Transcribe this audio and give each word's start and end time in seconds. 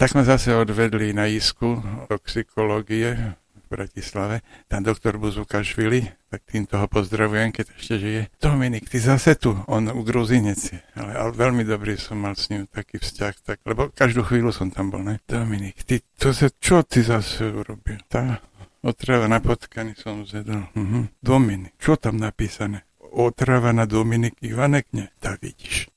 Tak 0.00 0.16
sme 0.16 0.24
zase 0.24 0.56
odvedli 0.56 1.12
na 1.12 1.28
isku 1.28 1.76
toxikológie 2.08 3.36
v 3.52 3.64
Bratislave. 3.68 4.40
Tam 4.64 4.80
doktor 4.80 5.20
Buzukašvili, 5.20 6.08
tak 6.32 6.40
týmto 6.48 6.80
ho 6.80 6.88
pozdravujem, 6.88 7.52
keď 7.52 7.68
ešte 7.76 7.94
žije. 8.00 8.22
Dominik, 8.40 8.88
ty 8.88 8.96
zase 8.96 9.36
tu, 9.36 9.52
on 9.68 9.92
u 9.92 10.00
Gruzinec 10.00 10.72
ale, 10.96 11.12
ale 11.20 11.30
veľmi 11.36 11.68
dobrý 11.68 12.00
som 12.00 12.16
mal 12.16 12.32
s 12.32 12.48
ním 12.48 12.64
taký 12.64 12.96
vzťah, 12.96 13.34
tak, 13.44 13.60
lebo 13.68 13.92
každú 13.92 14.24
chvíľu 14.24 14.56
som 14.56 14.72
tam 14.72 14.88
bol, 14.88 15.04
ne? 15.04 15.20
Dominik, 15.28 15.84
ty, 15.84 16.00
to 16.16 16.32
sa, 16.32 16.48
čo 16.48 16.80
ty 16.80 17.04
zase 17.04 17.52
urobil? 17.52 18.00
Tá 18.08 18.40
otrava 18.80 19.28
na 19.28 19.44
potkany 19.44 19.92
som 20.00 20.24
zjedol. 20.24 20.64
Mhm. 20.72 21.20
Dominik, 21.20 21.76
čo 21.76 22.00
tam 22.00 22.16
napísané? 22.16 22.88
Otrava 23.12 23.76
na 23.76 23.84
Dominik 23.84 24.40
Ivanek? 24.40 24.96
Nie, 24.96 25.12
tak 25.20 25.44
vidíš 25.44 25.92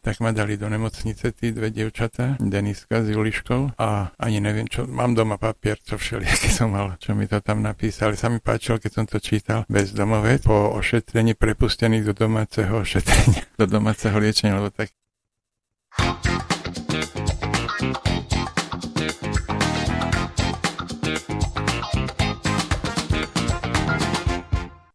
tak 0.00 0.16
ma 0.24 0.32
dali 0.32 0.56
do 0.56 0.68
nemocnice 0.68 1.36
tí 1.36 1.52
dve 1.52 1.68
dievčatá, 1.68 2.40
Deniska 2.40 3.04
s 3.04 3.12
Juliškou 3.12 3.76
a 3.76 4.16
ani 4.16 4.40
neviem 4.40 4.64
čo, 4.64 4.88
mám 4.88 5.12
doma 5.12 5.36
papier, 5.36 5.76
čo 5.76 6.00
všelijaké 6.00 6.48
som 6.58 6.72
mal, 6.72 6.96
čo 6.96 7.12
mi 7.12 7.28
to 7.28 7.44
tam 7.44 7.60
napísali. 7.60 8.16
Sa 8.16 8.32
mi 8.32 8.40
páčilo, 8.40 8.80
keď 8.80 8.90
som 8.90 9.04
to 9.04 9.20
čítal, 9.20 9.68
bez 9.68 9.92
domove, 9.92 10.40
po 10.40 10.72
ošetrení 10.72 11.36
prepustených 11.36 12.10
do 12.10 12.14
domáceho 12.16 12.80
ošetrenia, 12.80 13.44
do 13.60 13.68
domáceho 13.68 14.16
liečenia, 14.16 14.56
lebo 14.56 14.72
tak 14.72 14.88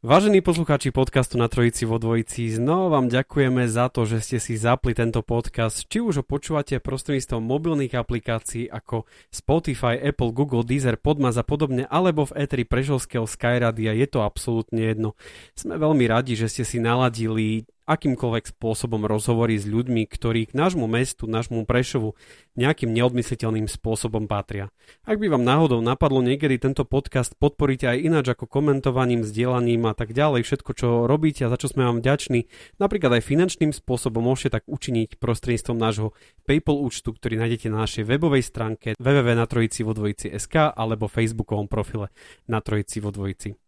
Vážení 0.06 0.38
poslucháči 0.46 0.94
podcastu 0.94 1.34
na 1.34 1.50
Trojici 1.50 1.82
vo 1.82 1.98
Dvojici, 1.98 2.54
znova 2.54 2.94
vám 2.94 3.10
ďakujeme 3.10 3.66
za 3.66 3.90
to, 3.90 4.06
že 4.06 4.22
ste 4.22 4.38
si 4.38 4.54
zapli 4.54 4.94
tento 4.94 5.26
podcast, 5.26 5.82
či 5.90 5.98
už 5.98 6.22
ho 6.22 6.24
počúvate 6.24 6.78
prostredníctvom 6.78 7.42
mobilných 7.42 7.98
aplikácií 7.98 8.70
ako 8.70 9.10
Spotify, 9.34 9.98
Apple, 9.98 10.30
Google, 10.30 10.62
Deezer, 10.62 11.02
Podmaz 11.02 11.42
a 11.42 11.44
podobne, 11.44 11.90
alebo 11.90 12.30
v 12.30 12.38
Eteri 12.38 12.70
Prežovského 12.70 13.26
Skyradia, 13.26 13.98
je 13.98 14.06
to 14.06 14.22
absolútne 14.22 14.78
jedno. 14.78 15.18
Sme 15.58 15.82
veľmi 15.82 16.06
radi, 16.06 16.38
že 16.38 16.54
ste 16.54 16.70
si 16.70 16.78
naladili 16.78 17.66
akýmkoľvek 17.86 18.58
spôsobom 18.58 19.06
rozhovory 19.06 19.58
s 19.58 19.70
ľuďmi, 19.70 20.10
ktorí 20.10 20.50
k 20.50 20.58
nášmu 20.58 20.90
mestu, 20.90 21.30
nášmu 21.30 21.70
Prešovu 21.70 22.18
nejakým 22.58 22.90
neodmysliteľným 22.90 23.70
spôsobom 23.70 24.26
patria. 24.26 24.74
Ak 25.06 25.22
by 25.22 25.30
vám 25.30 25.46
náhodou 25.46 25.80
napadlo 25.86 26.26
niekedy 26.26 26.58
tento 26.58 26.84
podcast, 26.84 27.38
podporíte 27.38 27.86
aj 27.90 28.02
ináč 28.02 28.26
ako 28.34 28.50
komentovaním, 28.50 29.22
zdieľaním 29.22 29.86
a 29.90 29.94
tak 29.94 30.14
ďalej, 30.14 30.46
všetko 30.46 30.72
čo 30.74 30.88
robíte 31.06 31.46
a 31.46 31.52
za 31.54 31.58
čo 31.62 31.70
sme 31.70 31.86
vám 31.86 32.02
vďační, 32.02 32.50
napríklad 32.82 33.22
aj 33.22 33.28
finančným 33.28 33.72
spôsobom 33.74 34.26
môžete 34.26 34.62
tak 34.62 34.64
učiniť 34.66 35.18
prostredníctvom 35.22 35.78
nášho 35.78 36.18
PayPal 36.46 36.82
účtu, 36.82 37.14
ktorý 37.14 37.42
nájdete 37.42 37.68
na 37.70 37.86
našej 37.86 38.04
webovej 38.06 38.44
stránke 38.46 38.88
www.natrojici.sk 38.98 40.56
alebo 40.74 41.10
facebookovom 41.12 41.70
profile 41.70 42.10
na 42.50 42.62
Trojici 42.62 43.02
vo 43.02 43.14
Dvojici. 43.14 43.65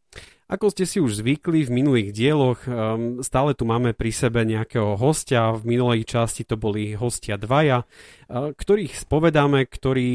Ako 0.48 0.72
ste 0.72 0.88
si 0.88 1.04
už 1.04 1.20
zvykli 1.20 1.68
v 1.68 1.76
minulých 1.76 2.16
dieloch, 2.16 2.64
um, 2.64 3.20
stále 3.20 3.52
tu 3.52 3.68
máme 3.68 3.92
pri 3.92 4.16
sebe 4.16 4.48
nejakého 4.48 4.96
hostia. 4.96 5.52
V 5.52 5.68
minulej 5.68 6.08
časti 6.08 6.48
to 6.48 6.56
boli 6.56 6.96
hostia 6.96 7.36
dvaja, 7.36 7.84
uh, 7.84 8.56
ktorých 8.56 8.96
spovedáme, 8.96 9.68
ktorí, 9.68 10.12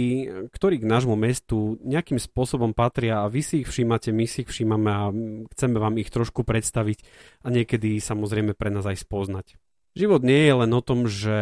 ktorí 0.49 0.81
k 0.81 0.89
nášmu 0.89 1.21
mestu 1.21 1.77
nejakým 1.85 2.17
spôsobom 2.17 2.73
patria 2.73 3.21
a 3.21 3.29
vy 3.29 3.45
si 3.45 3.61
ich 3.61 3.69
všímate, 3.69 4.09
my 4.09 4.25
si 4.25 4.49
ich 4.49 4.49
všímame 4.49 4.89
a 4.89 5.13
chceme 5.53 5.77
vám 5.77 6.01
ich 6.01 6.09
trošku 6.09 6.49
predstaviť 6.49 7.05
a 7.45 7.53
niekedy 7.53 8.01
samozrejme 8.01 8.57
pre 8.57 8.73
nás 8.73 8.89
aj 8.89 9.05
spoznať. 9.05 9.61
Život 9.93 10.25
nie 10.25 10.49
je 10.49 10.55
len 10.57 10.73
o 10.73 10.81
tom, 10.81 11.05
že 11.05 11.37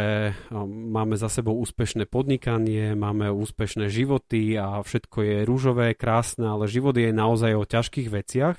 máme 0.50 1.14
za 1.14 1.30
sebou 1.30 1.54
úspešné 1.62 2.10
podnikanie, 2.10 2.98
máme 2.98 3.30
úspešné 3.30 3.86
životy 3.86 4.58
a 4.58 4.82
všetko 4.82 5.18
je 5.22 5.36
rúžové, 5.46 5.94
krásne, 5.94 6.50
ale 6.50 6.66
život 6.66 6.98
je 6.98 7.14
naozaj 7.14 7.54
o 7.54 7.62
ťažkých 7.62 8.10
veciach 8.10 8.58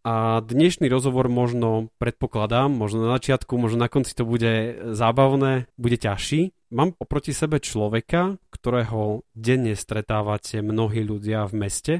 a 0.00 0.40
dnešný 0.40 0.88
rozhovor 0.88 1.28
možno 1.28 1.92
predpokladám, 2.00 2.72
možno 2.72 3.04
na 3.04 3.20
začiatku, 3.20 3.60
možno 3.60 3.84
na 3.84 3.92
konci 3.92 4.16
to 4.16 4.24
bude 4.24 4.80
zábavné, 4.96 5.68
bude 5.76 6.00
ťažší. 6.00 6.56
Mám 6.72 6.96
oproti 6.96 7.36
sebe 7.36 7.60
človeka, 7.60 8.40
ktorého 8.48 9.28
denne 9.36 9.76
stretávate 9.76 10.64
mnohí 10.64 11.04
ľudia 11.04 11.44
v 11.44 11.68
meste. 11.68 11.94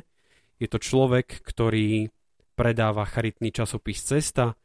Je 0.56 0.64
to 0.64 0.80
človek, 0.80 1.44
ktorý 1.44 2.08
predáva 2.56 3.04
charitný 3.04 3.52
časopis 3.52 4.00
Cesta 4.00 4.56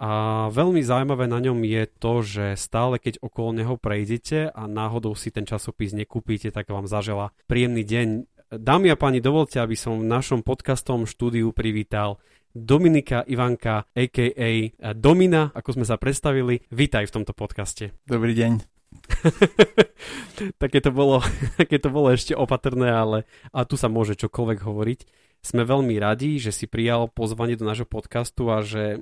a 0.00 0.48
veľmi 0.48 0.80
zaujímavé 0.80 1.28
na 1.28 1.44
ňom 1.44 1.60
je 1.60 1.84
to, 2.00 2.12
že 2.24 2.44
stále 2.56 2.96
keď 2.96 3.20
okolo 3.20 3.52
neho 3.52 3.76
prejdete 3.76 4.48
a 4.48 4.64
náhodou 4.64 5.12
si 5.12 5.28
ten 5.28 5.44
časopis 5.44 5.92
nekúpite, 5.92 6.48
tak 6.48 6.72
vám 6.72 6.88
zažela 6.88 7.36
príjemný 7.44 7.84
deň. 7.84 8.08
Dámy 8.50 8.88
a 8.90 8.96
páni, 8.96 9.20
dovolte, 9.20 9.60
aby 9.60 9.76
som 9.76 10.00
v 10.00 10.08
našom 10.08 10.40
podcastovom 10.40 11.04
štúdiu 11.04 11.52
privítal 11.52 12.16
Dominika 12.56 13.28
Ivanka, 13.28 13.86
a.k.a. 13.92 14.50
Domina, 14.96 15.52
ako 15.52 15.78
sme 15.78 15.84
sa 15.84 16.00
predstavili. 16.00 16.64
Vítaj 16.72 17.06
v 17.06 17.14
tomto 17.20 17.36
podcaste. 17.36 17.92
Dobrý 18.08 18.32
deň. 18.32 18.80
také, 20.62 20.80
to 20.82 20.90
bolo, 20.90 21.22
také 21.60 21.76
to 21.76 21.92
bolo 21.92 22.10
ešte 22.10 22.34
opatrné, 22.34 22.90
ale 22.90 23.28
a 23.54 23.62
tu 23.68 23.76
sa 23.76 23.86
môže 23.86 24.18
čokoľvek 24.18 24.58
hovoriť. 24.64 25.00
Sme 25.40 25.64
veľmi 25.64 25.96
radi, 25.96 26.36
že 26.36 26.52
si 26.52 26.68
prijal 26.68 27.08
pozvanie 27.08 27.56
do 27.56 27.64
nášho 27.64 27.88
podcastu 27.88 28.52
a 28.52 28.60
že, 28.60 29.00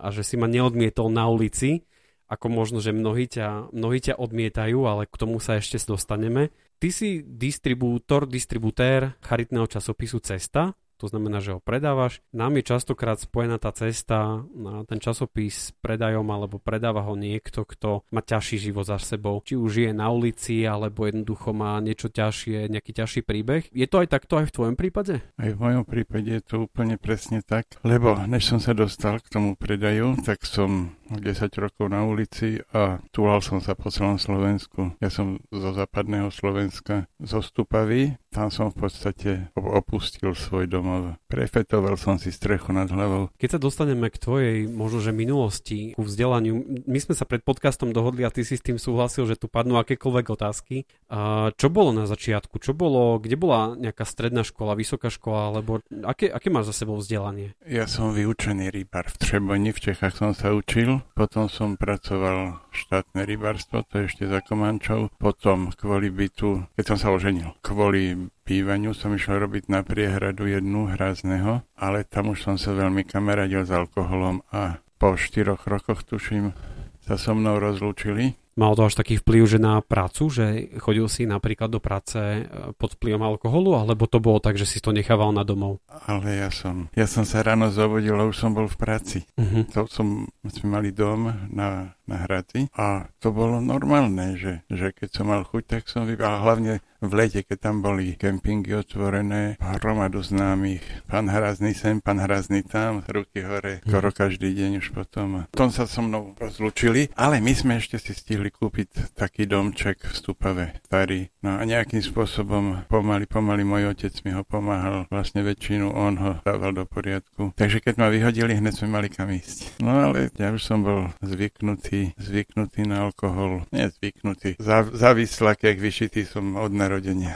a 0.00 0.08
že 0.08 0.24
si 0.24 0.40
ma 0.40 0.48
neodmietol 0.48 1.12
na 1.12 1.28
ulici, 1.28 1.84
ako 2.24 2.48
možno, 2.48 2.80
že 2.80 2.96
mnohí 2.96 3.28
ťa, 3.28 3.68
mnohí 3.70 4.00
ťa 4.00 4.16
odmietajú, 4.16 4.80
ale 4.88 5.04
k 5.04 5.16
tomu 5.20 5.38
sa 5.44 5.60
ešte 5.60 5.76
dostaneme. 5.84 6.48
Ty 6.80 6.88
si 6.88 7.20
distribútor, 7.20 8.24
distributér 8.24 9.16
charitného 9.20 9.68
časopisu 9.68 10.24
Cesta, 10.24 10.72
to 11.04 11.12
znamená, 11.12 11.44
že 11.44 11.52
ho 11.52 11.60
predávaš. 11.60 12.24
Nám 12.32 12.56
je 12.56 12.64
častokrát 12.64 13.20
spojená 13.20 13.60
tá 13.60 13.68
cesta 13.76 14.40
na 14.56 14.88
ten 14.88 14.96
časopis 14.96 15.68
s 15.68 15.76
predajom 15.84 16.24
alebo 16.32 16.56
predáva 16.56 17.04
ho 17.04 17.12
niekto, 17.12 17.68
kto 17.68 18.08
má 18.08 18.24
ťažší 18.24 18.72
život 18.72 18.88
za 18.88 18.96
sebou. 18.96 19.44
Či 19.44 19.60
už 19.60 19.72
je 19.84 19.90
na 19.92 20.08
ulici 20.08 20.64
alebo 20.64 21.04
jednoducho 21.04 21.52
má 21.52 21.76
niečo 21.84 22.08
ťažšie, 22.08 22.72
nejaký 22.72 22.92
ťažší 22.96 23.20
príbeh. 23.20 23.68
Je 23.68 23.84
to 23.84 24.00
aj 24.00 24.08
takto 24.08 24.40
aj 24.40 24.48
v 24.48 24.54
tvojom 24.56 24.76
prípade? 24.80 25.20
Aj 25.36 25.50
v 25.52 25.60
mojom 25.60 25.84
prípade 25.84 26.32
je 26.32 26.40
to 26.40 26.64
úplne 26.64 26.96
presne 26.96 27.44
tak, 27.44 27.68
lebo 27.84 28.16
než 28.24 28.48
som 28.48 28.56
sa 28.56 28.72
dostal 28.72 29.20
k 29.20 29.28
tomu 29.28 29.60
predaju, 29.60 30.16
tak 30.24 30.48
som 30.48 30.96
10 31.10 31.20
rokov 31.60 31.86
na 31.92 32.04
ulici 32.06 32.60
a 32.72 33.02
túlal 33.12 33.44
som 33.44 33.60
sa 33.60 33.76
po 33.76 33.92
celom 33.92 34.16
Slovensku. 34.16 34.96
Ja 35.02 35.12
som 35.12 35.42
zo 35.52 35.70
západného 35.76 36.32
Slovenska, 36.32 37.10
zo 37.20 37.44
Stupavy, 37.44 38.16
tam 38.34 38.50
som 38.50 38.72
v 38.72 38.88
podstate 38.88 39.30
opustil 39.54 40.34
svoj 40.34 40.66
domov. 40.66 41.14
Prefetoval 41.30 41.94
som 41.94 42.18
si 42.18 42.34
strechu 42.34 42.74
nad 42.74 42.90
hlavou. 42.90 43.30
Keď 43.38 43.58
sa 43.58 43.60
dostaneme 43.62 44.10
k 44.10 44.18
tvojej 44.18 44.56
možno, 44.66 44.98
že 44.98 45.14
minulosti, 45.14 45.94
ku 45.94 46.02
vzdelaniu, 46.02 46.82
my 46.88 46.98
sme 46.98 47.14
sa 47.14 47.28
pred 47.28 47.46
podcastom 47.46 47.94
dohodli 47.94 48.26
a 48.26 48.34
ty 48.34 48.42
si 48.42 48.58
s 48.58 48.64
tým 48.64 48.80
súhlasil, 48.80 49.28
že 49.30 49.38
tu 49.38 49.46
padnú 49.46 49.78
akékoľvek 49.78 50.26
otázky. 50.34 50.88
A 51.12 51.52
čo 51.54 51.70
bolo 51.70 51.94
na 51.94 52.10
začiatku? 52.10 52.58
Čo 52.58 52.74
bolo, 52.74 53.22
kde 53.22 53.38
bola 53.38 53.78
nejaká 53.78 54.02
stredná 54.02 54.42
škola, 54.42 54.74
vysoká 54.74 55.12
škola, 55.12 55.54
alebo 55.54 55.78
aké, 56.02 56.26
aké 56.32 56.50
máš 56.50 56.74
za 56.74 56.84
sebou 56.84 56.98
vzdelanie? 56.98 57.54
Ja 57.68 57.86
som 57.86 58.10
vyučený 58.10 58.74
rybár 58.74 59.06
v 59.14 59.20
Třeboni, 59.20 59.70
v 59.70 59.82
Čechách 59.90 60.14
som 60.18 60.34
sa 60.34 60.50
učil. 60.50 61.03
Potom 61.12 61.46
som 61.52 61.76
pracoval 61.76 62.64
štátne 62.72 63.22
rybárstvo, 63.28 63.84
to 63.84 64.08
ešte 64.08 64.24
za 64.26 64.40
Komančov. 64.40 65.12
Potom 65.20 65.70
kvôli 65.76 66.08
bytu, 66.10 66.64
keď 66.74 66.84
som 66.88 66.98
sa 66.98 67.12
oženil, 67.12 67.54
kvôli 67.60 68.30
bývaniu 68.42 68.96
som 68.96 69.14
išiel 69.14 69.44
robiť 69.44 69.68
na 69.68 69.84
priehradu 69.84 70.48
jednu 70.48 70.90
hrázneho, 70.90 71.62
ale 71.76 72.02
tam 72.02 72.34
už 72.34 72.42
som 72.42 72.56
sa 72.58 72.74
veľmi 72.74 73.06
kamaradil 73.06 73.62
s 73.62 73.70
alkoholom 73.70 74.42
a 74.50 74.82
po 74.98 75.14
štyroch 75.14 75.66
rokoch, 75.70 76.06
tuším, 76.06 76.56
sa 77.04 77.20
so 77.20 77.36
mnou 77.36 77.60
rozlúčili 77.60 78.40
Mal 78.54 78.72
to 78.78 78.86
až 78.86 78.94
taký 78.94 79.18
vplyv, 79.18 79.42
že 79.50 79.58
na 79.58 79.82
prácu, 79.82 80.30
že 80.30 80.70
chodil 80.78 81.10
si 81.10 81.26
napríklad 81.26 81.66
do 81.66 81.82
práce 81.82 82.18
e, 82.18 82.42
pod 82.78 82.94
vplyvom 82.94 83.22
alkoholu, 83.26 83.74
alebo 83.74 84.06
to 84.06 84.22
bolo 84.22 84.38
tak, 84.38 84.54
že 84.54 84.62
si 84.62 84.78
to 84.78 84.94
nechával 84.94 85.34
na 85.34 85.42
domov? 85.42 85.82
Ale 85.90 86.38
ja 86.38 86.50
som, 86.54 86.86
ja 86.94 87.10
som 87.10 87.26
sa 87.26 87.42
ráno 87.42 87.74
zobudil 87.74 88.14
a 88.14 88.30
už 88.30 88.38
som 88.38 88.54
bol 88.54 88.70
v 88.70 88.78
práci. 88.78 89.18
Uh-huh. 89.34 89.66
To 89.74 89.90
som, 89.90 90.30
sme 90.46 90.68
mali 90.70 90.94
dom 90.94 91.34
na, 91.50 91.98
na 92.06 92.16
Hradci 92.22 92.70
a 92.78 93.10
to 93.18 93.34
bolo 93.34 93.58
normálne, 93.58 94.38
že, 94.38 94.62
že 94.70 94.94
keď 94.94 95.08
som 95.10 95.26
mal 95.34 95.42
chuť, 95.42 95.62
tak 95.66 95.82
som 95.90 96.06
vybal. 96.06 96.46
hlavne 96.46 96.78
v 97.08 97.14
lete, 97.14 97.40
keď 97.44 97.58
tam 97.70 97.76
boli 97.84 98.16
kempingy 98.16 98.74
otvorené, 98.76 99.56
hromadu 99.60 100.20
známych, 100.22 100.82
pán 101.08 101.28
Hrazný 101.28 101.72
sem, 101.74 102.00
pán 102.00 102.20
Hrazný 102.20 102.64
tam, 102.64 103.04
ruky 103.08 103.44
hore, 103.44 103.80
skoro 103.84 104.12
každý 104.12 104.52
deň 104.54 104.84
už 104.84 104.92
potom. 104.92 105.48
Tom 105.52 105.70
sa 105.72 105.88
so 105.88 106.04
mnou 106.04 106.36
rozlučili, 106.36 107.10
ale 107.16 107.40
my 107.40 107.52
sme 107.56 107.72
ešte 107.80 107.96
si 108.00 108.12
stihli 108.14 108.48
kúpiť 108.50 109.16
taký 109.16 109.44
domček 109.48 110.00
v 110.04 110.14
Stupave, 110.14 110.66
starý. 110.86 111.28
No 111.44 111.60
a 111.60 111.62
nejakým 111.64 112.00
spôsobom 112.00 112.88
pomaly, 112.88 113.28
pomaly 113.28 113.64
môj 113.66 113.92
otec 113.92 114.14
mi 114.24 114.32
ho 114.32 114.44
pomáhal, 114.46 115.04
vlastne 115.12 115.44
väčšinu 115.44 115.92
on 115.92 116.14
ho 116.16 116.32
dával 116.44 116.72
do 116.72 116.84
poriadku. 116.88 117.52
Takže 117.56 117.84
keď 117.84 117.94
ma 118.00 118.08
vyhodili, 118.08 118.56
hneď 118.56 118.74
sme 118.80 118.88
mali 119.00 119.08
kam 119.12 119.28
ísť. 119.28 119.80
No 119.84 120.10
ale 120.10 120.32
ja 120.40 120.54
už 120.54 120.62
som 120.64 120.80
bol 120.80 121.12
zvyknutý, 121.20 122.16
zvyknutý 122.16 122.88
na 122.88 123.04
alkohol. 123.08 123.68
Nie 123.74 123.92
zvyknutý, 123.92 124.56
závislak, 124.94 125.64
jak 125.64 125.76
vyšitý 125.76 126.24
som 126.24 126.56
od 126.56 126.72
narodenia 126.72 126.93
narodenia. 126.94 127.34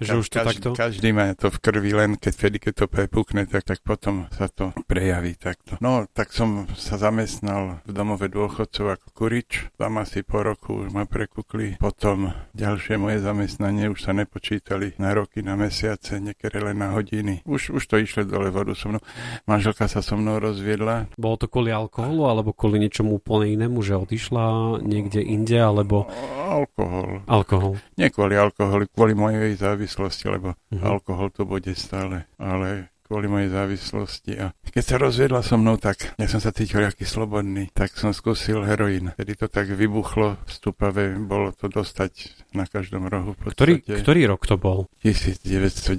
Že 0.00 0.24
už 0.24 0.26
to 0.32 0.38
každý, 0.40 0.48
takto? 0.48 0.68
Každý 0.72 1.08
má 1.12 1.34
to 1.36 1.52
v 1.52 1.58
krvi, 1.60 1.92
len 1.92 2.16
keď 2.16 2.32
vtedy, 2.32 2.56
keď 2.56 2.72
to 2.72 2.86
prepukne, 2.88 3.44
tak, 3.44 3.68
tak 3.68 3.84
potom 3.84 4.30
sa 4.32 4.48
to 4.48 4.72
prejaví 4.88 5.36
takto. 5.36 5.76
No, 5.84 6.08
tak 6.08 6.32
som 6.32 6.70
sa 6.72 6.96
zamestnal 6.96 7.84
v 7.84 7.90
domove 7.92 8.32
dôchodcov 8.32 8.96
ako 8.96 9.06
kurič. 9.12 9.68
Tam 9.76 10.00
asi 10.00 10.24
po 10.24 10.40
roku 10.40 10.86
už 10.86 10.96
ma 10.96 11.04
prekukli. 11.04 11.76
Potom 11.76 12.32
ďalšie 12.56 12.96
moje 12.96 13.20
zamestnanie 13.20 13.92
už 13.92 14.00
sa 14.00 14.16
nepočítali 14.16 14.96
na 14.96 15.12
roky, 15.12 15.44
na 15.44 15.52
mesiace, 15.58 16.16
niekedy 16.16 16.64
len 16.64 16.80
na 16.80 16.96
hodiny. 16.96 17.44
Už, 17.44 17.76
už 17.76 17.82
to 17.84 18.00
išlo 18.00 18.24
dole 18.24 18.48
vodu 18.48 18.72
so 18.72 18.88
mnou. 18.88 19.04
Manželka 19.44 19.84
sa 19.84 20.00
so 20.00 20.16
mnou 20.16 20.40
rozviedla. 20.40 21.12
Bolo 21.20 21.36
to 21.36 21.44
kvôli 21.44 21.76
alkoholu 21.76 22.24
alebo 22.24 22.56
kvôli 22.56 22.80
niečomu 22.80 23.20
úplne 23.20 23.52
inému, 23.52 23.84
že 23.84 24.00
odišla 24.00 24.80
niekde 24.80 25.20
inde, 25.20 25.60
alebo... 25.60 26.08
Alkohol. 26.40 27.20
Alkohol. 27.28 27.76
Nie 28.00 28.08
kvôli 28.08 28.34
alkoholu, 28.34 28.88
kvôli 29.00 29.16
mojej 29.16 29.56
závislosti, 29.56 30.28
lebo 30.28 30.52
uh-huh. 30.52 30.84
alkohol 30.84 31.32
to 31.32 31.48
bude 31.48 31.72
stále. 31.72 32.28
Ale 32.36 32.92
kvôli 33.10 33.26
mojej 33.26 33.50
závislosti. 33.50 34.32
A 34.38 34.54
keď 34.70 34.84
sa 34.86 34.96
rozviedla 35.02 35.42
so 35.42 35.58
mnou, 35.58 35.74
tak 35.82 36.14
ja 36.14 36.30
som 36.30 36.38
sa 36.38 36.54
cítil 36.54 36.86
aký 36.86 37.02
slobodný, 37.02 37.66
tak 37.74 37.90
som 37.98 38.14
skúsil 38.14 38.62
heroín. 38.62 39.10
Tedy 39.18 39.34
to 39.34 39.50
tak 39.50 39.66
vybuchlo 39.66 40.38
v 40.38 40.50
Stupave, 40.54 41.18
bolo 41.18 41.50
to 41.50 41.66
dostať 41.66 42.46
na 42.54 42.70
každom 42.70 43.10
rohu. 43.10 43.34
Ktorý, 43.34 43.82
ktorý 43.82 44.30
rok 44.30 44.46
to 44.46 44.54
bol? 44.54 44.86
1994. 45.02 45.90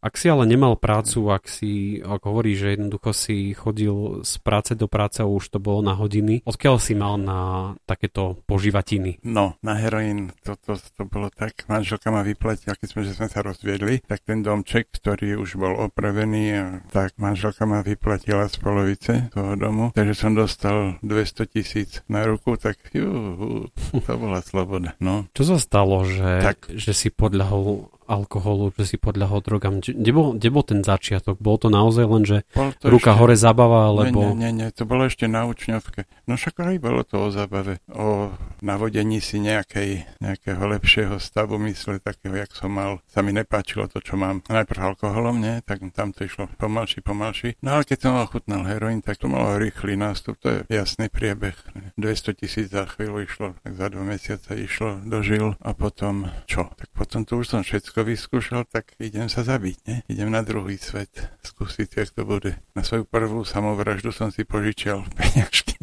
Ak 0.00 0.16
si 0.16 0.32
ale 0.32 0.48
nemal 0.48 0.80
prácu, 0.80 1.28
ak 1.28 1.44
si, 1.44 2.00
ako 2.00 2.24
hovorí, 2.32 2.56
že 2.56 2.80
jednoducho 2.80 3.12
si 3.12 3.52
chodil 3.52 4.24
z 4.24 4.32
práce 4.40 4.72
do 4.72 4.88
práce 4.88 5.20
už 5.20 5.52
to 5.52 5.58
bolo 5.60 5.84
na 5.84 5.92
hodiny, 5.92 6.40
odkiaľ 6.48 6.80
si 6.80 6.96
mal 6.96 7.20
na 7.20 7.72
takéto 7.84 8.40
poživatiny? 8.48 9.20
No, 9.28 9.60
na 9.60 9.76
heroín 9.76 10.32
to, 10.40 10.56
to, 10.56 10.80
to 10.80 11.04
bolo 11.04 11.28
tak, 11.28 11.68
manželka 11.68 12.08
ma 12.08 12.24
vyplatila, 12.24 12.80
keď 12.80 12.88
sme, 12.88 13.02
že 13.04 13.12
sme 13.12 13.28
sa 13.28 13.44
rozviedli, 13.44 14.00
tak 14.08 14.24
ten 14.24 14.40
domček, 14.40 14.88
ktorý 14.88 15.36
už 15.36 15.49
už 15.50 15.58
bol 15.58 15.74
opravený 15.74 16.44
a 16.54 16.64
tak 16.94 17.18
manželka 17.18 17.66
ma 17.66 17.82
vyplatila 17.82 18.46
z 18.46 18.56
polovice 18.62 19.12
toho 19.34 19.58
domu, 19.58 19.90
takže 19.90 20.14
som 20.14 20.30
dostal 20.30 21.02
200 21.02 21.50
tisíc 21.50 21.90
na 22.06 22.22
ruku, 22.22 22.54
tak 22.54 22.78
jú, 22.94 23.66
to 24.06 24.12
bola 24.14 24.38
sloboda. 24.46 24.94
No. 25.02 25.26
Čo 25.34 25.50
sa 25.50 25.56
stalo, 25.58 26.06
že, 26.06 26.38
tak. 26.38 26.70
že 26.70 26.94
si 26.94 27.10
podľahol 27.10 27.90
alkoholu, 28.10 28.74
že 28.74 28.84
si 28.90 28.96
podľahol 28.98 29.38
drogám. 29.46 29.78
Kde 29.78 30.10
bol, 30.10 30.34
kde 30.34 30.48
bol 30.50 30.64
ten 30.66 30.80
začiatok? 30.82 31.38
Bolo 31.38 31.58
to 31.62 31.68
naozaj 31.70 32.04
len, 32.10 32.24
že 32.26 32.42
ruka 32.82 33.14
ešte... 33.14 33.18
hore 33.22 33.36
zabava, 33.38 33.86
alebo... 33.86 34.34
Nie, 34.34 34.50
nie, 34.50 34.66
nie, 34.66 34.68
to 34.74 34.82
bolo 34.82 35.06
ešte 35.06 35.30
na 35.30 35.46
učňovke. 35.46 36.10
No 36.26 36.34
však 36.34 36.58
aj 36.58 36.76
bolo 36.82 37.06
to 37.06 37.22
o 37.22 37.28
zabave, 37.30 37.78
o 37.94 38.34
navodení 38.58 39.22
si 39.22 39.38
nejakej, 39.38 40.18
nejakého 40.18 40.62
lepšieho 40.66 41.22
stavu 41.22 41.54
mysle, 41.70 42.02
takého, 42.02 42.34
jak 42.34 42.50
som 42.50 42.74
mal. 42.74 42.98
Sa 43.06 43.22
mi 43.22 43.30
nepáčilo 43.30 43.86
to, 43.86 44.02
čo 44.02 44.18
mám. 44.18 44.42
Najprv 44.50 44.96
alkoholom, 44.96 45.38
nie, 45.38 45.62
tak 45.62 45.86
tam 45.94 46.10
to 46.10 46.26
išlo 46.26 46.50
pomalší, 46.58 47.06
pomalší. 47.06 47.54
No 47.62 47.78
ale 47.78 47.86
keď 47.86 48.10
som 48.10 48.18
ochutnal 48.18 48.66
heroín, 48.66 49.00
tak 49.06 49.22
to 49.22 49.30
malo 49.30 49.54
rýchly 49.60 49.94
nástup, 49.94 50.34
to 50.42 50.48
je 50.50 50.58
jasný 50.66 51.06
priebeh. 51.06 51.54
200 51.94 52.34
tisíc 52.34 52.66
za 52.72 52.88
chvíľu 52.90 53.22
išlo, 53.22 53.54
tak 53.62 53.76
za 53.78 53.86
dva 53.92 54.02
mesiace 54.02 54.56
išlo, 54.56 54.98
dožil 55.04 55.54
a 55.60 55.70
potom 55.76 56.32
čo? 56.48 56.72
Tak 56.74 56.88
potom 56.96 57.22
tu 57.28 57.38
už 57.38 57.46
som 57.46 57.60
všetko 57.60 57.99
to 58.00 58.08
vyskúšal, 58.08 58.64
tak 58.64 58.96
idem 58.96 59.28
sa 59.28 59.44
zabiť, 59.44 59.76
ne? 59.84 59.96
Idem 60.08 60.32
na 60.32 60.40
druhý 60.40 60.80
svet, 60.80 61.12
skúsiť, 61.44 62.00
jak 62.00 62.08
to 62.16 62.24
bude. 62.24 62.56
Na 62.72 62.80
svoju 62.80 63.04
prvú 63.04 63.44
samovraždu 63.44 64.08
som 64.08 64.32
si 64.32 64.48
požičial 64.48 65.04
peňažky. 65.20 65.76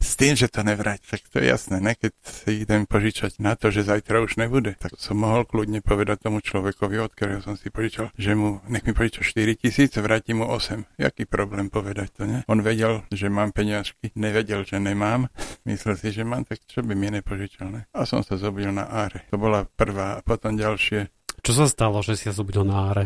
S 0.00 0.18
tým, 0.18 0.34
že 0.34 0.50
to 0.50 0.64
nevrať, 0.64 1.04
tak 1.06 1.20
to 1.28 1.38
je 1.38 1.52
jasné, 1.52 1.78
ne? 1.78 1.92
Keď 1.92 2.12
si 2.24 2.64
idem 2.64 2.88
požičať 2.88 3.38
na 3.38 3.54
to, 3.54 3.68
že 3.68 3.86
zajtra 3.86 4.24
už 4.24 4.40
nebude, 4.40 4.74
tak 4.80 4.96
som 4.96 5.20
mohol 5.20 5.44
kľudne 5.46 5.84
povedať 5.84 6.24
tomu 6.24 6.40
človekovi, 6.42 6.98
od 6.98 7.12
ktorého 7.12 7.44
som 7.44 7.54
si 7.54 7.68
požičal, 7.70 8.10
že 8.16 8.32
mu, 8.34 8.64
nech 8.66 8.82
mi 8.82 8.96
požiča 8.96 9.22
4 9.22 9.60
tisíc, 9.60 9.92
vráti 10.00 10.34
mu 10.34 10.48
8. 10.48 10.98
Jaký 10.98 11.28
problém 11.28 11.70
povedať 11.70 12.08
to, 12.16 12.22
ne? 12.24 12.42
On 12.50 12.58
vedel, 12.58 13.06
že 13.12 13.28
mám 13.28 13.52
peňažky, 13.54 14.10
nevedel, 14.18 14.64
že 14.64 14.80
nemám, 14.82 15.30
myslel 15.68 15.94
si, 16.00 16.10
že 16.10 16.24
mám, 16.24 16.48
tak 16.48 16.64
čo 16.64 16.82
by 16.82 16.96
mi 16.96 17.12
nepožičal, 17.12 17.68
ne? 17.70 17.84
A 17.94 18.08
som 18.08 18.24
sa 18.24 18.34
zobudil 18.40 18.74
na 18.74 18.88
áre. 18.88 19.28
To 19.30 19.38
bola 19.38 19.68
prvá, 19.68 20.18
a 20.18 20.24
potom 20.24 20.58
ďalšie 20.58 21.17
čo 21.42 21.52
sa 21.54 21.66
stalo, 21.70 22.02
že 22.02 22.18
si 22.18 22.26
sa 22.28 22.34
zobudil 22.36 22.66
na 22.66 22.92
áre? 22.92 23.04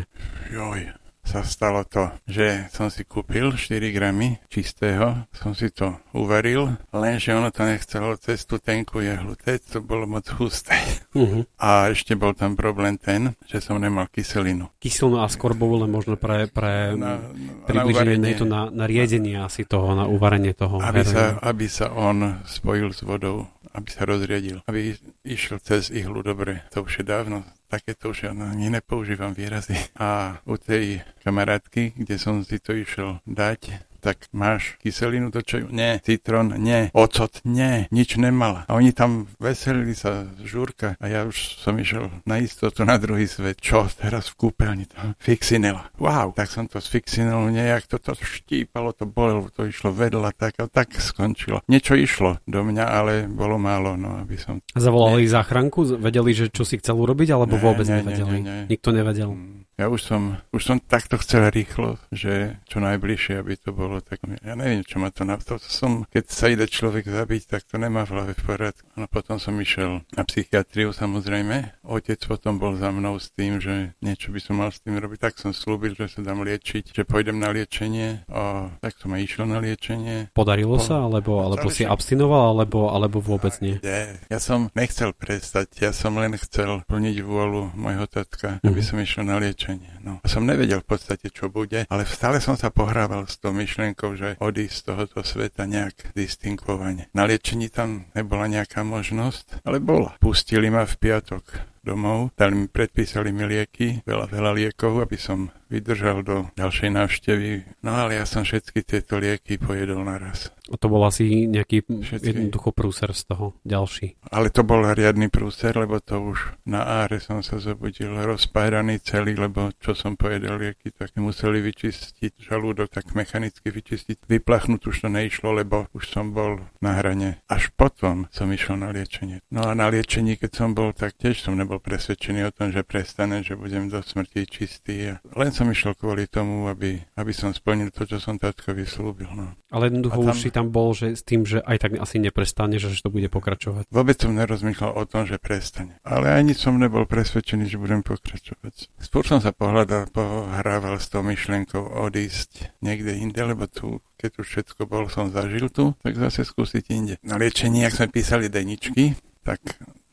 Joj, 0.49 0.93
sa 1.23 1.39
stalo 1.47 1.87
to, 1.87 2.11
že 2.27 2.67
som 2.75 2.91
si 2.91 3.07
kúpil 3.07 3.55
4 3.55 3.79
gramy 3.95 4.43
čistého, 4.51 5.23
som 5.31 5.55
si 5.55 5.71
to 5.71 5.95
uvaril, 6.11 6.75
lenže 6.91 7.31
ono 7.31 7.47
to 7.49 7.63
nechcelo 7.63 8.19
cez 8.19 8.43
tú 8.43 8.59
tenku 8.59 8.99
jehlu, 8.99 9.39
to 9.39 9.79
bolo 9.79 10.03
moc 10.03 10.27
husté. 10.35 10.75
Uh-huh. 11.15 11.47
A 11.57 11.95
ešte 11.95 12.19
bol 12.19 12.35
tam 12.35 12.59
problém 12.59 12.99
ten, 12.99 13.39
že 13.47 13.63
som 13.63 13.79
nemal 13.79 14.11
kyselinu. 14.11 14.67
Kyselinu 14.83 15.23
a 15.23 15.31
skorbovú 15.31 15.87
len 15.87 15.91
možno 15.95 16.19
pre, 16.19 16.51
pre 16.51 16.99
na, 16.99 17.23
približenie 17.65 18.35
to 18.35 18.43
na, 18.43 18.67
na 18.67 18.83
riedenie 18.83 19.39
asi 19.39 19.63
toho, 19.63 19.95
na 19.95 20.05
uvarenie 20.05 20.51
toho. 20.51 20.83
Aby 20.83 21.07
sa, 21.07 21.39
aby 21.39 21.65
sa 21.71 21.87
on 21.95 22.43
spojil 22.43 22.91
s 22.91 23.01
vodou, 23.07 23.47
aby 23.71 23.89
sa 23.89 24.03
rozriedil, 24.03 24.59
aby 24.67 24.99
išiel 25.23 25.63
cez 25.63 25.87
ihlu 25.87 26.19
dobre. 26.19 26.67
To 26.75 26.83
už 26.83 27.01
je 27.01 27.05
dávno 27.07 27.47
takéto 27.73 28.13
už 28.13 28.29
ani 28.29 28.69
nepoužívam 28.69 29.33
výrazy. 29.33 29.73
A 29.97 30.37
u 30.45 30.61
tej 30.61 31.01
kamarátky, 31.25 31.97
kde 31.97 32.15
som 32.21 32.45
si 32.45 32.61
to 32.61 32.77
išiel 32.77 33.17
dať, 33.25 33.92
tak 34.03 34.27
máš 34.35 34.75
kyselinu 34.83 35.31
do 35.31 35.39
čaju? 35.39 35.71
Nie. 35.71 36.03
Citrón? 36.03 36.59
Nie. 36.59 36.91
Ocot? 36.91 37.39
Nie. 37.47 37.87
Nič 37.87 38.19
nemala. 38.19 38.67
A 38.67 38.75
oni 38.75 38.91
tam 38.91 39.31
veselili 39.39 39.95
sa 39.95 40.27
žúrka 40.43 40.99
a 40.99 41.07
ja 41.07 41.23
už 41.23 41.63
som 41.63 41.79
išiel 41.79 42.11
na 42.27 42.43
istotu 42.43 42.83
na 42.83 42.99
druhý 42.99 43.23
svet. 43.31 43.63
Čo 43.63 43.87
teraz 43.87 44.27
v 44.35 44.51
kúpeľni? 44.51 44.91
Tam 44.91 45.15
fixinela. 45.23 45.87
Wow. 45.95 46.35
Tak 46.35 46.51
som 46.51 46.67
to 46.67 46.83
s 46.83 46.91
fixinelou 46.91 47.47
nejak 47.47 47.87
toto 47.87 48.11
štípalo, 48.19 48.91
to 48.91 49.07
bolelo, 49.07 49.47
to 49.47 49.63
išlo 49.63 49.95
vedľa, 49.95 50.35
tak 50.35 50.59
a 50.59 50.67
tak 50.67 50.91
skončilo. 50.99 51.63
Niečo 51.71 51.95
išlo 51.95 52.43
do 52.43 52.59
mňa, 52.59 52.83
ale 52.83 53.13
bolo 53.31 53.55
málo, 53.55 53.95
no 53.95 54.19
aby 54.19 54.35
som... 54.35 54.59
Zavolali 54.75 55.23
záchranku? 55.23 55.95
Vedeli, 55.95 56.35
že 56.35 56.51
čo 56.51 56.67
si 56.67 56.75
chcel 56.81 56.99
urobiť, 56.99 57.31
alebo 57.31 57.55
nie, 57.55 57.63
vôbec 57.63 57.87
nie, 57.87 58.03
nevedeli? 58.03 58.37
Nie, 58.41 58.43
nie, 58.43 58.57
nie. 58.67 58.71
Nikto 58.75 58.89
nevedel? 58.91 59.31
Mm. 59.31 59.63
Ja 59.73 59.89
už 59.89 60.05
som, 60.05 60.37
už 60.53 60.61
som 60.61 60.77
takto 60.77 61.17
chcel 61.17 61.49
rýchlo, 61.49 61.97
že 62.13 62.61
čo 62.69 62.77
najbližšie, 62.77 63.41
aby 63.41 63.57
to 63.57 63.73
bolo 63.73 64.05
tak, 64.05 64.21
ja 64.21 64.53
neviem, 64.53 64.85
čo 64.85 65.01
ma 65.01 65.09
to 65.09 65.25
na 65.25 65.41
to 65.41 65.57
som, 65.57 66.05
keď 66.13 66.23
sa 66.29 66.45
ide 66.53 66.69
človek 66.69 67.09
zabiť, 67.09 67.49
tak 67.49 67.65
to 67.65 67.81
nemá 67.81 68.05
v 68.05 68.13
hlave 68.13 68.33
v 68.37 68.43
poriadku. 68.45 68.85
No 68.93 69.09
potom 69.09 69.41
som 69.41 69.57
išiel 69.57 70.05
na 70.13 70.21
psychiatriu 70.29 70.93
samozrejme. 70.93 71.81
Otec 71.89 72.21
potom 72.21 72.61
bol 72.61 72.77
za 72.77 72.93
mnou 72.93 73.17
s 73.17 73.33
tým, 73.33 73.57
že 73.57 73.97
niečo 73.97 74.29
by 74.29 74.39
som 74.45 74.61
mal 74.61 74.69
s 74.69 74.77
tým 74.77 74.93
robiť, 75.01 75.17
tak 75.17 75.41
som 75.41 75.49
slúbil, 75.49 75.97
že 75.97 76.05
sa 76.05 76.21
dám 76.21 76.45
liečiť, 76.45 76.93
že 76.93 77.01
pôjdem 77.01 77.41
na 77.41 77.49
liečenie 77.49 78.29
a 78.29 78.69
tak 78.77 78.93
som 79.01 79.09
aj 79.09 79.25
išiel 79.25 79.49
na 79.49 79.57
liečenie. 79.57 80.29
Podarilo 80.37 80.77
po... 80.77 80.85
sa, 80.85 81.01
alebo, 81.01 81.41
alebo 81.41 81.73
si 81.73 81.81
abstinoval, 81.81 82.61
alebo, 82.61 82.93
alebo 82.93 83.17
vôbec 83.17 83.57
nie? 83.57 83.81
Nie, 83.81 84.21
ja 84.29 84.37
som 84.37 84.69
nechcel 84.77 85.17
prestať, 85.17 85.81
ja 85.81 85.89
som 85.89 86.13
len 86.21 86.37
chcel 86.37 86.85
plniť 86.85 87.25
vôľu 87.25 87.73
môjho 87.73 88.05
tatka, 88.05 88.61
mm-hmm. 88.61 88.69
aby 88.69 88.79
mhm. 88.79 88.85
som 88.85 88.97
išiel 89.01 89.25
na 89.25 89.41
liečenie 89.41 89.62
riešenie. 89.63 90.03
No. 90.03 90.19
A 90.19 90.27
som 90.27 90.43
nevedel 90.43 90.83
v 90.83 90.89
podstate, 90.91 91.31
čo 91.31 91.47
bude, 91.47 91.87
ale 91.87 92.03
stále 92.03 92.43
som 92.43 92.59
sa 92.59 92.67
pohrával 92.67 93.31
s 93.31 93.39
tou 93.39 93.55
myšlienkou, 93.55 94.19
že 94.19 94.35
odísť 94.43 94.75
z 94.75 94.83
tohoto 94.83 95.19
sveta 95.23 95.63
nejak 95.63 96.11
distingovane. 96.11 97.07
Na 97.15 97.23
liečení 97.23 97.71
tam 97.71 98.11
nebola 98.11 98.51
nejaká 98.51 98.83
možnosť, 98.83 99.63
ale 99.63 99.79
bola. 99.79 100.19
Pustili 100.19 100.67
ma 100.67 100.83
v 100.83 100.99
piatok 100.99 101.71
domov, 101.83 102.31
dali 102.39 102.55
mi, 102.55 102.65
predpísali 102.71 103.35
mi 103.35 103.43
lieky, 103.43 104.07
veľa, 104.07 104.31
veľa 104.31 104.51
liekov, 104.55 105.03
aby 105.03 105.19
som 105.19 105.51
vydržal 105.67 106.23
do 106.23 106.47
ďalšej 106.55 106.89
návštevy. 106.95 107.49
No 107.83 107.99
ale 107.99 108.19
ja 108.19 108.25
som 108.27 108.47
všetky 108.47 108.87
tieto 108.87 109.19
lieky 109.19 109.59
pojedol 109.59 110.07
naraz. 110.07 110.51
To 110.63 110.87
bol 110.87 111.03
asi 111.03 111.43
nejaký 111.43 111.83
Všetky. 111.83 112.23
jednoducho 112.31 112.71
prúser 112.71 113.11
z 113.11 113.27
toho 113.27 113.51
ďalší. 113.67 114.15
Ale 114.31 114.47
to 114.47 114.63
bol 114.63 114.79
riadny 114.79 115.27
prúser, 115.27 115.75
lebo 115.75 115.99
to 115.99 116.23
už 116.23 116.55
na 116.63 117.03
áre 117.03 117.19
som 117.19 117.43
sa 117.43 117.59
zobudil 117.59 118.15
rozpáraný 118.15 119.03
celý, 119.03 119.35
lebo 119.35 119.75
čo 119.83 119.91
som 119.91 120.15
povedal 120.15 120.55
lieky, 120.63 120.95
tak 120.95 121.11
museli 121.19 121.59
vyčistiť 121.59 122.39
žalúdok, 122.39 122.95
tak 122.95 123.11
mechanicky 123.11 123.67
vyčistiť. 123.67 124.23
Vyplachnúť 124.23 124.87
už 124.87 125.03
to 125.03 125.09
neišlo, 125.11 125.51
lebo 125.51 125.91
už 125.91 126.07
som 126.07 126.31
bol 126.31 126.63
na 126.79 126.95
hrane. 126.95 127.43
Až 127.51 127.67
potom 127.75 128.31
som 128.31 128.47
išiel 128.47 128.79
na 128.79 128.95
liečenie. 128.95 129.43
No 129.51 129.67
a 129.67 129.75
na 129.75 129.91
liečení, 129.91 130.39
keď 130.39 130.51
som 130.63 130.71
bol, 130.71 130.95
tak 130.95 131.19
tiež 131.19 131.43
som 131.43 131.59
nebol 131.59 131.83
presvedčený 131.83 132.47
o 132.47 132.55
tom, 132.55 132.71
že 132.71 132.87
prestane, 132.87 133.43
že 133.43 133.59
budem 133.59 133.91
do 133.91 133.99
smrti 133.99 134.47
čistý. 134.47 135.11
A 135.11 135.19
len 135.35 135.51
som 135.51 135.67
išiel 135.67 135.91
kvôli 135.91 136.23
tomu, 136.31 136.71
aby, 136.71 137.03
aby 137.19 137.33
som 137.35 137.51
splnil 137.51 137.91
to, 137.91 138.07
čo 138.07 138.23
som 138.23 138.39
tatkovi 138.39 138.87
slúbil. 138.87 139.27
No. 139.35 139.51
Ale 139.73 139.91
jednoducho 139.91 140.21
A 140.21 140.23
tam- 140.23 140.31
už 140.31 140.39
si 140.39 140.49
tam 140.53 140.69
bol, 140.69 140.93
že 140.93 141.17
s 141.17 141.25
tým, 141.25 141.43
že 141.43 141.59
aj 141.65 141.77
tak 141.81 141.91
asi 141.97 142.21
neprestane, 142.21 142.77
že, 142.77 142.93
že 142.93 143.01
to 143.01 143.09
bude 143.09 143.25
pokračovať. 143.33 143.89
Vôbec 143.89 144.21
som 144.21 144.37
nerozmýšľal 144.37 144.93
o 144.93 145.03
tom, 145.09 145.25
že 145.25 145.41
prestane. 145.41 145.97
Ale 146.05 146.29
ani 146.29 146.53
som 146.53 146.77
nebol 146.77 147.09
presvedčený, 147.09 147.65
že 147.65 147.81
budem 147.81 148.05
pokračovať. 148.05 148.93
Skôr 149.01 149.25
som 149.25 149.41
sa 149.41 149.49
pohľadal, 149.49 150.13
pohrával 150.13 151.01
s 151.01 151.09
tou 151.09 151.25
myšlienkou 151.25 151.81
odísť 151.81 152.77
niekde 152.85 153.17
inde, 153.17 153.41
lebo 153.41 153.65
tu, 153.65 154.05
keď 154.21 154.31
už 154.37 154.45
všetko 154.45 154.85
bol, 154.85 155.09
som 155.09 155.33
zažil 155.33 155.73
tu, 155.73 155.97
tak 156.05 156.13
zase 156.13 156.45
skúsiť 156.45 156.83
inde. 156.93 157.15
Na 157.25 157.41
liečení, 157.41 157.81
ak 157.81 157.97
sme 157.97 158.07
písali 158.13 158.53
deničky, 158.53 159.17
tak 159.41 159.59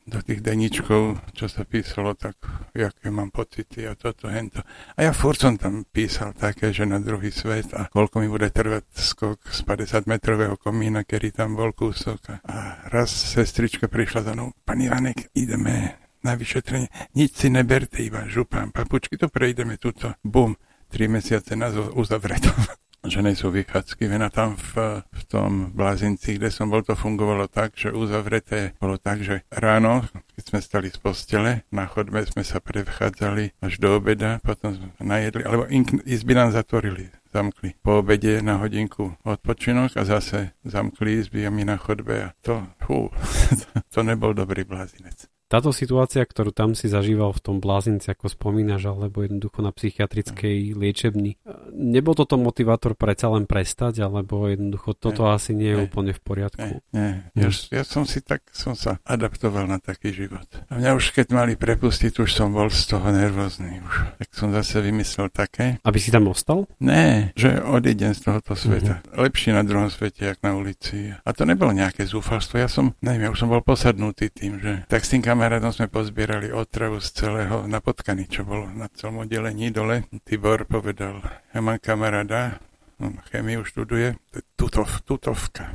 do 0.07 0.19
tých 0.25 0.40
deničkov, 0.40 1.33
čo 1.37 1.47
sa 1.47 1.62
písalo, 1.69 2.16
tak 2.16 2.40
aké 2.73 3.12
mám 3.12 3.30
pocity 3.30 3.85
a 3.87 3.95
toto, 3.95 4.26
hento. 4.26 4.64
A 4.97 5.07
ja 5.07 5.12
furt 5.12 5.38
som 5.38 5.54
tam 5.61 5.85
písal 5.87 6.33
také, 6.35 6.73
že 6.73 6.88
na 6.88 6.99
druhý 6.99 7.28
svet 7.30 7.71
a 7.76 7.87
koľko 7.87 8.25
mi 8.25 8.28
bude 8.33 8.49
trvať 8.50 8.85
skok 8.90 9.38
z 9.52 9.61
50 9.62 10.11
metrového 10.11 10.57
komína, 10.57 11.04
ktorý 11.04 11.30
tam 11.30 11.54
bol 11.54 11.71
kúsok. 11.76 12.42
A 12.49 12.88
raz 12.90 13.12
sestrička 13.12 13.87
prišla 13.87 14.21
za 14.26 14.33
mnou, 14.35 14.57
pani 14.66 14.90
Vanek, 14.90 15.30
ideme 15.37 16.00
na 16.21 16.37
vyšetrenie. 16.37 16.88
Nič 17.16 17.37
si 17.37 17.49
neberte, 17.49 18.00
iba 18.02 18.26
župám, 18.28 18.73
papučky, 18.75 19.16
to 19.16 19.30
prejdeme 19.30 19.80
tuto. 19.80 20.16
Bum, 20.21 20.57
tri 20.90 21.07
mesiace 21.07 21.54
na 21.54 21.71
zo- 21.71 21.92
uzavretom 21.95 22.57
že 23.04 23.25
sú 23.33 23.49
vychádzky. 23.49 24.09
Vena 24.11 24.28
tam 24.28 24.57
v, 24.57 25.00
v 25.04 25.23
tom 25.25 25.73
Blázinci, 25.73 26.37
kde 26.37 26.52
som 26.52 26.69
bol, 26.69 26.85
to 26.85 26.92
fungovalo 26.92 27.49
tak, 27.49 27.73
že 27.76 27.95
uzavreté 27.95 28.76
bolo 28.76 29.00
tak, 29.00 29.25
že 29.25 29.47
ráno, 29.49 30.04
keď 30.37 30.42
sme 30.45 30.61
stali 30.61 30.88
z 30.92 30.99
postele, 31.00 31.52
na 31.73 31.88
chodbe 31.88 32.21
sme 32.28 32.45
sa 32.45 32.61
prevchádzali 32.61 33.61
až 33.64 33.73
do 33.80 33.97
obeda, 33.97 34.42
potom 34.45 34.76
sme 34.76 34.88
najedli, 35.00 35.42
alebo 35.49 35.64
ink- 35.73 36.04
izby 36.04 36.37
nám 36.37 36.52
zatvorili 36.52 37.09
zamkli. 37.30 37.78
Po 37.83 38.02
obede 38.02 38.42
na 38.42 38.59
hodinku 38.59 39.14
odpočinok 39.23 39.95
a 39.95 40.02
zase 40.02 40.50
zamkli 40.66 41.23
izby 41.23 41.47
a 41.47 41.50
my 41.50 41.62
na 41.62 41.76
chodbe 41.78 42.26
a 42.26 42.35
to, 42.42 42.66
fú, 42.83 43.07
to 43.95 44.00
nebol 44.02 44.35
dobrý 44.35 44.66
blázinec. 44.66 45.30
Táto 45.50 45.75
situácia, 45.75 46.23
ktorú 46.23 46.54
tam 46.54 46.78
si 46.78 46.87
zažíval 46.87 47.35
v 47.35 47.42
tom 47.42 47.57
blázinci, 47.59 48.07
ako 48.14 48.30
spomínaš, 48.30 48.87
alebo 48.87 49.26
jednoducho 49.26 49.66
na 49.66 49.75
psychiatrickej 49.75 50.78
liečebni, 50.78 51.35
nebol 51.75 52.14
toto 52.14 52.38
motivátor 52.38 52.95
predsa 52.95 53.35
len 53.35 53.50
prestať, 53.50 54.07
alebo 54.07 54.47
jednoducho 54.47 54.95
toto 54.95 55.26
Ne. 55.26 55.35
asi 55.35 55.50
nie 55.59 55.75
je 55.75 55.78
Ne. 55.83 55.85
úplne 55.90 56.12
v 56.14 56.21
poriadku? 56.23 56.78
Nie, 56.95 57.26
nie. 57.35 57.50
Ja, 57.50 57.50
ja 57.50 57.83
som 57.83 58.07
si 58.07 58.23
tak, 58.23 58.47
som 58.54 58.78
sa 58.78 59.02
adaptoval 59.02 59.66
na 59.66 59.83
taký 59.83 60.14
život. 60.14 60.47
A 60.71 60.78
mňa 60.78 60.95
už 60.95 61.11
keď 61.19 61.35
mali 61.35 61.59
prepustiť, 61.59 62.23
už 62.23 62.30
som 62.30 62.54
bol 62.54 62.71
z 62.71 62.87
toho 62.87 63.11
nervózny. 63.11 63.83
Už. 63.83 63.95
Tak 64.23 64.28
som 64.30 64.54
zase 64.54 64.78
vymyslel 64.78 65.35
také. 65.35 65.83
Aby 65.83 65.99
si 65.99 66.14
tam 66.14 66.30
ostal? 66.30 66.71
Ne, 66.78 67.35
že 67.35 67.59
odídem 67.59 68.14
z 68.14 68.23
tohoto 68.23 68.54
sveta. 68.54 69.02
Lepšie 69.19 69.50
na 69.50 69.66
druhom 69.66 69.90
svete, 69.90 70.30
jak 70.30 70.38
na 70.47 70.54
ulici. 70.54 71.11
A 71.11 71.30
to 71.35 71.42
nebolo 71.42 71.75
nejaké 71.75 72.07
zúfalstvo. 72.07 72.62
Ja 72.62 72.71
som, 72.71 72.95
neviem, 73.02 73.26
ja 73.26 73.35
už 73.35 73.42
som 73.42 73.50
bol 73.50 73.66
posadnutý 73.66 74.30
tým, 74.30 74.62
že 74.62 74.87
tak 74.87 75.02
s 75.02 75.11
tým 75.11 75.26
kamarátom 75.40 75.73
sme 75.73 75.88
pozbierali 75.88 76.52
otravu 76.52 77.00
z 77.00 77.16
celého 77.16 77.64
na 77.64 77.80
potkany, 77.80 78.28
čo 78.28 78.44
bolo 78.44 78.68
na 78.76 78.92
celom 78.92 79.25
oddelení 79.25 79.73
dole. 79.73 80.04
Tibor 80.20 80.68
povedal, 80.68 81.25
ja 81.56 81.64
mám 81.64 81.80
kamaráda, 81.80 82.61
on 83.00 83.16
chemiu 83.32 83.64
študuje, 83.64 84.20
to 84.28 84.35
je 84.37 84.44
tutov, 84.61 85.00
tutovka. 85.09 85.73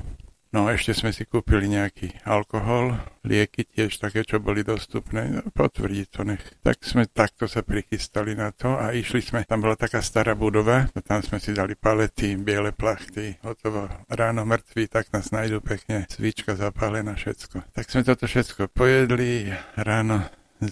No 0.56 0.72
ešte 0.72 0.96
sme 0.96 1.12
si 1.12 1.28
kúpili 1.28 1.68
nejaký 1.68 2.24
alkohol, 2.24 2.96
lieky 3.28 3.68
tiež 3.68 4.00
také, 4.00 4.24
čo 4.24 4.40
boli 4.40 4.64
dostupné. 4.64 5.28
No, 5.28 5.44
potvrdí 5.52 6.08
to 6.08 6.24
nech. 6.24 6.40
Tak 6.64 6.80
sme 6.80 7.12
takto 7.12 7.44
sa 7.44 7.60
prichystali 7.60 8.40
na 8.40 8.56
to 8.56 8.72
a 8.72 8.96
išli 8.96 9.20
sme, 9.20 9.44
tam 9.44 9.68
bola 9.68 9.76
taká 9.76 10.00
stará 10.00 10.32
budova, 10.32 10.88
a 10.96 11.00
tam 11.04 11.20
sme 11.20 11.44
si 11.44 11.52
dali 11.52 11.76
palety, 11.76 12.40
biele 12.40 12.72
plachty, 12.72 13.36
hotovo. 13.44 13.92
Ráno 14.08 14.48
mŕtvi, 14.48 14.88
tak 14.88 15.12
nás 15.12 15.36
nájdu 15.36 15.60
pekne, 15.60 16.08
svíčka 16.08 16.56
zapálená, 16.56 17.20
všetko. 17.20 17.76
Tak 17.76 17.92
sme 17.92 18.08
toto 18.08 18.24
všetko 18.24 18.72
pojedli, 18.72 19.52
ráno 19.76 20.24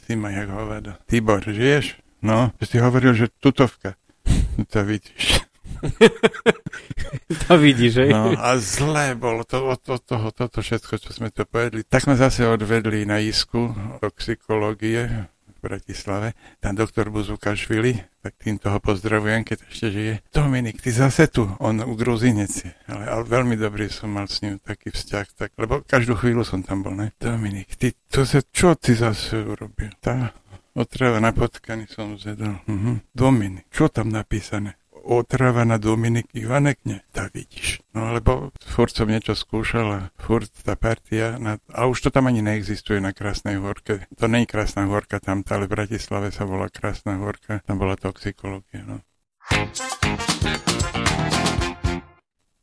zima 0.07 0.31
jak 0.31 0.47
hovado. 0.47 0.95
Tibor, 1.11 1.43
žiješ? 1.43 1.99
No, 2.23 2.55
si 2.63 2.79
hovoril, 2.79 3.11
že 3.19 3.27
tutovka. 3.27 3.99
To 4.71 4.79
vidíš. 4.87 5.42
to 7.47 7.53
vidíš, 7.59 7.91
že? 7.93 8.03
No 8.09 8.33
a 8.35 8.55
zlé 8.59 9.15
bolo 9.15 9.43
to, 9.43 9.63
od 9.67 9.79
to, 9.79 9.99
toho, 9.99 10.31
toto 10.31 10.63
všetko, 10.63 10.93
čo 10.99 11.09
sme 11.11 11.29
to 11.29 11.43
povedali. 11.43 11.83
Tak 11.83 12.07
sme 12.07 12.15
zase 12.15 12.47
odvedli 12.47 13.03
na 13.03 13.19
isku 13.19 13.71
toxikológie 13.99 15.27
v 15.47 15.57
Bratislave. 15.59 16.35
Tam 16.59 16.75
doktor 16.75 17.11
Buzukašvili, 17.11 17.99
tak 18.23 18.35
týmto 18.39 18.71
ho 18.71 18.79
pozdravujem, 18.79 19.43
keď 19.43 19.57
ešte 19.67 19.87
žije. 19.91 20.13
Dominik, 20.31 20.79
ty 20.79 20.91
zase 20.91 21.27
tu, 21.27 21.47
on 21.59 21.83
u 21.83 21.93
Gruzinec 21.95 22.51
je. 22.51 22.71
Ale, 22.87 23.03
ale 23.07 23.23
veľmi 23.27 23.55
dobrý 23.59 23.87
som 23.91 24.11
mal 24.11 24.27
s 24.27 24.43
ním 24.43 24.59
taký 24.59 24.91
vzťah, 24.91 25.27
tak, 25.35 25.49
lebo 25.59 25.83
každú 25.83 26.15
chvíľu 26.15 26.47
som 26.47 26.63
tam 26.63 26.83
bol, 26.83 26.95
ne? 26.95 27.11
Dominik, 27.19 27.75
ty, 27.75 27.95
to 28.11 28.23
sa, 28.23 28.39
čo 28.43 28.75
ty 28.79 28.95
zase 28.95 29.43
urobil? 29.43 29.91
Tá 29.99 30.35
otrava 30.73 31.21
na 31.21 31.31
potkany 31.31 31.85
som 31.85 32.17
zjedol. 32.17 32.59
Mhm. 32.65 33.13
Dominik, 33.13 33.69
čo 33.69 33.87
tam 33.87 34.09
napísané? 34.09 34.77
Otrava 35.03 35.67
na 35.67 35.75
Dominik 35.75 36.31
Ivanek? 36.31 36.79
Nie, 36.87 37.03
tak 37.11 37.35
vidíš. 37.35 37.83
No 37.91 38.15
lebo 38.15 38.55
furt 38.63 38.95
som 38.95 39.11
niečo 39.11 39.35
skúšal 39.35 40.09
furt 40.15 40.49
tá 40.63 40.79
partia, 40.79 41.35
na, 41.37 41.59
a 41.69 41.85
už 41.85 42.07
to 42.07 42.09
tam 42.09 42.31
ani 42.31 42.39
neexistuje 42.39 43.03
na 43.03 43.11
Krásnej 43.11 43.59
horke. 43.59 44.07
To 44.15 44.25
je 44.25 44.47
Krásna 44.47 44.87
horka 44.87 45.19
tam, 45.19 45.43
ale 45.45 45.67
v 45.67 45.75
Bratislave 45.75 46.31
sa 46.31 46.47
volá 46.47 46.71
Krásna 46.71 47.19
horka, 47.19 47.59
tam 47.67 47.77
bola 47.77 47.99
toxikológia. 47.99 48.87
No. 48.87 49.03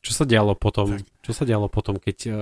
Čo 0.00 0.12
sa 0.16 0.24
dialo 0.24 0.56
potom? 0.56 0.96
Tak. 0.96 1.04
Čo 1.20 1.32
sa 1.36 1.44
dialo 1.44 1.68
potom, 1.68 2.00
keď 2.00 2.16
uh, 2.26 2.32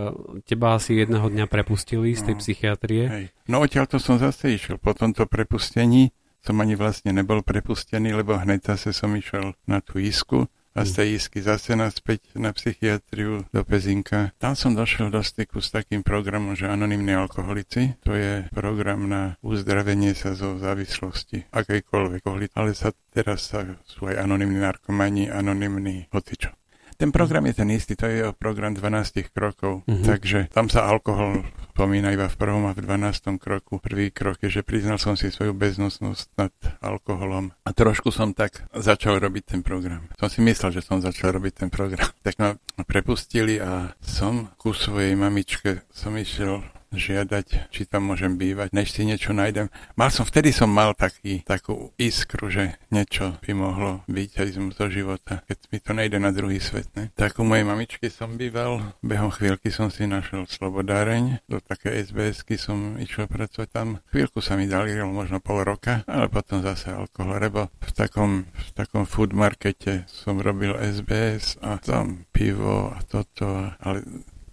teba 0.47 0.79
asi 0.79 0.95
jedného 0.95 1.27
dňa 1.27 1.51
prepustili 1.51 2.15
z 2.15 2.31
tej 2.31 2.35
No. 2.35 2.41
psychiatrie? 2.41 3.05
Hej. 3.11 3.25
No 3.51 3.61
odtiaľ 3.61 3.91
to 3.91 3.99
som 3.99 4.17
zase 4.17 4.55
išiel. 4.55 4.79
Po 4.79 4.95
tomto 4.95 5.27
prepustení 5.27 6.15
som 6.45 6.57
ani 6.63 6.79
vlastne 6.79 7.11
nebol 7.13 7.43
prepustený, 7.45 8.15
lebo 8.15 8.39
hneď 8.39 8.75
zase 8.75 8.95
som 8.95 9.13
išiel 9.15 9.55
na 9.67 9.83
tú 9.83 9.99
isku 10.03 10.47
a 10.79 10.87
z 10.87 10.91
tej 10.95 11.09
isky 11.19 11.43
zase 11.43 11.75
naspäť 11.75 12.39
na 12.39 12.55
psychiatriu 12.55 13.43
do 13.51 13.61
Pezinka. 13.67 14.31
Tam 14.39 14.55
som 14.55 14.79
došiel 14.79 15.11
do 15.11 15.19
styku 15.27 15.59
s 15.59 15.75
takým 15.75 16.07
programom, 16.07 16.55
že 16.55 16.71
anonimní 16.71 17.19
alkoholici, 17.19 17.99
to 18.07 18.15
je 18.15 18.47
program 18.55 19.11
na 19.11 19.35
uzdravenie 19.43 20.15
sa 20.15 20.39
zo 20.39 20.55
závislosti, 20.55 21.51
akejkoľvek, 21.51 22.23
ale 22.55 22.79
sa 22.79 22.95
teraz 23.11 23.51
sa, 23.51 23.67
sú 23.91 24.07
aj 24.07 24.23
anonimní 24.23 24.63
narkomani, 24.63 25.27
anonimní 25.27 26.07
hocičo. 26.15 26.55
Ten 26.99 27.15
program 27.15 27.47
je 27.47 27.55
ten 27.55 27.71
istý, 27.71 27.95
to 27.95 28.05
je 28.05 28.35
program 28.35 28.75
12 28.75 29.31
krokov, 29.31 29.87
Mhm. 29.87 30.03
takže 30.03 30.39
tam 30.51 30.67
sa 30.67 30.83
alkohol 30.85 31.47
spomína 31.71 32.11
iba 32.11 32.27
v 32.27 32.35
prvom 32.35 32.67
a 32.67 32.75
v 32.75 32.83
12. 32.83 33.39
kroku. 33.39 33.79
Prvý 33.79 34.11
krok 34.11 34.43
je, 34.43 34.51
že 34.51 34.67
priznal 34.67 34.99
som 34.99 35.15
si 35.15 35.31
svoju 35.31 35.55
beznosnosť 35.55 36.27
nad 36.35 36.51
alkoholom 36.83 37.55
a 37.63 37.71
trošku 37.71 38.11
som 38.11 38.35
tak 38.35 38.67
začal 38.75 39.23
robiť 39.23 39.45
ten 39.47 39.61
program. 39.63 40.11
Som 40.19 40.27
si 40.27 40.43
myslel, 40.43 40.75
že 40.75 40.83
som 40.83 40.99
začal 40.99 41.31
robiť 41.31 41.55
ten 41.57 41.71
program. 41.71 42.03
Tak 42.19 42.35
ma 42.37 42.59
prepustili 42.83 43.57
a 43.57 43.95
som 44.01 44.51
ku 44.59 44.75
svojej 44.75 45.15
mamičke 45.15 45.87
som 45.89 46.13
išiel 46.13 46.67
žiadať, 46.93 47.73
či 47.73 47.83
tam 47.85 48.09
môžem 48.09 48.41
bývať, 48.41 48.73
než 48.73 48.93
si 48.93 49.05
niečo 49.05 49.37
nájdem. 49.37 49.69
Mal 49.95 50.09
som, 50.09 50.25
vtedy 50.25 50.55
som 50.55 50.71
mal 50.73 50.97
taký, 50.97 51.45
takú 51.45 51.93
iskru, 52.01 52.49
že 52.49 52.81
niečo 52.89 53.37
by 53.45 53.53
mohlo 53.53 54.03
byť 54.09 54.31
aj 54.41 54.49
zo 54.73 54.87
života, 54.89 55.45
keď 55.45 55.59
mi 55.69 55.79
to 55.79 55.91
nejde 55.93 56.19
na 56.21 56.31
druhý 56.33 56.61
svet. 56.63 56.89
Ne? 56.97 57.13
Tak 57.13 57.37
u 57.41 57.45
mojej 57.45 57.65
mamičky 57.65 58.09
som 58.09 58.41
býval, 58.41 58.97
behom 59.05 59.29
chvíľky 59.29 59.69
som 59.69 59.93
si 59.93 60.09
našiel 60.09 60.49
slobodáreň, 60.49 61.45
do 61.49 61.61
také 61.61 61.93
SBS-ky 62.05 62.57
som 62.57 62.97
išiel 62.97 63.29
pracovať 63.29 63.69
tam. 63.69 63.89
Chvíľku 64.09 64.41
sa 64.41 64.57
mi 64.57 64.65
dali, 64.65 64.97
možno 65.05 65.41
pol 65.45 65.65
roka, 65.65 66.05
ale 66.09 66.29
potom 66.33 66.65
zase 66.65 66.93
alkohol, 66.93 67.41
lebo 67.41 67.69
v 67.85 67.93
takom, 67.93 68.31
v 68.49 68.71
takom 68.73 69.05
food 69.05 69.37
markete 69.37 70.09
som 70.09 70.41
robil 70.41 70.75
SBS 70.79 71.61
a 71.61 71.77
tam 71.79 72.29
pivo 72.33 72.93
a 72.95 72.99
toto, 73.05 73.73
ale 73.83 74.05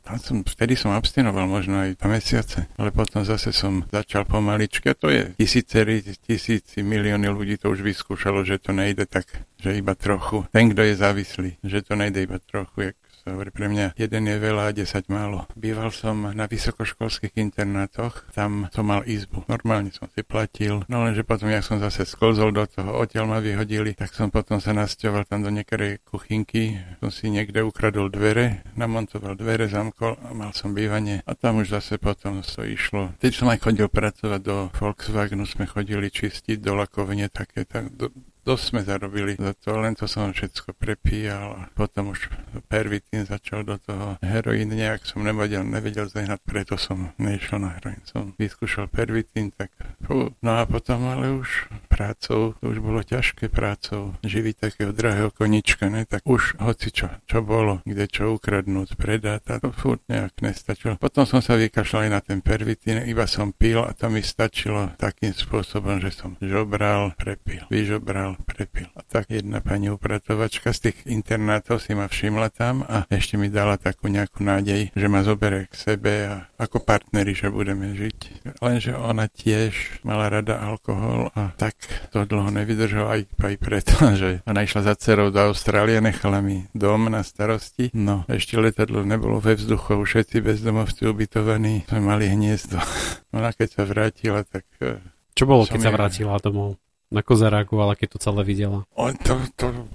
tam 0.05 0.21
som, 0.21 0.37
vtedy 0.45 0.77
som 0.77 0.93
abstinoval 0.93 1.49
možno 1.49 1.81
aj 1.81 1.97
dva 1.97 2.07
mesiace, 2.13 2.69
ale 2.77 2.93
potom 2.93 3.25
zase 3.25 3.49
som 3.49 3.81
začal 3.89 4.29
pomaličky 4.29 4.93
to 4.93 5.09
je 5.09 5.33
tisícery, 5.33 6.05
tisíci, 6.05 6.85
milióny 6.85 7.25
ľudí 7.33 7.57
to 7.57 7.73
už 7.73 7.81
vyskúšalo, 7.81 8.45
že 8.45 8.61
to 8.61 8.69
nejde 8.69 9.09
tak, 9.09 9.25
že 9.57 9.81
iba 9.81 9.97
trochu. 9.97 10.45
Ten, 10.53 10.69
kto 10.69 10.85
je 10.85 10.93
závislý, 10.93 11.49
že 11.65 11.81
to 11.81 11.97
nejde 11.97 12.21
iba 12.21 12.37
trochu, 12.37 12.93
jak 12.93 12.97
sa 13.25 13.33
hovorí 13.33 13.49
pre 13.49 13.65
mňa, 13.65 13.97
jeden 13.97 14.29
je 14.29 14.37
veľa 14.37 14.69
a 14.69 14.75
10 14.77 15.09
málo. 15.09 15.49
Býval 15.57 15.89
som 15.89 16.29
na 16.37 16.45
vysokoškolských 16.45 17.33
internátoch, 17.41 18.29
tam 18.37 18.69
som 18.69 18.85
mal 18.85 19.01
izbu. 19.01 19.49
Normálne 19.49 19.89
som 19.89 20.05
si 20.13 20.21
platil, 20.21 20.85
no 20.85 21.01
lenže 21.01 21.25
potom, 21.25 21.49
ja 21.49 21.65
som 21.65 21.81
zase 21.81 22.05
sklzol 22.05 22.53
do 22.53 22.69
toho, 22.69 22.93
odtiaľ 23.01 23.25
ma 23.25 23.41
vyhodili, 23.41 23.97
tak 23.97 24.13
som 24.13 24.29
potom 24.29 24.61
sa 24.61 24.77
nasťoval 24.77 25.25
tam 25.25 25.41
do 25.41 25.49
niektorej 25.49 26.05
kuchynky, 26.05 26.77
som 27.01 27.09
si 27.09 27.33
niekde 27.33 27.65
ukradol 27.65 28.13
dvere, 28.13 28.61
namontoval 28.77 29.33
dvere, 29.33 29.65
zamkol 29.73 30.21
a 30.21 30.29
mal 30.37 30.53
som 30.53 30.77
bývanie 30.77 31.25
a 31.25 31.33
tam 31.33 31.65
už 31.65 31.81
zase 31.81 31.97
potom 31.97 32.45
to 32.45 32.61
išlo. 32.61 33.09
Teď 33.17 33.31
som 33.33 33.49
aj 33.49 33.65
chodil 33.65 33.89
pracovať 33.89 34.41
do 34.45 34.69
Volkswagenu, 34.77 35.49
sme 35.49 35.65
chodili 35.65 36.13
čistiť 36.13 36.61
do 36.61 36.77
lakovne 36.77 37.25
také, 37.33 37.65
tak 37.65 37.89
do, 37.89 38.13
dosť 38.45 38.63
sme 38.63 38.81
zarobili 38.85 39.33
za 39.41 39.57
to, 39.57 39.81
len 39.81 39.97
to 39.97 40.05
som 40.05 40.29
všetko 40.29 40.77
prepíjal 40.77 41.57
a 41.57 41.61
potom 41.73 42.13
už 42.13 42.29
pervitín 42.69 43.25
začal 43.25 43.65
do 43.65 43.81
toho. 43.81 44.21
Heroín 44.21 44.69
nejak 44.69 45.03
som 45.03 45.25
nevedel, 45.25 45.65
nevedel 45.65 46.05
zahnať, 46.05 46.39
preto 46.45 46.77
som 46.77 47.09
nešiel 47.17 47.65
na 47.65 47.73
heroín. 47.75 47.99
Som 48.05 48.37
vyskúšal 48.37 48.85
pervitín, 48.87 49.49
tak 49.49 49.73
fú. 50.05 50.29
No 50.45 50.61
a 50.61 50.69
potom 50.69 51.09
ale 51.09 51.33
už 51.41 51.73
prácou, 51.89 52.53
to 52.61 52.65
už 52.69 52.77
bolo 52.83 53.01
ťažké 53.01 53.49
prácou, 53.49 54.13
živiť 54.21 54.55
takého 54.69 54.91
drahého 54.93 55.33
konička, 55.33 55.89
ne? 55.89 56.05
tak 56.05 56.21
už 56.27 56.61
hoci 56.61 56.93
čo, 56.93 57.09
čo 57.25 57.41
bolo, 57.41 57.81
kde 57.81 58.05
čo 58.05 58.37
ukradnúť, 58.37 58.93
predať, 58.93 59.41
a 59.49 59.57
to 59.57 59.73
furt 59.73 60.03
nejak 60.05 60.37
nestačilo. 60.45 61.01
Potom 61.01 61.25
som 61.25 61.41
sa 61.41 61.57
vykašľal 61.57 62.07
aj 62.07 62.11
na 62.11 62.21
ten 62.21 62.39
pervitín, 62.45 63.01
iba 63.09 63.25
som 63.25 63.49
pil 63.49 63.81
a 63.81 63.95
to 63.95 64.11
mi 64.11 64.21
stačilo 64.21 64.93
takým 65.01 65.33
spôsobom, 65.33 65.97
že 66.03 66.13
som 66.13 66.37
žobral, 66.43 67.15
prepil, 67.17 67.65
vyžobral, 67.71 68.34
prepil. 68.43 68.91
A 68.95 69.01
tak 69.05 69.31
jedna 69.31 69.63
pani 69.63 69.87
upratovačka 69.87 70.75
z 70.75 70.91
tých 70.91 70.97
internátov 71.07 71.79
si 71.79 71.95
ma 71.95 72.11
všimla 72.11 72.51
tam 72.51 72.83
a 72.83 73.07
ešte 73.07 73.39
mi 73.39 73.47
dala 73.47 73.79
takú 73.79 74.11
nejakú 74.11 74.43
nádej, 74.43 74.91
že 74.91 75.07
ma 75.07 75.23
zoberie 75.23 75.71
k 75.71 75.75
sebe 75.75 76.13
a 76.27 76.35
ako 76.59 76.83
partneri, 76.83 77.35
že 77.35 77.51
budeme 77.51 77.95
žiť. 77.95 78.17
Lenže 78.59 78.95
ona 78.95 79.27
tiež 79.31 80.01
mala 80.03 80.27
rada 80.31 80.59
alkohol 80.59 81.31
a 81.35 81.55
tak 81.55 81.75
to 82.11 82.23
dlho 82.23 82.51
nevydržala 82.51 83.19
aj, 83.19 83.21
aj 83.39 83.55
preto, 83.59 83.95
že 84.21 84.29
ona 84.43 84.63
išla 84.63 84.81
za 84.87 84.93
dcerou 84.95 85.31
do 85.31 85.51
Austrálie, 85.51 85.99
nechala 85.99 86.39
mi 86.39 86.67
dom 86.75 87.07
na 87.11 87.21
starosti. 87.21 87.91
No, 87.95 88.23
ešte 88.27 88.57
letadlo 88.59 89.05
nebolo 89.05 89.37
ve 89.39 89.55
vzduchu, 89.55 90.01
všetci 90.03 90.41
bezdomovci 90.41 91.07
ubytovaní, 91.07 91.85
sme 91.87 92.01
mali 92.01 92.31
hniezdo. 92.31 92.79
Ona 93.37 93.51
keď 93.51 93.67
sa 93.69 93.83
vrátila, 93.83 94.41
tak... 94.47 94.63
Eh, 94.79 94.99
Čo 95.35 95.43
bolo, 95.45 95.67
keď 95.67 95.79
sa 95.79 95.91
vrátila 95.91 96.39
domov? 96.39 96.79
Ako 97.15 97.39
zareagovala, 97.39 97.95
keď 97.95 98.07
to 98.15 98.17
celé 98.19 98.41
videla? 98.43 98.83
O, 98.93 99.09
to, 99.15 99.39
to, 99.55 99.87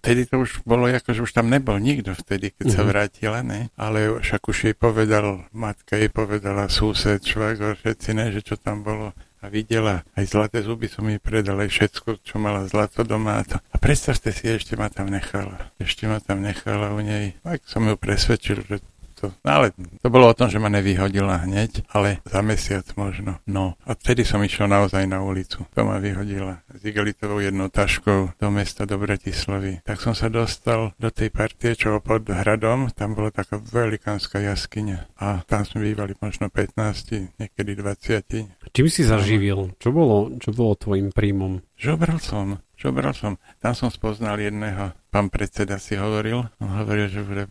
vtedy 0.00 0.28
to 0.28 0.44
už 0.44 0.64
bolo 0.64 0.88
ako, 0.88 1.12
že 1.12 1.24
už 1.24 1.32
tam 1.32 1.48
nebol 1.48 1.76
nikto 1.76 2.12
vtedy, 2.16 2.52
keď 2.52 2.64
uh-huh. 2.64 2.76
sa 2.76 2.82
mhm. 2.84 2.88
vrátila, 2.88 3.40
ne? 3.40 3.60
Ale 3.76 4.20
však 4.20 4.40
už 4.44 4.56
jej 4.70 4.76
povedal, 4.76 5.48
matka 5.52 5.96
jej 5.96 6.12
povedala 6.12 6.68
sused, 6.68 7.24
švagor, 7.24 7.76
všetci, 7.80 8.08
ne, 8.16 8.32
že 8.32 8.40
čo 8.44 8.60
tam 8.60 8.84
bolo 8.84 9.16
a 9.40 9.48
videla 9.48 10.04
aj 10.20 10.36
zlaté 10.36 10.60
zuby 10.60 10.84
som 10.84 11.08
jej 11.08 11.16
predal, 11.16 11.56
aj 11.64 11.72
všetko, 11.72 12.20
čo 12.20 12.36
mala 12.36 12.68
zlato 12.68 13.00
doma 13.08 13.40
a 13.40 13.42
to. 13.44 13.56
A 13.72 13.76
predstavte 13.80 14.36
si, 14.36 14.44
ešte 14.44 14.76
ma 14.76 14.92
tam 14.92 15.08
nechala. 15.08 15.72
Ešte 15.80 16.04
ma 16.04 16.20
tam 16.20 16.44
nechala 16.44 16.92
u 16.92 17.00
nej. 17.00 17.40
Tak 17.40 17.64
som 17.64 17.88
ju 17.88 17.96
presvedčil, 17.96 18.68
že 18.68 18.84
to, 19.20 19.28
no 19.44 19.50
ale 19.52 19.76
to 19.76 20.08
bolo 20.08 20.32
o 20.32 20.36
tom, 20.36 20.48
že 20.48 20.56
ma 20.56 20.72
nevyhodila 20.72 21.44
hneď, 21.44 21.84
ale 21.92 22.24
za 22.24 22.40
mesiac 22.40 22.88
možno. 22.96 23.36
No 23.44 23.76
a 23.84 23.92
vtedy 23.92 24.24
som 24.24 24.40
išiel 24.40 24.64
naozaj 24.66 25.04
na 25.04 25.20
ulicu. 25.20 25.68
To 25.76 25.80
ma 25.84 26.00
vyhodila 26.00 26.64
s 26.72 26.80
igelitovou 26.80 27.44
jednou 27.44 27.68
taškou 27.68 28.40
do 28.40 28.48
mesta 28.48 28.88
do 28.88 28.96
Bratislavy. 28.96 29.84
Tak 29.84 30.00
som 30.00 30.16
sa 30.16 30.32
dostal 30.32 30.96
do 30.96 31.12
tej 31.12 31.28
partie, 31.28 31.76
čo 31.76 32.00
pod 32.00 32.24
hradom, 32.24 32.88
tam 32.96 33.12
bola 33.12 33.28
taká 33.28 33.60
velikánska 33.60 34.40
jaskyňa 34.40 35.20
a 35.20 35.44
tam 35.44 35.68
sme 35.68 35.92
bývali 35.92 36.16
možno 36.16 36.48
15, 36.48 37.36
niekedy 37.36 37.76
20. 37.76 38.72
Čím 38.72 38.86
si 38.88 39.02
zaživil? 39.04 39.76
Čo 39.76 39.92
bolo, 39.92 40.32
čo 40.40 40.54
bolo 40.56 40.72
tvojim 40.78 41.12
príjmom? 41.12 41.60
Žobral 41.76 42.20
som, 42.20 42.60
žobral 42.76 43.12
som. 43.12 43.36
Tam 43.60 43.72
som 43.76 43.92
spoznal 43.92 44.40
jedného, 44.40 44.96
pán 45.12 45.28
predseda 45.28 45.76
si 45.76 45.96
hovoril, 45.96 46.48
on 46.60 46.70
hovoril, 46.70 47.08
že 47.08 47.20
bude 47.24 47.44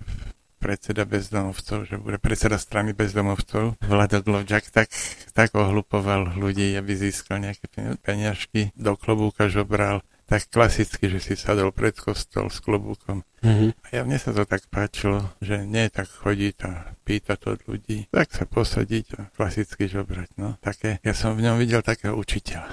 predseda 0.59 1.07
bezdomovcov, 1.07 1.87
že 1.87 1.95
bude 1.95 2.19
predseda 2.19 2.59
strany 2.59 2.91
bezdomovcov. 2.91 3.79
Vladok 3.79 4.27
Lovďak 4.27 4.67
tak, 4.69 4.91
tak 5.31 5.55
ohlupoval 5.55 6.35
ľudí, 6.35 6.75
aby 6.75 6.91
získal 6.99 7.39
nejaké 7.39 7.71
peniažky, 8.03 8.75
do 8.75 8.99
klobúka 8.99 9.47
žobral 9.47 10.03
tak 10.29 10.45
klasicky, 10.45 11.09
že 11.09 11.17
si 11.17 11.33
sadol 11.33 11.73
pred 11.73 11.97
kostol 11.97 12.53
s 12.53 12.61
klobúkom. 12.61 13.25
Mm-hmm. 13.41 13.69
A 13.81 13.87
ja 13.89 14.01
mne 14.05 14.21
sa 14.21 14.29
to 14.29 14.45
tak 14.45 14.61
páčilo, 14.69 15.25
že 15.41 15.65
nie 15.65 15.89
tak 15.89 16.05
chodiť 16.05 16.55
a 16.69 16.93
pýtať 17.01 17.39
od 17.49 17.59
ľudí, 17.65 18.05
tak 18.13 18.29
sa 18.29 18.45
posadiť 18.45 19.05
a 19.17 19.21
klasicky 19.33 19.89
žobrať. 19.89 20.29
No. 20.37 20.53
Také, 20.61 21.01
ja 21.01 21.17
som 21.17 21.33
v 21.33 21.49
ňom 21.49 21.57
videl 21.57 21.81
takého 21.81 22.13
učiteľa. 22.13 22.69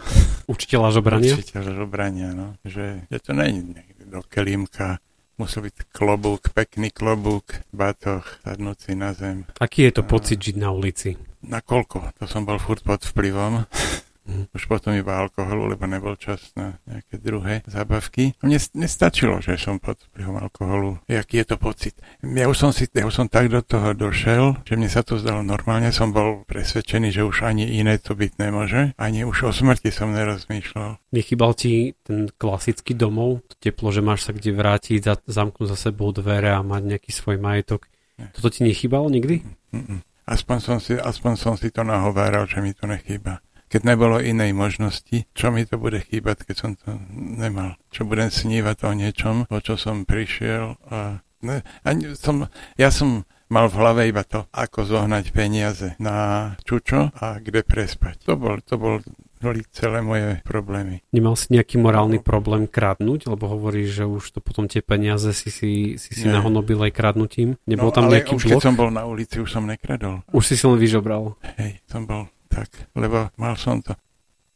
Učiteľa 0.53 0.89
žobrania? 0.93 1.33
Učiteľa 1.33 1.73
žobrania, 1.73 2.29
no. 2.37 2.61
Že, 2.61 3.09
že 3.09 3.19
to 3.25 3.33
není 3.33 3.73
do 4.05 4.21
kelímka, 4.29 5.01
musel 5.37 5.69
byť 5.69 5.93
klobúk, 5.93 6.53
pekný 6.57 6.89
klobúk, 6.93 7.61
batoh, 7.73 8.25
sadnúci 8.45 8.97
na 8.97 9.13
zem. 9.13 9.45
Aký 9.61 9.89
je 9.89 10.01
to 10.01 10.03
pocit 10.05 10.41
žiť 10.41 10.57
na 10.57 10.73
ulici? 10.73 11.17
Na 11.45 11.61
koľko? 11.61 12.17
To 12.19 12.25
som 12.25 12.49
bol 12.49 12.57
furt 12.57 12.83
pod 12.83 13.05
vplyvom. 13.05 13.69
Mm. 14.27 14.51
Už 14.51 14.67
potom 14.67 14.91
iba 14.93 15.23
alkoholu, 15.23 15.71
lebo 15.71 15.87
nebol 15.87 16.19
čas 16.19 16.51
na 16.59 16.83
nejaké 16.85 17.23
druhé 17.23 17.63
zábavky. 17.71 18.35
Mne, 18.43 18.59
mne 18.75 18.89
stačilo, 18.91 19.39
že 19.39 19.55
som 19.55 19.79
pod 19.79 20.03
vplyvom 20.11 20.43
alkoholu. 20.43 20.99
Jaký 21.07 21.43
je 21.43 21.47
to 21.47 21.57
pocit? 21.57 21.95
Ja 22.27 22.51
už 22.51 22.59
som, 22.59 22.71
si, 22.75 22.91
ja 22.91 23.07
už 23.07 23.15
som 23.15 23.27
tak 23.31 23.49
do 23.49 23.63
toho 23.63 23.95
došel, 23.95 24.59
že 24.67 24.75
mne 24.75 24.91
sa 24.91 25.07
to 25.07 25.17
zdalo 25.23 25.47
normálne. 25.47 25.95
Som 25.95 26.11
bol 26.11 26.43
presvedčený, 26.51 27.15
že 27.15 27.23
už 27.23 27.47
ani 27.47 27.79
iné 27.79 28.03
to 28.03 28.19
byť 28.19 28.33
nemôže. 28.43 28.99
Ani 28.99 29.23
už 29.23 29.47
o 29.47 29.51
smrti 29.55 29.95
som 29.95 30.11
nerozmýšľal. 30.11 30.99
Nechybal 31.15 31.55
ti 31.55 31.95
ten 32.03 32.27
klasický 32.35 32.99
domov, 32.99 33.47
to 33.47 33.55
teplo, 33.63 33.95
že 33.95 34.03
máš 34.03 34.27
sa 34.27 34.35
kde 34.35 34.51
vrátiť, 34.51 35.01
za, 35.07 35.15
zamknúť 35.23 35.71
za 35.71 35.79
sebou 35.79 36.11
dvere 36.11 36.51
a 36.51 36.67
mať 36.67 36.83
nejaký 36.99 37.11
svoj 37.15 37.39
majetok. 37.39 37.87
Nie. 38.19 38.35
Toto 38.35 38.51
ti 38.51 38.67
nechybalo 38.67 39.07
nikdy? 39.07 39.47
Mm-mm. 39.71 40.03
Aspoň 40.27 40.57
som, 40.59 40.79
si, 40.83 40.99
aspoň 40.99 41.33
som 41.39 41.55
si 41.55 41.71
to 41.71 41.87
nahováral, 41.87 42.51
že 42.51 42.59
mi 42.59 42.75
to 42.75 42.91
nechýba 42.91 43.46
keď 43.67 43.81
nebolo 43.83 44.23
inej 44.23 44.55
možnosti, 44.55 45.27
čo 45.35 45.51
mi 45.51 45.67
to 45.67 45.77
bude 45.77 45.99
chýbať, 46.07 46.47
keď 46.47 46.57
som 46.57 46.71
to 46.79 46.97
nemal. 47.13 47.75
Čo 47.91 48.07
budem 48.07 48.31
snívať 48.31 48.77
o 48.87 48.93
niečom, 48.95 49.37
o 49.51 49.59
čo 49.59 49.75
som 49.75 50.07
prišiel 50.07 50.79
a, 50.91 51.21
ne, 51.43 51.57
a 51.83 51.89
som, 52.15 52.47
ja 52.79 52.91
som 52.95 53.27
mal 53.47 53.71
v 53.71 53.79
hlave 53.79 54.03
iba 54.11 54.27
to, 54.27 54.47
ako 54.51 54.87
zohnať 54.87 55.31
peniaze 55.31 55.95
na 56.03 56.53
čučo 56.67 57.15
a 57.15 57.39
kde 57.39 57.63
prespať. 57.63 58.27
To 58.27 58.35
bol, 58.35 58.59
to 58.63 58.75
bol 58.79 58.99
celé 59.71 60.03
moje 60.03 60.43
problémy. 60.43 61.05
Nemal 61.15 61.39
si 61.39 61.55
nejaký 61.55 61.79
morálny 61.79 62.19
problém 62.19 62.67
kradnúť, 62.67 63.31
lebo 63.31 63.47
hovoríš, 63.47 64.03
že 64.03 64.05
už 64.09 64.25
to 64.35 64.39
potom 64.43 64.67
tie 64.67 64.83
peniaze 64.83 65.31
si 65.37 65.53
si, 65.53 65.73
si, 66.01 66.11
si 66.11 66.27
nahonobil 66.27 66.81
aj 66.83 66.93
kradnutím? 66.93 67.55
Nebol 67.69 67.93
no, 67.93 67.95
tam 67.95 68.11
ale 68.11 68.19
nejaký 68.19 68.35
už 68.35 68.43
blok? 68.49 68.53
keď 68.59 68.65
som 68.65 68.75
bol 68.75 68.91
na 68.91 69.07
ulici, 69.07 69.39
už 69.39 69.51
som 69.51 69.63
nekradol. 69.69 70.27
Už 70.35 70.43
si 70.43 70.55
si 70.59 70.65
len 70.67 70.81
vyžobral. 70.81 71.39
Hej, 71.61 71.79
som 71.87 72.09
bol 72.09 72.27
tak, 72.57 72.89
lebo 72.97 73.29
mal 73.37 73.61
som 73.61 73.85
to. 73.85 73.93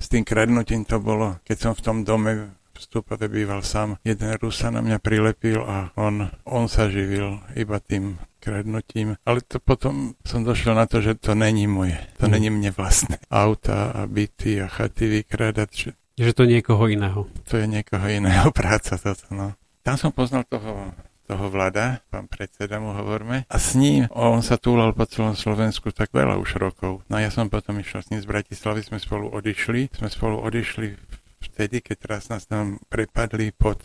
S 0.00 0.08
tým 0.08 0.24
kradnutím 0.24 0.88
to 0.88 0.96
bolo, 0.96 1.36
keď 1.44 1.56
som 1.60 1.72
v 1.76 1.84
tom 1.84 1.96
dome 2.08 2.56
vstupove 2.80 3.28
býval 3.28 3.60
sám. 3.60 4.00
Jeden 4.00 4.32
Rus 4.40 4.64
sa 4.64 4.72
na 4.72 4.80
mňa 4.80 4.96
prilepil 5.04 5.60
a 5.60 5.92
on, 6.00 6.32
on 6.48 6.64
sa 6.64 6.88
živil 6.88 7.36
iba 7.52 7.76
tým 7.76 8.16
kradnutím. 8.40 9.20
Ale 9.28 9.44
to 9.44 9.60
potom 9.60 10.16
som 10.24 10.40
došiel 10.40 10.72
na 10.72 10.88
to, 10.88 11.04
že 11.04 11.20
to 11.20 11.36
není 11.36 11.68
moje. 11.68 12.00
To 12.16 12.24
mm. 12.24 12.32
není 12.32 12.48
mne 12.48 12.72
vlastné. 12.72 13.20
Auta 13.28 13.92
a 13.92 14.08
byty 14.08 14.64
a 14.64 14.66
chaty 14.72 15.20
vykradať. 15.20 15.68
Že... 15.68 15.90
že 16.16 16.32
to 16.32 16.48
niekoho 16.48 16.88
iného. 16.88 17.28
To 17.52 17.60
je 17.60 17.68
niekoho 17.68 18.08
iného 18.08 18.48
práca 18.56 18.96
toto, 18.96 19.28
no. 19.28 19.52
Tam 19.84 20.00
som 20.00 20.08
poznal 20.12 20.48
toho 20.48 20.96
toho 21.30 21.46
vlada, 21.46 22.02
pán 22.10 22.26
predseda 22.26 22.82
mu 22.82 22.90
hovorme. 22.90 23.46
A 23.46 23.56
s 23.62 23.78
ním, 23.78 24.10
on 24.10 24.42
sa 24.42 24.58
túlal 24.58 24.90
po 24.90 25.06
celom 25.06 25.38
Slovensku 25.38 25.94
tak 25.94 26.10
veľa 26.10 26.34
už 26.42 26.58
rokov. 26.58 27.06
No 27.06 27.22
a 27.22 27.22
ja 27.22 27.30
som 27.30 27.46
potom 27.46 27.78
išiel 27.78 28.02
s 28.02 28.10
ním 28.10 28.18
z 28.18 28.26
Bratislavy, 28.26 28.82
sme 28.82 28.98
spolu 28.98 29.30
odišli. 29.30 29.94
Sme 29.94 30.10
spolu 30.10 30.42
odišli 30.42 30.98
vtedy, 31.38 31.86
keď 31.86 31.96
teraz 32.02 32.26
nás 32.34 32.50
tam 32.50 32.82
prepadli 32.90 33.54
pod 33.54 33.78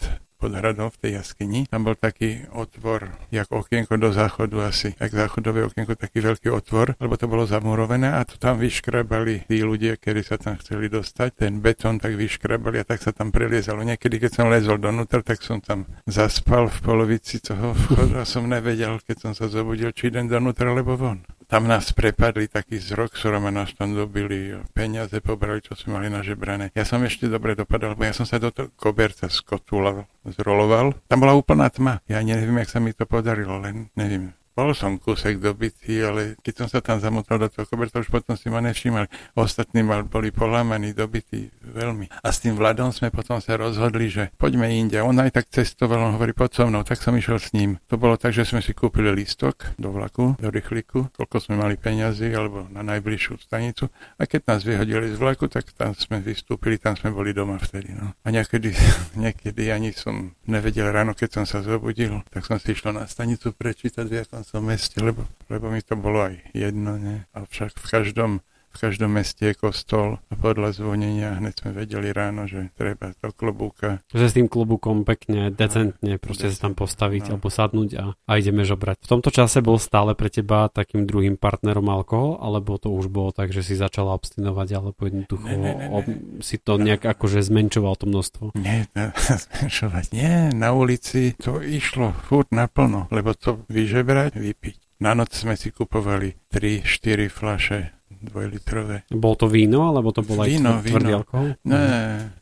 pod 0.46 0.54
hradom 0.54 0.94
v 0.94 1.02
tej 1.02 1.12
jaskyni. 1.18 1.66
Tam 1.66 1.82
bol 1.82 1.98
taký 1.98 2.46
otvor, 2.54 3.10
jak 3.34 3.50
okienko 3.50 3.98
do 3.98 4.14
záchodu 4.14 4.62
asi, 4.62 4.94
jak 4.94 5.10
záchodové 5.10 5.66
okienko, 5.66 5.98
taký 5.98 6.22
veľký 6.22 6.54
otvor, 6.54 6.94
lebo 7.02 7.18
to 7.18 7.26
bolo 7.26 7.50
zamurovené 7.50 8.14
a 8.14 8.22
to 8.30 8.38
tam 8.38 8.62
vyškrabali 8.62 9.50
tí 9.50 9.66
ľudia, 9.66 9.98
ktorí 9.98 10.22
sa 10.22 10.38
tam 10.38 10.62
chceli 10.62 10.86
dostať. 10.94 11.50
Ten 11.50 11.66
betón 11.66 11.98
tak 11.98 12.14
vyškrabali 12.14 12.78
a 12.78 12.86
tak 12.86 13.02
sa 13.02 13.10
tam 13.10 13.34
preliezalo. 13.34 13.82
Niekedy, 13.82 14.22
keď 14.22 14.32
som 14.38 14.54
lezol 14.54 14.78
donútra, 14.78 15.26
tak 15.26 15.42
som 15.42 15.58
tam 15.66 15.90
zaspal 16.06 16.70
v 16.70 16.78
polovici 16.86 17.42
toho 17.42 17.74
vchodu 17.74 18.22
a 18.22 18.26
som 18.30 18.46
nevedel, 18.46 19.02
keď 19.02 19.18
som 19.26 19.32
sa 19.34 19.50
zobudil, 19.50 19.90
či 19.98 20.14
idem 20.14 20.30
donútra, 20.30 20.70
alebo 20.70 20.94
von. 20.94 21.26
Tam 21.46 21.70
nás 21.70 21.94
prepadli 21.94 22.50
taký 22.50 22.82
zrok, 22.82 23.14
ktorom 23.14 23.50
nás 23.54 23.74
tam 23.78 23.94
dobili 23.94 24.58
peniaze, 24.74 25.22
pobrali, 25.22 25.62
čo 25.62 25.78
sme 25.78 26.02
mali 26.02 26.08
nažebrané. 26.10 26.74
Ja 26.74 26.86
som 26.86 27.02
ešte 27.06 27.30
dobre 27.30 27.54
dopadal, 27.54 27.94
lebo 27.94 28.06
ja 28.06 28.14
som 28.14 28.26
sa 28.26 28.42
do 28.42 28.50
toho 28.50 28.70
koberca 28.76 29.30
skotula 29.30 30.10
zroloval. 30.26 30.98
Tam 31.06 31.22
bola 31.22 31.38
úplná 31.38 31.70
tma. 31.70 32.02
Ja 32.10 32.22
neviem, 32.22 32.58
jak 32.62 32.70
sa 32.70 32.80
mi 32.82 32.92
to 32.94 33.06
podarilo, 33.06 33.62
len 33.62 33.94
neviem. 33.94 34.34
Bol 34.56 34.72
som 34.72 34.96
kúsek 34.96 35.44
dobitý, 35.44 36.00
ale 36.00 36.40
keď 36.40 36.64
som 36.64 36.68
sa 36.72 36.80
tam 36.80 37.04
zamotal 37.04 37.44
do 37.44 37.52
toho 37.52 37.68
koberta, 37.68 38.00
už 38.00 38.08
potom 38.08 38.40
si 38.40 38.48
ma 38.48 38.64
nevšímali. 38.64 39.36
Ostatní 39.36 39.84
mal, 39.84 40.08
boli 40.08 40.32
polámaní, 40.32 40.96
dobití 40.96 41.52
veľmi. 41.60 42.08
A 42.24 42.32
s 42.32 42.40
tým 42.40 42.56
Vladom 42.56 42.96
sme 42.96 43.12
potom 43.12 43.44
sa 43.44 43.60
rozhodli, 43.60 44.08
že 44.08 44.32
poďme 44.40 44.72
inde. 44.72 45.04
On 45.04 45.12
aj 45.12 45.36
tak 45.36 45.52
cestoval, 45.52 46.00
on 46.00 46.16
hovorí, 46.16 46.32
poď 46.32 46.52
so 46.56 46.64
mnou, 46.72 46.88
tak 46.88 47.04
som 47.04 47.12
išiel 47.20 47.36
s 47.36 47.52
ním. 47.52 47.84
To 47.92 48.00
bolo 48.00 48.16
tak, 48.16 48.32
že 48.32 48.48
sme 48.48 48.64
si 48.64 48.72
kúpili 48.72 49.12
lístok 49.12 49.76
do 49.76 49.92
vlaku, 49.92 50.40
do 50.40 50.48
rýchliku, 50.48 51.12
koľko 51.12 51.36
sme 51.44 51.60
mali 51.60 51.76
peňazí, 51.76 52.32
alebo 52.32 52.64
na 52.72 52.80
najbližšiu 52.80 53.44
stanicu. 53.44 53.92
A 54.16 54.24
keď 54.24 54.56
nás 54.56 54.64
vyhodili 54.64 55.12
z 55.12 55.20
vlaku, 55.20 55.52
tak 55.52 55.68
tam 55.76 55.92
sme 55.92 56.24
vystúpili, 56.24 56.80
tam 56.80 56.96
sme 56.96 57.12
boli 57.12 57.36
doma 57.36 57.60
vtedy. 57.60 57.92
No. 57.92 58.16
A 58.24 58.32
niekedy, 58.32 58.72
niekedy 59.20 59.68
ani 59.68 59.92
som 59.92 60.32
nevedel 60.48 60.96
ráno, 60.96 61.12
keď 61.12 61.44
som 61.44 61.44
sa 61.44 61.60
zobudil, 61.60 62.24
tak 62.32 62.48
som 62.48 62.56
si 62.56 62.72
išiel 62.72 62.96
na 62.96 63.04
stanicu 63.04 63.52
prečítať, 63.52 64.08
v 64.08 64.24
jakom 64.24 64.45
som 64.46 64.62
meste, 64.62 65.02
lebo, 65.02 65.26
lebo 65.50 65.74
mi 65.74 65.82
to 65.82 65.98
bolo 65.98 66.30
aj 66.30 66.38
jedno, 66.54 67.02
ne? 67.02 67.26
Avšak 67.34 67.82
v 67.82 67.90
každom 67.90 68.32
v 68.76 68.92
každom 68.92 69.16
meste 69.16 69.48
je 69.48 69.56
kostol 69.56 70.20
a 70.28 70.34
podľa 70.36 70.76
zvonenia 70.76 71.40
hneď 71.40 71.64
sme 71.64 71.72
vedeli 71.72 72.12
ráno, 72.12 72.44
že 72.44 72.76
treba 72.76 73.16
do 73.24 73.32
klobúka. 73.32 74.04
Že 74.12 74.26
s 74.28 74.36
tým 74.36 74.52
klobúkom 74.52 75.08
pekne, 75.08 75.48
decentne, 75.48 76.20
proste 76.20 76.52
sa 76.52 76.68
tam 76.68 76.76
postaviť 76.76 77.32
no. 77.32 77.40
alebo 77.40 77.48
sadnúť 77.48 77.90
a, 77.96 78.06
a 78.28 78.32
ideme 78.36 78.68
žobrať. 78.68 79.08
V 79.08 79.12
tomto 79.16 79.32
čase 79.32 79.64
bol 79.64 79.80
stále 79.80 80.12
pre 80.12 80.28
teba 80.28 80.68
takým 80.68 81.08
druhým 81.08 81.40
partnerom 81.40 81.88
alkohol, 81.88 82.36
alebo 82.44 82.76
to 82.76 82.92
už 82.92 83.08
bolo 83.08 83.32
tak, 83.32 83.56
že 83.56 83.64
si 83.64 83.80
začala 83.80 84.12
abstinovať, 84.12 84.68
alebo 84.76 85.00
jednoducho 85.08 85.48
ne, 85.48 85.56
ne, 85.56 85.72
ne, 85.72 85.74
ne. 85.80 85.88
Ob, 85.96 86.06
si 86.44 86.60
to 86.60 86.76
nejak 86.76 87.08
akože 87.08 87.40
zmenšoval 87.48 87.96
to 87.96 88.06
množstvo? 88.12 88.44
Nie, 88.60 88.92
ne, 88.92 89.16
zmenšovať 89.48 90.12
nie, 90.12 90.52
na 90.52 90.76
ulici 90.76 91.32
to 91.40 91.64
išlo 91.64 92.12
furt 92.28 92.52
naplno, 92.52 93.08
lebo 93.08 93.32
to 93.32 93.64
vyžebrať, 93.72 94.36
vypiť. 94.36 94.78
Na 94.96 95.12
noc 95.12 95.36
sme 95.36 95.60
si 95.60 95.76
kupovali 95.76 96.40
3-4 96.52 97.28
flaše 97.28 97.80
dvojlitrové. 98.26 99.06
Bol 99.14 99.34
to 99.38 99.46
víno, 99.46 99.88
alebo 99.88 100.10
to 100.10 100.26
bol 100.26 100.42
víno, 100.42 100.82
aj 100.82 100.90
tvrdý 100.90 101.12
víno. 101.14 101.20
alkohol? 101.22 101.48
Ne, 101.64 101.86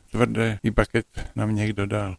tvrdé, 0.10 0.63
iba 0.63 0.84
keď 0.88 1.06
nám 1.36 1.52
niekto 1.52 1.84
dal. 1.84 2.15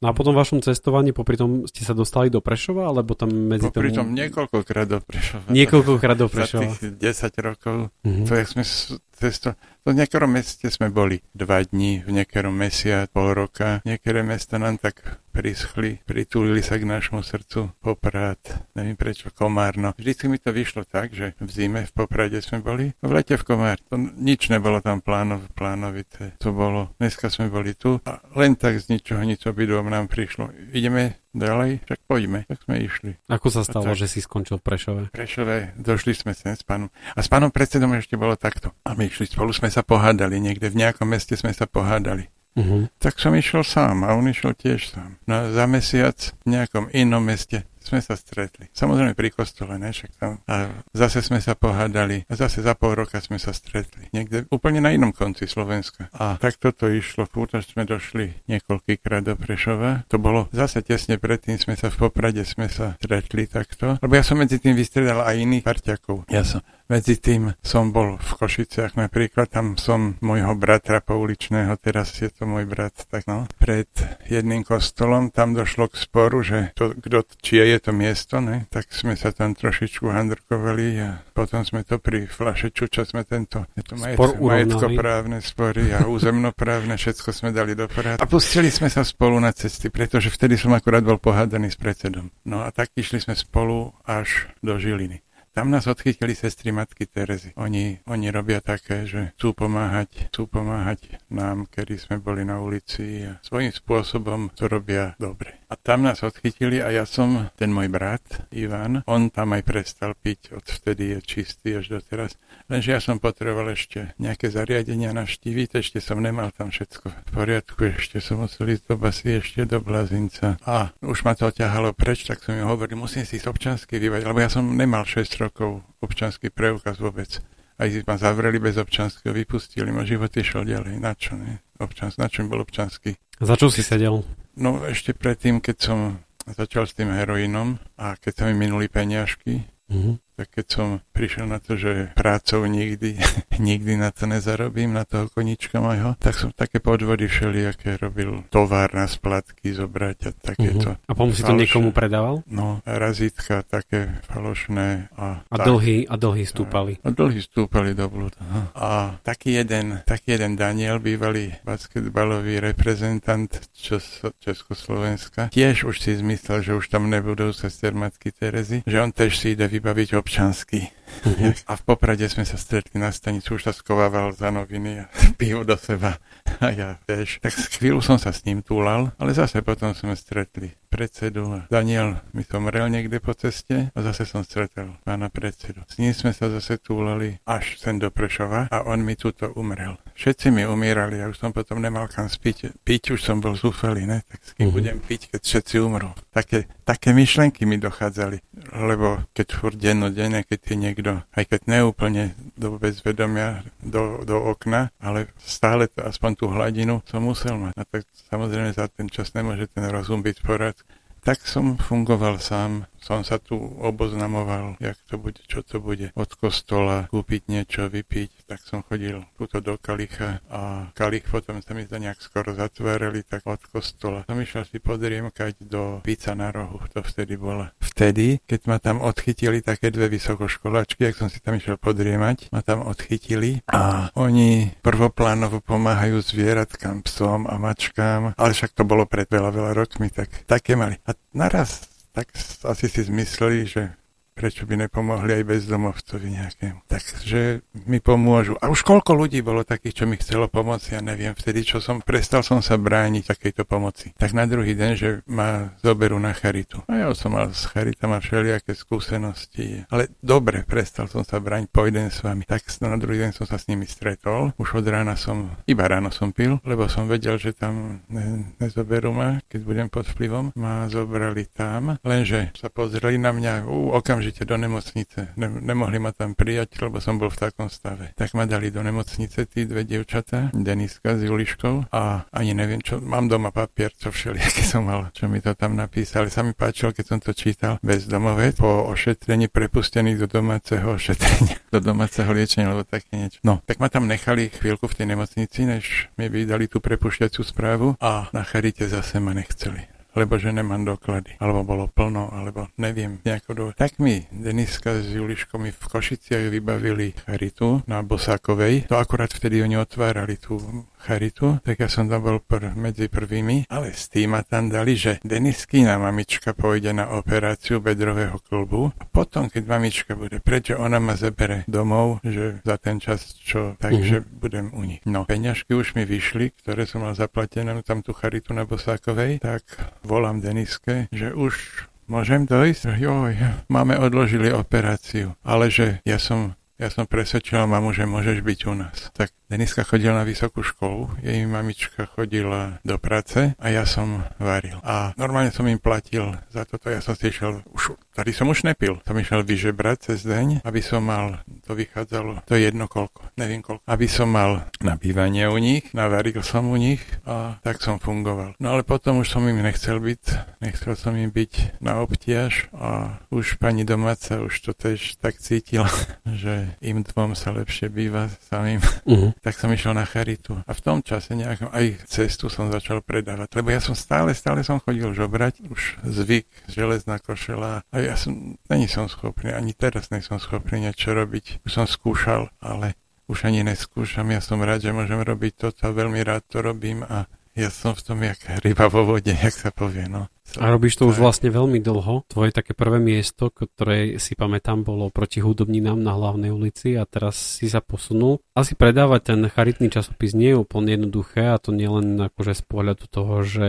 No 0.00 0.08
a 0.08 0.16
potom 0.16 0.32
vašom 0.32 0.64
cestovaní, 0.64 1.12
popri 1.12 1.36
tom 1.36 1.68
ste 1.68 1.84
sa 1.84 1.92
dostali 1.92 2.32
do 2.32 2.40
Prešova, 2.40 2.88
alebo 2.88 3.12
tam 3.12 3.28
medzi 3.28 3.68
popri 3.68 3.92
tom... 3.92 4.16
niekoľkokrát 4.16 4.88
do 4.88 4.98
Prešova. 5.04 5.44
Niekoľkokrát 5.52 6.16
do 6.16 6.26
Prešova. 6.32 6.72
Za 6.72 6.88
tých 6.88 6.96
10 6.96 7.36
rokov. 7.44 7.76
Mm-hmm. 8.00 8.24
To, 8.24 8.32
jak 8.32 8.48
sme 8.48 8.64
cesto... 9.12 9.48
V 9.80 9.96
niektorom 9.96 10.36
meste 10.36 10.68
sme 10.68 10.92
boli 10.92 11.24
dva 11.32 11.64
dní, 11.64 12.04
v 12.04 12.12
niektorom 12.12 12.52
mesiac, 12.52 13.08
pol 13.08 13.32
roka. 13.32 13.80
Niektoré 13.88 14.20
mesta 14.20 14.60
nám 14.60 14.76
tak 14.76 15.24
prischli, 15.30 16.02
pritulili 16.04 16.60
sa 16.60 16.76
k 16.76 16.84
nášmu 16.84 17.22
srdcu. 17.22 17.72
Poprad, 17.80 18.36
neviem 18.76 18.98
prečo, 18.98 19.32
Komárno. 19.32 19.96
Vždycky 19.96 20.26
mi 20.28 20.36
to 20.36 20.52
vyšlo 20.52 20.84
tak, 20.84 21.14
že 21.16 21.38
v 21.38 21.48
zime 21.48 21.80
v 21.88 21.92
Poprade 21.96 22.42
sme 22.42 22.60
boli, 22.60 22.92
v 23.00 23.10
lete 23.14 23.38
v 23.38 23.46
Komár. 23.46 23.80
To 23.88 23.96
nič 23.96 24.52
nebolo 24.52 24.84
tam 24.84 25.00
plánov, 25.00 25.48
plánovité. 25.56 26.36
To 26.44 26.52
bolo, 26.52 26.92
dneska 27.00 27.32
sme 27.32 27.48
boli 27.48 27.72
tu 27.72 28.02
a 28.04 28.20
len 28.36 28.58
tak 28.58 28.82
z 28.82 28.92
ničoho 28.92 29.22
nič 29.22 29.46
obidvom 29.46 29.88
nám 29.88 30.10
prišlo. 30.10 30.50
Ideme 30.74 31.22
ďalej, 31.30 31.86
však 31.86 32.00
poďme, 32.10 32.42
tak 32.50 32.58
sme 32.66 32.82
išli. 32.82 33.10
Ako 33.30 33.54
sa 33.54 33.62
stalo, 33.62 33.86
tak, 33.86 34.02
že 34.02 34.10
si 34.10 34.18
skončil 34.18 34.58
v 34.58 34.66
Prešove? 34.66 35.02
Prešove 35.14 35.78
došli 35.78 36.10
sme 36.10 36.34
sem 36.34 36.58
s 36.58 36.66
pánom. 36.66 36.90
A 37.14 37.22
s 37.22 37.30
pánom 37.30 37.54
predsedom 37.54 37.94
ešte 37.94 38.18
bolo 38.18 38.34
takto. 38.34 38.74
A 38.82 38.98
my 38.98 39.06
išli 39.06 39.30
spolu, 39.30 39.54
sme 39.54 39.69
sa 39.70 39.86
pohádali, 39.86 40.42
niekde 40.42 40.68
v 40.68 40.84
nejakom 40.84 41.08
meste 41.08 41.38
sme 41.38 41.54
sa 41.54 41.64
pohádali. 41.70 42.28
Uh-huh. 42.58 42.90
Tak 42.98 43.22
som 43.22 43.30
išiel 43.38 43.62
sám 43.62 44.02
a 44.02 44.18
on 44.18 44.26
išiel 44.26 44.58
tiež 44.58 44.90
sám. 44.90 45.22
No 45.30 45.54
za 45.54 45.70
mesiac 45.70 46.34
v 46.42 46.58
nejakom 46.58 46.90
inom 46.90 47.22
meste 47.22 47.62
sme 47.80 47.98
sa 48.04 48.12
stretli. 48.14 48.68
Samozrejme 48.76 49.16
pri 49.16 49.32
kostole, 49.32 49.80
ne? 49.80 49.90
Však 49.90 50.12
tam. 50.20 50.38
A 50.44 50.68
zase 50.92 51.24
sme 51.24 51.40
sa 51.40 51.56
pohádali. 51.56 52.28
A 52.28 52.36
zase 52.36 52.60
za 52.60 52.76
pol 52.76 52.92
roka 52.92 53.18
sme 53.24 53.40
sa 53.40 53.56
stretli. 53.56 54.12
Niekde 54.12 54.46
úplne 54.52 54.84
na 54.84 54.92
inom 54.92 55.16
konci 55.16 55.48
Slovenska. 55.48 56.12
A 56.12 56.36
tak 56.36 56.60
toto 56.60 56.86
išlo. 56.86 57.24
Fúta 57.24 57.64
sme 57.64 57.88
došli 57.88 58.46
niekoľkýkrát 58.52 59.24
do 59.24 59.34
Prešova. 59.34 60.04
To 60.12 60.20
bolo 60.20 60.46
zase 60.52 60.84
tesne 60.84 61.16
predtým 61.16 61.56
sme 61.56 61.74
sa 61.74 61.88
v 61.88 61.96
Poprade 61.96 62.44
sme 62.44 62.68
sa 62.68 63.00
stretli 63.00 63.48
takto. 63.48 63.96
Lebo 64.04 64.12
ja 64.12 64.22
som 64.22 64.36
medzi 64.36 64.60
tým 64.60 64.76
vystredal 64.76 65.24
aj 65.24 65.40
iných 65.40 65.64
parťakov. 65.64 66.28
Ja 66.28 66.44
som 66.44 66.60
medzi 66.90 67.14
tým 67.22 67.54
som 67.62 67.94
bol 67.94 68.18
v 68.18 68.30
Košiciach 68.34 68.98
napríklad, 68.98 69.46
tam 69.46 69.78
som 69.78 70.18
môjho 70.18 70.58
bratra 70.58 70.98
pouličného, 70.98 71.78
teraz 71.78 72.18
je 72.18 72.26
to 72.34 72.50
môj 72.50 72.66
brat, 72.66 73.06
tak 73.06 73.30
no, 73.30 73.46
pred 73.62 73.86
jedným 74.26 74.66
kostolom, 74.66 75.30
tam 75.30 75.54
došlo 75.54 75.86
k 75.86 75.94
sporu, 75.94 76.42
že 76.42 76.74
to, 76.74 76.90
kdo, 76.98 77.22
či 77.38 77.62
je 77.62 77.78
to 77.78 77.94
miesto, 77.94 78.42
ne, 78.42 78.66
tak 78.74 78.90
sme 78.90 79.14
sa 79.14 79.30
tam 79.30 79.54
trošičku 79.54 80.10
handrkovali 80.10 80.86
a 80.98 81.22
potom 81.30 81.62
sme 81.62 81.86
to 81.86 82.02
pri 82.02 82.26
flaše 82.26 82.74
čuča 82.74 83.06
sme 83.06 83.22
tento, 83.22 83.62
je 83.78 83.86
to 83.86 83.94
majetko, 83.94 84.42
majetkoprávne 84.42 85.38
spory 85.38 85.94
a 85.94 86.10
územnoprávne, 86.10 86.98
všetko 86.98 87.30
sme 87.30 87.54
dali 87.54 87.78
do 87.78 87.86
poriadku. 87.86 88.18
A 88.18 88.26
pustili 88.26 88.74
sme 88.74 88.90
sa 88.90 89.06
spolu 89.06 89.38
na 89.38 89.54
cesty, 89.54 89.94
pretože 89.94 90.26
vtedy 90.34 90.58
som 90.58 90.74
akurát 90.74 91.06
bol 91.06 91.22
pohádaný 91.22 91.70
s 91.70 91.78
predsedom. 91.78 92.34
No 92.42 92.66
a 92.66 92.74
tak 92.74 92.90
išli 92.98 93.22
sme 93.22 93.38
spolu 93.38 93.94
až 94.02 94.50
do 94.58 94.74
Žiliny. 94.74 95.22
Tam 95.60 95.68
nás 95.70 95.84
odchytili 95.86 96.32
sestry 96.32 96.72
matky 96.72 97.04
Terezy. 97.04 97.52
Oni, 97.60 98.00
oni 98.08 98.32
robia 98.32 98.64
také, 98.64 99.04
že 99.04 99.36
chcú 99.36 99.52
pomáhať, 99.52 100.32
chcú 100.32 100.48
pomáhať 100.48 101.20
nám, 101.28 101.68
kedy 101.68 102.00
sme 102.00 102.16
boli 102.16 102.48
na 102.48 102.64
ulici 102.64 103.28
a 103.28 103.36
svojím 103.44 103.68
spôsobom 103.68 104.48
to 104.56 104.72
robia 104.72 105.12
dobre. 105.20 105.59
A 105.70 105.78
tam 105.78 106.02
nás 106.02 106.26
odchytili 106.26 106.82
a 106.82 106.90
ja 106.90 107.06
som, 107.06 107.46
ten 107.54 107.70
môj 107.70 107.86
brat 107.86 108.50
Ivan, 108.50 109.06
on 109.06 109.30
tam 109.30 109.54
aj 109.54 109.62
prestal 109.62 110.18
piť, 110.18 110.50
odvtedy 110.58 111.14
je 111.14 111.18
čistý 111.22 111.78
až 111.78 112.02
doteraz. 112.02 112.34
Lenže 112.66 112.90
ja 112.90 112.98
som 112.98 113.22
potreboval 113.22 113.78
ešte 113.78 114.10
nejaké 114.18 114.50
zariadenia 114.50 115.14
naštíviť, 115.14 115.78
ešte 115.78 116.02
som 116.02 116.18
nemal 116.18 116.50
tam 116.50 116.74
všetko 116.74 117.06
v 117.14 117.30
poriadku, 117.30 117.86
ešte 117.86 118.18
som 118.18 118.42
musel 118.42 118.74
ísť 118.74 118.84
do 118.90 118.94
basy, 118.98 119.38
ešte 119.38 119.62
do 119.62 119.78
Blazinca. 119.78 120.58
A 120.66 120.90
už 121.06 121.22
ma 121.22 121.38
to 121.38 121.46
ťahalo 121.54 121.94
preč, 121.94 122.26
tak 122.26 122.42
som 122.42 122.58
mi 122.58 122.66
hovoril, 122.66 122.98
musím 122.98 123.22
si 123.22 123.38
občansky 123.38 124.02
vyvať, 124.02 124.26
lebo 124.26 124.42
ja 124.42 124.50
som 124.50 124.66
nemal 124.66 125.06
6 125.06 125.22
rokov 125.38 125.86
občanský 126.02 126.50
preukaz 126.50 126.98
vôbec. 126.98 127.38
Aj 127.78 127.88
ma 128.10 128.18
zavreli 128.18 128.58
bez 128.58 128.74
občanského, 128.74 129.30
vypustili 129.30 129.94
ma, 129.94 130.02
život 130.02 130.34
išiel 130.34 130.66
ďalej. 130.66 130.98
Na 130.98 131.14
čo, 131.14 131.38
ne? 131.38 131.62
Občans, 131.78 132.18
na 132.18 132.26
čom 132.26 132.50
bol 132.50 132.60
občanský? 132.60 133.16
Za 133.40 133.56
čo 133.56 133.72
si 133.72 133.80
sedel? 133.80 134.20
No 134.54 134.84
ešte 134.84 135.16
predtým, 135.16 135.64
keď 135.64 135.76
som 135.80 135.98
začal 136.44 136.84
s 136.84 136.92
tým 136.92 137.08
heroínom 137.08 137.80
a 137.96 138.14
keď 138.20 138.32
sa 138.36 138.44
mi 138.52 138.68
minuli 138.68 138.86
peniažky, 138.92 139.64
mm-hmm 139.88 140.29
tak 140.40 140.56
keď 140.56 140.66
som 140.72 140.88
prišiel 141.12 141.44
na 141.52 141.60
to, 141.60 141.76
že 141.76 142.16
prácou 142.16 142.64
nikdy, 142.64 143.20
nikdy 143.60 144.00
na 144.00 144.08
to 144.08 144.24
nezarobím, 144.24 144.96
na 144.96 145.04
toho 145.04 145.28
konička 145.28 145.84
mojho, 145.84 146.16
tak 146.16 146.32
som 146.32 146.48
také 146.48 146.80
podvody 146.80 147.28
všelijaké 147.28 148.00
robil, 148.00 148.48
tovar 148.48 148.88
na 148.96 149.04
splatky 149.04 149.76
zobrať 149.76 150.18
a 150.24 150.30
takéto. 150.32 150.96
Uh-huh. 150.96 151.04
A 151.04 151.12
potom 151.12 151.36
si 151.36 151.44
to 151.44 151.52
niekomu 151.52 151.92
predával? 151.92 152.40
No, 152.48 152.80
razítka 152.88 153.60
také 153.68 154.16
falošné. 154.32 155.12
A, 155.12 155.44
a, 155.44 155.56
tak, 155.60 155.68
dlhy, 155.68 156.08
a 156.08 156.16
dlhy 156.16 156.48
stúpali. 156.48 156.96
A, 157.04 157.12
a 157.12 157.12
dlhy 157.12 157.44
stúpali 157.44 157.92
do 157.92 158.08
blúda. 158.08 158.40
A 158.72 159.20
taký 159.20 159.60
jeden, 159.60 160.00
taký 160.08 160.40
jeden 160.40 160.56
Daniel, 160.56 161.04
bývalý 161.04 161.52
basketbalový 161.68 162.64
reprezentant 162.64 163.52
Čes- 163.76 164.24
Československa, 164.40 165.52
tiež 165.52 165.84
už 165.84 166.00
si 166.00 166.16
zmyslel, 166.16 166.64
že 166.64 166.72
už 166.80 166.88
tam 166.88 167.12
nebudú 167.12 167.52
sester 167.52 167.92
matky 167.92 168.32
Terezy, 168.32 168.88
že 168.88 168.96
on 169.04 169.12
tiež 169.12 169.36
si 169.36 169.52
ide 169.52 169.68
vybaviť 169.68 170.29
občansky. 170.30 170.94
Mm-hmm. 171.26 171.66
A 171.66 171.74
v 171.74 171.82
Poprade 171.82 172.22
sme 172.30 172.46
sa 172.46 172.54
stretli 172.54 173.02
na 173.02 173.10
stanici, 173.10 173.50
už 173.50 173.66
sa 173.66 173.74
skovával 173.74 174.30
za 174.30 174.54
noviny 174.54 175.02
a 175.02 175.10
pil 175.42 175.66
do 175.66 175.74
seba. 175.74 176.22
A 176.62 176.70
ja 176.70 177.02
vieš, 177.02 177.42
tak 177.42 177.50
chvíľu 177.50 177.98
som 177.98 178.14
sa 178.14 178.30
s 178.30 178.46
ním 178.46 178.62
túlal, 178.62 179.10
ale 179.18 179.34
zase 179.34 179.58
potom 179.66 179.90
sme 179.90 180.14
stretli 180.14 180.70
predsedu. 180.90 181.62
Daniel 181.70 182.18
mi 182.34 182.42
zomrel 182.42 182.90
niekde 182.90 183.22
po 183.22 183.30
ceste 183.38 183.94
a 183.94 183.98
zase 184.02 184.26
som 184.26 184.42
stretol 184.42 184.98
pána 185.06 185.30
predsedu. 185.30 185.86
S 185.86 186.02
ním 186.02 186.10
sme 186.10 186.34
sa 186.34 186.50
zase 186.50 186.82
túlali 186.82 187.38
až 187.46 187.78
sem 187.78 188.02
do 188.02 188.10
Prešova 188.10 188.66
a 188.66 188.82
on 188.90 189.06
mi 189.06 189.14
túto 189.14 189.54
umrel. 189.54 189.94
Všetci 190.18 190.50
mi 190.52 190.66
umírali, 190.66 191.22
ja 191.22 191.30
už 191.30 191.38
som 191.38 191.54
potom 191.54 191.80
nemal 191.80 192.10
kam 192.10 192.28
spiť. 192.28 192.82
Piť 192.82 193.16
už 193.16 193.22
som 193.22 193.38
bol 193.40 193.56
zúfalý, 193.56 194.04
ne? 194.04 194.20
Tak 194.26 194.40
s 194.42 194.50
kým 194.52 194.68
mm-hmm. 194.68 194.76
budem 194.76 194.98
piť, 195.00 195.20
keď 195.32 195.40
všetci 195.40 195.74
umrú. 195.80 196.10
Také, 196.34 196.68
také 196.84 197.16
myšlenky 197.16 197.64
mi 197.64 197.80
dochádzali, 197.80 198.42
lebo 198.76 199.24
keď 199.32 199.46
furt 199.56 199.78
dennodenne, 199.78 200.44
keď 200.44 200.60
je 200.60 200.76
niekto, 200.76 201.12
aj 201.32 201.44
keď 201.48 201.60
neúplne 201.70 202.36
do 202.58 202.76
bezvedomia, 202.76 203.64
do, 203.80 204.20
do 204.28 204.36
okna, 204.36 204.92
ale 205.00 205.32
stále 205.40 205.88
to, 205.88 206.04
aspoň 206.04 206.30
tú 206.36 206.52
hladinu 206.52 207.00
som 207.08 207.24
musel 207.24 207.56
mať. 207.56 207.72
A 207.78 207.82
tak 207.88 208.04
samozrejme 208.28 208.76
za 208.76 208.92
ten 208.92 209.08
čas 209.08 209.32
nemôže 209.32 209.72
ten 209.72 209.88
rozum 209.88 210.20
byť 210.20 210.36
v 210.36 210.44
poriadku. 210.44 210.79
Tak 211.20 211.48
som 211.48 211.76
fungoval 211.76 212.38
sám 212.38 212.84
som 213.00 213.24
sa 213.24 213.40
tu 213.40 213.56
oboznamoval, 213.80 214.76
jak 214.78 214.96
to 215.08 215.16
bude, 215.16 215.40
čo 215.48 215.64
to 215.64 215.80
bude. 215.80 216.12
Od 216.14 216.30
kostola 216.36 217.08
kúpiť 217.08 217.42
niečo, 217.48 217.88
vypiť, 217.88 218.46
tak 218.46 218.60
som 218.62 218.84
chodil 218.84 219.24
túto 219.34 219.58
do 219.64 219.80
Kalicha 219.80 220.44
a 220.52 220.92
Kalich 220.94 221.26
potom 221.26 221.58
sa 221.64 221.72
mi 221.72 221.88
to 221.88 221.96
nejak 221.96 222.20
skoro 222.20 222.52
zatvárali, 222.52 223.24
tak 223.24 223.44
od 223.48 223.60
kostola 223.72 224.24
som 224.28 224.38
išiel 224.38 224.68
si 224.68 224.78
podriemkať 224.78 225.64
do 225.64 226.04
pizza 226.04 226.36
na 226.36 226.52
rohu, 226.52 226.78
to 226.92 227.00
vtedy 227.02 227.34
bola. 227.40 227.72
Vtedy, 227.80 228.40
keď 228.48 228.60
ma 228.68 228.76
tam 228.78 229.02
odchytili 229.04 229.60
také 229.60 229.92
dve 229.92 230.08
vysokoškolačky, 230.08 231.10
ak 231.10 231.18
som 231.18 231.28
si 231.28 231.42
tam 231.42 231.58
išiel 231.58 231.76
podriemať, 231.76 232.48
ma 232.54 232.64
tam 232.64 232.86
odchytili 232.86 233.60
a 233.68 234.08
oni 234.16 234.72
prvoplánovo 234.80 235.60
pomáhajú 235.60 236.22
zvieratkám, 236.22 237.04
psom 237.04 237.44
a 237.50 237.60
mačkám, 237.60 238.36
ale 238.38 238.52
však 238.54 238.72
to 238.72 238.86
bolo 238.86 239.04
pred 239.04 239.28
veľa, 239.28 239.50
veľa 239.52 239.72
rokmi, 239.76 240.08
tak 240.08 240.46
také 240.46 240.78
mali. 240.78 240.96
A 241.04 241.12
naraz 241.34 241.89
tak 242.12 242.28
asi 242.64 242.88
si 242.88 243.02
zmysleli, 243.02 243.66
že 243.66 243.92
prečo 244.40 244.64
by 244.64 244.88
nepomohli 244.88 245.36
aj 245.36 245.44
bezdomovcovi 245.44 246.28
nejakému. 246.40 246.88
Takže 246.88 247.60
mi 247.84 248.00
pomôžu. 248.00 248.56
A 248.56 248.72
už 248.72 248.80
koľko 248.88 249.12
ľudí 249.12 249.44
bolo 249.44 249.68
takých, 249.68 250.00
čo 250.00 250.04
mi 250.08 250.16
chcelo 250.16 250.48
pomôcť, 250.48 250.96
ja 250.96 251.04
neviem. 251.04 251.36
Vtedy, 251.36 251.60
čo 251.60 251.84
som, 251.84 252.00
prestal 252.00 252.40
som 252.40 252.64
sa 252.64 252.80
brániť 252.80 253.36
takejto 253.36 253.68
pomoci. 253.68 254.16
Tak 254.16 254.32
na 254.32 254.48
druhý 254.48 254.72
deň, 254.72 254.90
že 254.96 255.08
ma 255.28 255.76
zoberú 255.84 256.16
na 256.16 256.32
charitu. 256.32 256.80
A 256.88 257.04
ja 257.04 257.12
som 257.12 257.36
mal 257.36 257.52
s 257.52 257.68
charitama 257.68 258.16
všelijaké 258.16 258.72
skúsenosti. 258.72 259.84
Ale 259.92 260.08
dobre, 260.24 260.64
prestal 260.64 261.04
som 261.04 261.20
sa 261.20 261.36
brániť, 261.36 261.68
pôjdem 261.68 262.08
s 262.08 262.24
vami. 262.24 262.48
Tak 262.48 262.64
na 262.80 262.96
druhý 262.96 263.28
deň 263.28 263.36
som 263.36 263.44
sa 263.44 263.60
s 263.60 263.68
nimi 263.68 263.84
stretol. 263.84 264.56
Už 264.56 264.80
od 264.80 264.86
rána 264.88 265.20
som, 265.20 265.52
iba 265.68 265.84
ráno 265.84 266.08
som 266.08 266.32
pil, 266.32 266.56
lebo 266.64 266.88
som 266.88 267.04
vedel, 267.04 267.36
že 267.36 267.52
tam 267.52 268.00
ne, 268.08 268.56
nezoberú 268.56 269.12
ma, 269.12 269.44
keď 269.52 269.60
budem 269.68 269.88
pod 269.92 270.08
vplyvom. 270.08 270.56
Ma 270.56 270.88
zobrali 270.88 271.44
tam, 271.50 272.00
lenže 272.06 272.56
sa 272.56 272.70
pozreli 272.70 273.18
na 273.18 273.34
mňa, 273.34 273.52
ú, 273.66 273.90
okamžite 273.92 274.29
okamžite 274.30 274.46
do 274.46 274.56
nemocnice. 274.56 275.28
Ne, 275.36 275.48
nemohli 275.50 275.98
ma 275.98 276.12
tam 276.14 276.38
prijať, 276.38 276.78
lebo 276.86 277.02
som 277.02 277.18
bol 277.18 277.34
v 277.34 277.50
takom 277.50 277.66
stave. 277.66 278.14
Tak 278.14 278.38
ma 278.38 278.46
dali 278.46 278.70
do 278.70 278.78
nemocnice 278.82 279.46
tí 279.50 279.66
dve 279.66 279.82
dievčatá, 279.82 280.54
Deniska 280.54 281.18
s 281.18 281.26
Juliškou 281.26 281.90
a 281.90 282.30
ani 282.30 282.54
neviem 282.54 282.78
čo, 282.78 283.02
mám 283.02 283.26
doma 283.26 283.50
papier, 283.50 283.90
čo 283.90 284.14
všelijaké 284.14 284.62
som 284.62 284.86
mal, 284.86 285.10
čo 285.10 285.26
mi 285.26 285.42
to 285.42 285.58
tam 285.58 285.74
napísali. 285.74 286.30
Sa 286.30 286.46
mi 286.46 286.54
páčilo, 286.54 286.94
keď 286.94 287.04
som 287.10 287.18
to 287.18 287.34
čítal 287.34 287.82
bezdomovec 287.82 288.62
po 288.62 288.86
ošetrení 288.86 289.50
prepustený 289.50 290.14
do 290.14 290.30
domáceho 290.30 290.94
ošetrenia, 290.94 291.58
do 291.74 291.82
domáceho 291.82 292.30
liečenia, 292.30 292.70
alebo 292.70 292.86
také 292.86 293.10
niečo. 293.18 293.42
No, 293.42 293.58
tak 293.66 293.82
ma 293.82 293.90
tam 293.90 294.06
nechali 294.06 294.54
chvíľku 294.54 294.86
v 294.86 294.94
tej 294.94 295.06
nemocnici, 295.10 295.66
než 295.66 296.06
mi 296.14 296.30
vydali 296.30 296.70
tú 296.70 296.78
prepušťaciu 296.78 297.42
správu 297.42 297.98
a 297.98 298.30
na 298.30 298.46
charite 298.46 298.86
zase 298.86 299.18
ma 299.18 299.34
nechceli 299.34 299.99
lebo 300.14 300.38
že 300.38 300.50
nemám 300.50 300.82
doklady, 300.82 301.38
alebo 301.38 301.62
bolo 301.62 301.84
plno, 301.86 302.30
alebo 302.34 302.66
neviem, 302.80 303.22
nejako 303.22 303.50
do... 303.54 303.64
Tak 303.76 304.02
mi 304.02 304.26
Deniska 304.34 304.98
s 304.98 305.14
Juliškom 305.14 305.70
v 305.70 305.84
Košiciach 305.86 306.50
vybavili 306.50 307.14
charitu 307.26 307.84
na 307.86 308.02
Bosákovej. 308.02 308.90
To 308.90 308.98
akurát 308.98 309.30
vtedy 309.30 309.62
oni 309.62 309.78
otvárali 309.78 310.36
tú 310.40 310.58
charitu, 311.00 311.58
tak 311.64 311.80
ja 311.80 311.88
som 311.88 312.06
tam 312.06 312.20
bol 312.20 312.38
pr- 312.44 312.76
medzi 312.76 313.08
prvými, 313.08 313.66
ale 313.72 313.96
s 313.96 314.12
tým 314.12 314.36
ma 314.36 314.44
tam 314.44 314.68
dali, 314.68 314.94
že 314.94 315.18
Deniskina 315.24 315.96
mamička 315.96 316.52
pôjde 316.52 316.92
na 316.92 317.08
operáciu 317.16 317.80
bedrového 317.80 318.36
klubu 318.44 318.92
a 319.00 319.04
potom, 319.08 319.48
keď 319.48 319.64
mamička 319.64 320.12
bude 320.12 320.44
prečo 320.44 320.76
ona 320.76 321.00
ma 321.00 321.16
zabere 321.16 321.64
domov, 321.64 322.20
že 322.20 322.60
za 322.62 322.76
ten 322.76 323.00
čas, 323.00 323.32
čo, 323.40 323.74
takže 323.80 324.22
uh-huh. 324.22 324.38
budem 324.38 324.66
u 324.76 324.84
nich. 324.84 325.00
No, 325.08 325.24
peňažky 325.24 325.72
už 325.72 325.96
mi 325.96 326.04
vyšli, 326.04 326.52
ktoré 326.60 326.84
som 326.84 327.02
mal 327.02 327.16
zaplatené 327.16 327.72
tam 327.80 328.04
tú 328.04 328.12
charitu 328.12 328.52
na 328.52 328.68
Bosákovej, 328.68 329.40
tak 329.40 329.64
volám 330.04 330.44
Deniske, 330.44 331.08
že 331.10 331.32
už 331.32 331.86
môžem 332.10 332.44
dojsť? 332.44 333.00
Joj, 333.00 333.34
máme 333.72 333.96
odložili 333.96 334.52
operáciu, 334.52 335.32
ale 335.40 335.72
že 335.72 336.04
ja 336.04 336.20
som 336.20 336.60
ja 336.80 336.88
som 336.88 337.04
presvedčila 337.04 337.68
mamu, 337.68 337.92
že 337.92 338.08
môžeš 338.08 338.40
byť 338.40 338.60
u 338.64 338.74
nás. 338.74 339.12
Tak 339.12 339.36
Deniska 339.50 339.82
chodila 339.82 340.22
na 340.22 340.22
vysokú 340.22 340.62
školu, 340.62 341.10
jej 341.26 341.42
mamička 341.42 342.06
chodila 342.06 342.78
do 342.86 342.94
práce 343.02 343.58
a 343.58 343.66
ja 343.66 343.82
som 343.82 344.22
varil. 344.38 344.78
A 344.86 345.10
normálne 345.18 345.50
som 345.50 345.66
im 345.66 345.82
platil 345.82 346.38
za 346.54 346.62
toto, 346.62 346.86
ja 346.86 347.02
som 347.02 347.18
si 347.18 347.34
išiel, 347.34 347.66
už, 347.66 347.98
tady 348.14 348.30
som 348.30 348.46
už 348.46 348.62
nepil, 348.62 349.02
som 349.02 349.18
išiel 349.18 349.42
vyžebrať 349.42 350.14
cez 350.14 350.22
deň, 350.22 350.62
aby 350.62 350.78
som 350.78 351.02
mal, 351.02 351.42
to 351.66 351.74
vychádzalo, 351.74 352.46
to 352.46 352.54
je 352.54 352.70
jedno 352.70 352.86
koľko, 352.86 353.26
neviem 353.34 353.58
koľko, 353.58 353.82
aby 353.90 354.06
som 354.06 354.30
mal 354.30 354.70
na 354.86 354.94
bývanie 354.94 355.50
u 355.50 355.58
nich, 355.58 355.90
navaril 355.98 356.46
som 356.46 356.70
u 356.70 356.78
nich 356.78 357.02
a 357.26 357.58
tak 357.66 357.82
som 357.82 357.98
fungoval. 357.98 358.54
No 358.62 358.78
ale 358.78 358.86
potom 358.86 359.18
už 359.18 359.34
som 359.34 359.42
im 359.50 359.58
nechcel 359.58 359.98
byť, 359.98 360.22
nechcel 360.62 360.94
som 360.94 361.18
im 361.18 361.34
byť 361.34 361.82
na 361.82 361.98
obtiaž 361.98 362.70
a 362.70 363.18
už 363.34 363.58
pani 363.58 363.82
domáca 363.82 364.46
už 364.46 364.54
to 364.62 364.78
tež 364.78 365.18
tak 365.18 365.42
cítila, 365.42 365.90
že 366.46 366.70
im 366.78 367.02
dvom 367.02 367.34
sa 367.34 367.50
lepšie 367.50 367.90
býva 367.90 368.30
samým. 368.46 368.78
Uh-huh 369.10 369.34
tak 369.40 369.56
som 369.56 369.72
išiel 369.72 369.96
na 369.96 370.04
charitu. 370.04 370.60
A 370.68 370.72
v 370.76 370.80
tom 370.84 371.00
čase 371.00 371.32
nejakom 371.32 371.72
aj 371.72 372.04
cestu 372.04 372.52
som 372.52 372.68
začal 372.68 373.00
predávať. 373.00 373.56
Lebo 373.56 373.72
ja 373.72 373.80
som 373.80 373.96
stále, 373.96 374.36
stále 374.36 374.60
som 374.60 374.80
chodil 374.80 375.08
žobrať, 375.16 375.64
už 375.66 376.04
zvyk, 376.04 376.48
železná 376.68 377.16
košela. 377.18 377.80
A 377.88 377.96
ja 378.00 378.14
som, 378.20 378.56
není 378.68 378.86
som 378.86 379.08
schopný, 379.08 379.52
ani 379.56 379.72
teraz 379.72 380.12
nie 380.12 380.20
som 380.20 380.36
schopný 380.36 380.84
niečo 380.84 381.16
robiť. 381.16 381.64
Už 381.64 381.72
som 381.72 381.88
skúšal, 381.88 382.52
ale 382.60 382.94
už 383.30 383.48
ani 383.48 383.64
neskúšam. 383.64 384.28
Ja 384.28 384.44
som 384.44 384.60
rád, 384.60 384.84
že 384.84 384.92
môžem 384.92 385.22
robiť 385.24 385.52
toto 385.68 385.88
veľmi 385.88 386.20
rád 386.20 386.44
to 386.50 386.60
robím 386.60 387.06
a 387.06 387.30
ja 387.54 387.66
som 387.70 387.98
v 387.98 388.02
tom 388.02 388.18
jak 388.22 388.38
ryba 388.62 388.86
vo 388.86 389.02
vode, 389.02 389.30
jak 389.30 389.54
sa 389.54 389.74
povie, 389.74 390.06
no. 390.06 390.30
A 390.58 390.66
robíš 390.72 390.98
to 390.98 391.06
už 391.06 391.22
vlastne 391.22 391.52
veľmi 391.52 391.78
dlho. 391.78 392.26
Tvoje 392.26 392.50
také 392.50 392.74
prvé 392.74 392.98
miesto, 392.98 393.54
ktoré 393.54 394.18
si 394.18 394.34
pamätám, 394.34 394.82
bolo 394.82 395.12
proti 395.12 395.38
hudobninám 395.38 396.00
na 396.00 396.18
hlavnej 396.18 396.50
ulici 396.50 396.98
a 396.98 397.06
teraz 397.06 397.38
si 397.38 397.70
sa 397.70 397.78
posunul. 397.78 398.42
Asi 398.58 398.74
predávať 398.74 399.34
ten 399.36 399.40
charitný 399.46 399.92
časopis 399.92 400.34
nie 400.34 400.56
je 400.56 400.58
úplne 400.58 400.98
jednoduché 400.98 401.54
a 401.54 401.60
to 401.62 401.70
nielen 401.70 402.18
akože 402.18 402.58
z 402.58 402.62
pohľadu 402.66 403.04
toho, 403.06 403.46
že 403.46 403.66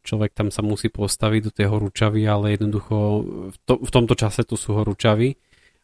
človek 0.00 0.32
tam 0.32 0.48
sa 0.48 0.64
musí 0.64 0.88
postaviť 0.88 1.40
do 1.44 1.52
tej 1.52 1.66
horúčavy, 1.68 2.24
ale 2.24 2.56
jednoducho 2.56 2.96
v, 3.52 3.56
to, 3.68 3.74
v 3.82 3.90
tomto 3.92 4.14
čase 4.16 4.46
to 4.48 4.56
sú 4.56 4.78
horúčavy 4.78 5.36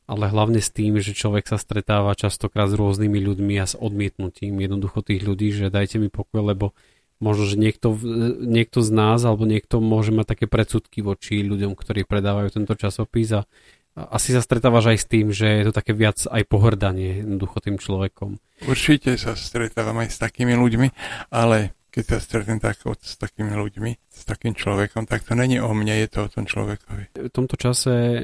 ale 0.09 0.33
hlavne 0.33 0.57
s 0.65 0.73
tým, 0.73 0.97
že 1.05 1.13
človek 1.13 1.45
sa 1.45 1.61
stretáva 1.61 2.17
častokrát 2.17 2.73
s 2.73 2.81
rôznymi 2.81 3.21
ľuďmi 3.29 3.55
a 3.61 3.69
s 3.69 3.77
odmietnutím 3.77 4.57
jednoducho 4.57 5.05
tých 5.05 5.21
ľudí, 5.21 5.53
že 5.53 5.69
dajte 5.69 6.01
mi 6.01 6.09
pokoj, 6.09 6.41
lebo 6.41 6.73
možno, 7.19 7.45
že 7.47 7.57
niekto, 7.59 7.95
niekto 8.43 8.83
z 8.83 8.91
nás 8.95 9.23
alebo 9.27 9.47
niekto 9.47 9.83
môže 9.83 10.15
mať 10.15 10.27
také 10.39 10.47
predsudky 10.47 11.03
voči 11.03 11.43
ľuďom, 11.43 11.75
ktorí 11.75 12.07
predávajú 12.07 12.55
tento 12.55 12.75
časopis 12.79 13.31
a 13.35 13.43
asi 13.99 14.31
sa 14.31 14.39
stretávaš 14.39 14.95
aj 14.95 14.99
s 15.03 15.07
tým, 15.11 15.27
že 15.35 15.47
je 15.47 15.65
to 15.67 15.75
také 15.75 15.91
viac 15.91 16.23
aj 16.23 16.47
pohrdanie 16.47 17.27
jednoducho 17.27 17.59
tým 17.59 17.83
človekom. 17.83 18.39
Určite 18.71 19.19
sa 19.19 19.35
stretávam 19.35 19.99
aj 20.03 20.15
s 20.15 20.19
takými 20.23 20.55
ľuďmi, 20.55 20.89
ale 21.35 21.78
keď 21.89 22.05
sa 22.05 22.19
stretnem 22.21 22.61
tak 22.61 22.85
s 22.85 23.15
takými 23.17 23.53
ľuďmi, 23.57 23.91
s 24.09 24.23
takým 24.29 24.53
človekom, 24.53 25.09
tak 25.09 25.25
to 25.25 25.33
není 25.33 25.57
o 25.63 25.71
mne, 25.73 25.95
je 26.05 26.09
to 26.11 26.27
o 26.27 26.33
tom 26.33 26.45
človekovi. 26.45 27.17
V 27.17 27.33
tomto 27.33 27.57
čase, 27.57 28.23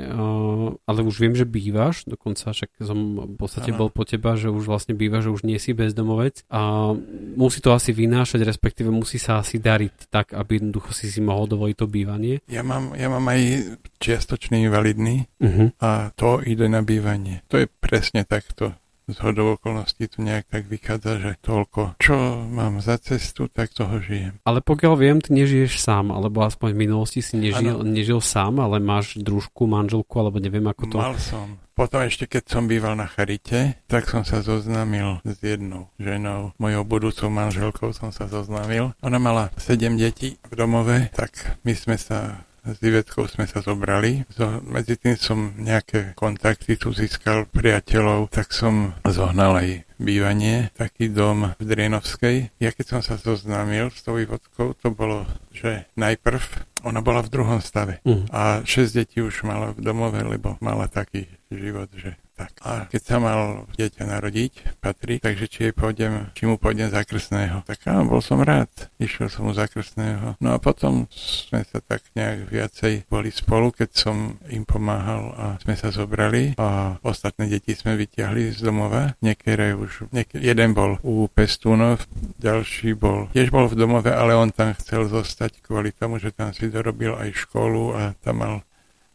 ale 0.85 0.98
už 1.00 1.16
viem, 1.16 1.33
že 1.33 1.48
bývaš, 1.48 2.05
dokonca 2.05 2.53
však 2.53 2.70
som 2.85 2.98
v 3.24 3.37
podstate 3.40 3.72
ano. 3.72 3.87
bol 3.87 3.88
po 3.88 4.05
teba, 4.05 4.37
že 4.37 4.53
už 4.53 4.68
vlastne 4.68 4.92
bývaš, 4.92 5.31
že 5.31 5.35
už 5.35 5.42
nie 5.48 5.57
si 5.57 5.72
bezdomovec 5.72 6.44
a 6.53 6.92
musí 7.35 7.64
to 7.64 7.72
asi 7.72 7.96
vynášať, 7.96 8.44
respektíve 8.44 8.92
musí 8.92 9.16
sa 9.16 9.40
asi 9.40 9.57
dariť 9.57 10.12
tak, 10.12 10.37
aby 10.37 10.61
jednoducho 10.61 10.92
si 10.92 11.09
si 11.09 11.24
mohol 11.24 11.48
dovoliť 11.48 11.77
to 11.79 11.87
bývanie. 11.88 12.35
Ja 12.50 12.61
mám, 12.61 12.92
ja 12.92 13.09
mám 13.09 13.24
aj 13.31 13.74
čiastočný 13.98 14.68
invalidný 14.68 15.24
uh-huh. 15.40 15.72
a 15.81 16.12
to 16.12 16.44
ide 16.44 16.68
na 16.68 16.85
bývanie. 16.85 17.40
To 17.48 17.57
je 17.57 17.66
presne 17.66 18.29
takto 18.29 18.77
z 19.05 19.17
hodou 19.21 19.55
okolností 19.61 20.09
tu 20.09 20.25
nejak 20.25 20.49
tak 20.49 20.64
vychádza, 20.64 21.12
že 21.21 21.31
toľko, 21.45 22.01
čo 22.01 22.17
mám 22.49 22.81
za 22.81 22.97
cestu, 22.97 23.53
tak 23.53 23.73
toho 23.77 24.01
žijem. 24.01 24.40
Ale 24.49 24.64
pokiaľ 24.64 24.95
viem, 24.97 25.19
ty 25.21 25.37
nežiješ 25.37 25.77
sám, 25.77 26.09
alebo 26.09 26.40
aspoň 26.45 26.73
v 26.73 26.79
minulosti 26.88 27.21
si 27.21 27.37
nežil, 27.37 27.85
nežil 27.85 28.21
sám, 28.25 28.64
ale 28.64 28.81
máš 28.81 29.21
družku, 29.21 29.69
manželku, 29.69 30.14
alebo 30.17 30.40
neviem 30.40 30.64
ako 30.64 30.83
to... 30.88 30.97
Mal 30.97 31.17
som. 31.21 31.61
Potom 31.75 32.07
ešte 32.07 32.31
keď 32.31 32.43
som 32.47 32.71
býval 32.71 32.95
na 32.95 33.11
Charite, 33.11 33.83
tak 33.90 34.07
som 34.07 34.23
sa 34.23 34.38
zoznámil 34.47 35.19
s 35.27 35.43
jednou 35.43 35.90
ženou, 35.99 36.55
mojou 36.55 36.87
budúcou 36.87 37.27
manželkou 37.35 37.90
som 37.90 38.14
sa 38.14 38.31
zoznámil. 38.31 38.95
Ona 39.03 39.19
mala 39.19 39.51
sedem 39.59 39.99
detí 39.99 40.38
v 40.47 40.55
domove, 40.55 41.11
tak 41.19 41.59
my 41.67 41.75
sme 41.75 41.99
sa 41.99 42.47
s 42.64 42.81
Ivetkou 42.81 43.29
sme 43.29 43.44
sa 43.44 43.61
zobrali. 43.61 44.24
So, 44.33 44.64
medzi 44.64 44.96
tým 44.96 45.20
som 45.20 45.53
nejaké 45.61 46.16
kontakty 46.16 46.81
tu 46.81 46.96
získal 46.96 47.44
priateľov, 47.53 48.33
tak 48.33 48.57
som 48.57 48.96
zohnal 49.05 49.61
aj 49.61 49.85
bývanie, 50.00 50.72
taký 50.74 51.12
dom 51.12 51.55
v 51.61 51.62
Drienovskej. 51.62 52.37
Ja 52.59 52.72
keď 52.72 52.87
som 52.88 53.00
sa 53.05 53.20
zoznámil 53.20 53.92
s 53.92 54.03
tou 54.03 54.16
Ivotkou, 54.18 54.74
to 54.74 54.88
bolo, 54.90 55.29
že 55.55 55.87
najprv 55.94 56.42
ona 56.85 57.00
bola 57.00 57.24
v 57.24 57.33
druhom 57.33 57.61
stave 57.64 58.05
uh. 58.05 58.24
a 58.29 58.42
šesť 58.61 58.92
detí 58.92 59.18
už 59.24 59.46
mala 59.48 59.72
v 59.72 59.81
domove, 59.81 60.20
lebo 60.20 60.61
mala 60.61 60.90
taký 60.90 61.29
život, 61.48 61.88
že 61.96 62.16
Tak. 62.35 62.51
A 62.66 62.90
keď 62.90 63.03
sa 63.07 63.16
mal 63.23 63.70
dieťa 63.79 64.11
narodiť, 64.11 64.83
Patrik, 64.83 65.23
takže 65.23 65.47
či, 65.47 65.70
jej 65.70 65.75
pôjdem, 65.75 66.35
či 66.35 66.51
mu 66.51 66.59
pôjdem 66.59 66.90
za 66.90 67.07
krstného. 67.07 67.62
Tak 67.62 67.87
áno, 67.87 68.11
bol 68.11 68.18
som 68.18 68.42
rád. 68.42 68.66
Išiel 68.99 69.31
som 69.31 69.47
mu 69.47 69.55
za 69.55 69.70
krstného. 69.70 70.35
No 70.42 70.49
a 70.51 70.59
potom 70.59 71.07
sme 71.14 71.62
sa 71.62 71.79
tak 71.79 72.03
nejak 72.18 72.51
viacej 72.51 73.07
boli 73.07 73.31
spolu, 73.31 73.70
keď 73.70 73.90
som 73.94 74.16
im 74.51 74.66
pomáhal 74.66 75.31
a 75.38 75.47
sme 75.62 75.79
sa 75.79 75.94
zobrali 75.94 76.59
a 76.59 76.99
ostatné 77.07 77.47
deti 77.47 77.79
sme 77.79 77.94
vyťahli 77.94 78.51
z 78.51 78.66
domova. 78.66 79.14
Niektoré 79.23 79.79
už, 79.79 80.11
niek- 80.11 80.35
jeden 80.35 80.75
bol 80.75 80.99
u 81.07 81.31
Pestúnov, 81.31 82.03
ďalší 82.42 82.99
bol, 82.99 83.31
tiež 83.31 83.55
bol 83.55 83.70
v 83.70 83.79
domove, 83.79 84.11
ale 84.11 84.35
on 84.35 84.51
tam 84.51 84.75
chcel 84.75 85.07
zostať 85.07 85.62
kvôli 85.62 85.94
tomu, 85.94 86.18
že 86.18 86.35
tam 86.35 86.51
si 86.51 86.66
dorobil 86.66 87.14
aj 87.14 87.31
školu 87.47 87.94
a 87.94 88.18
tam 88.18 88.42
mal 88.42 88.55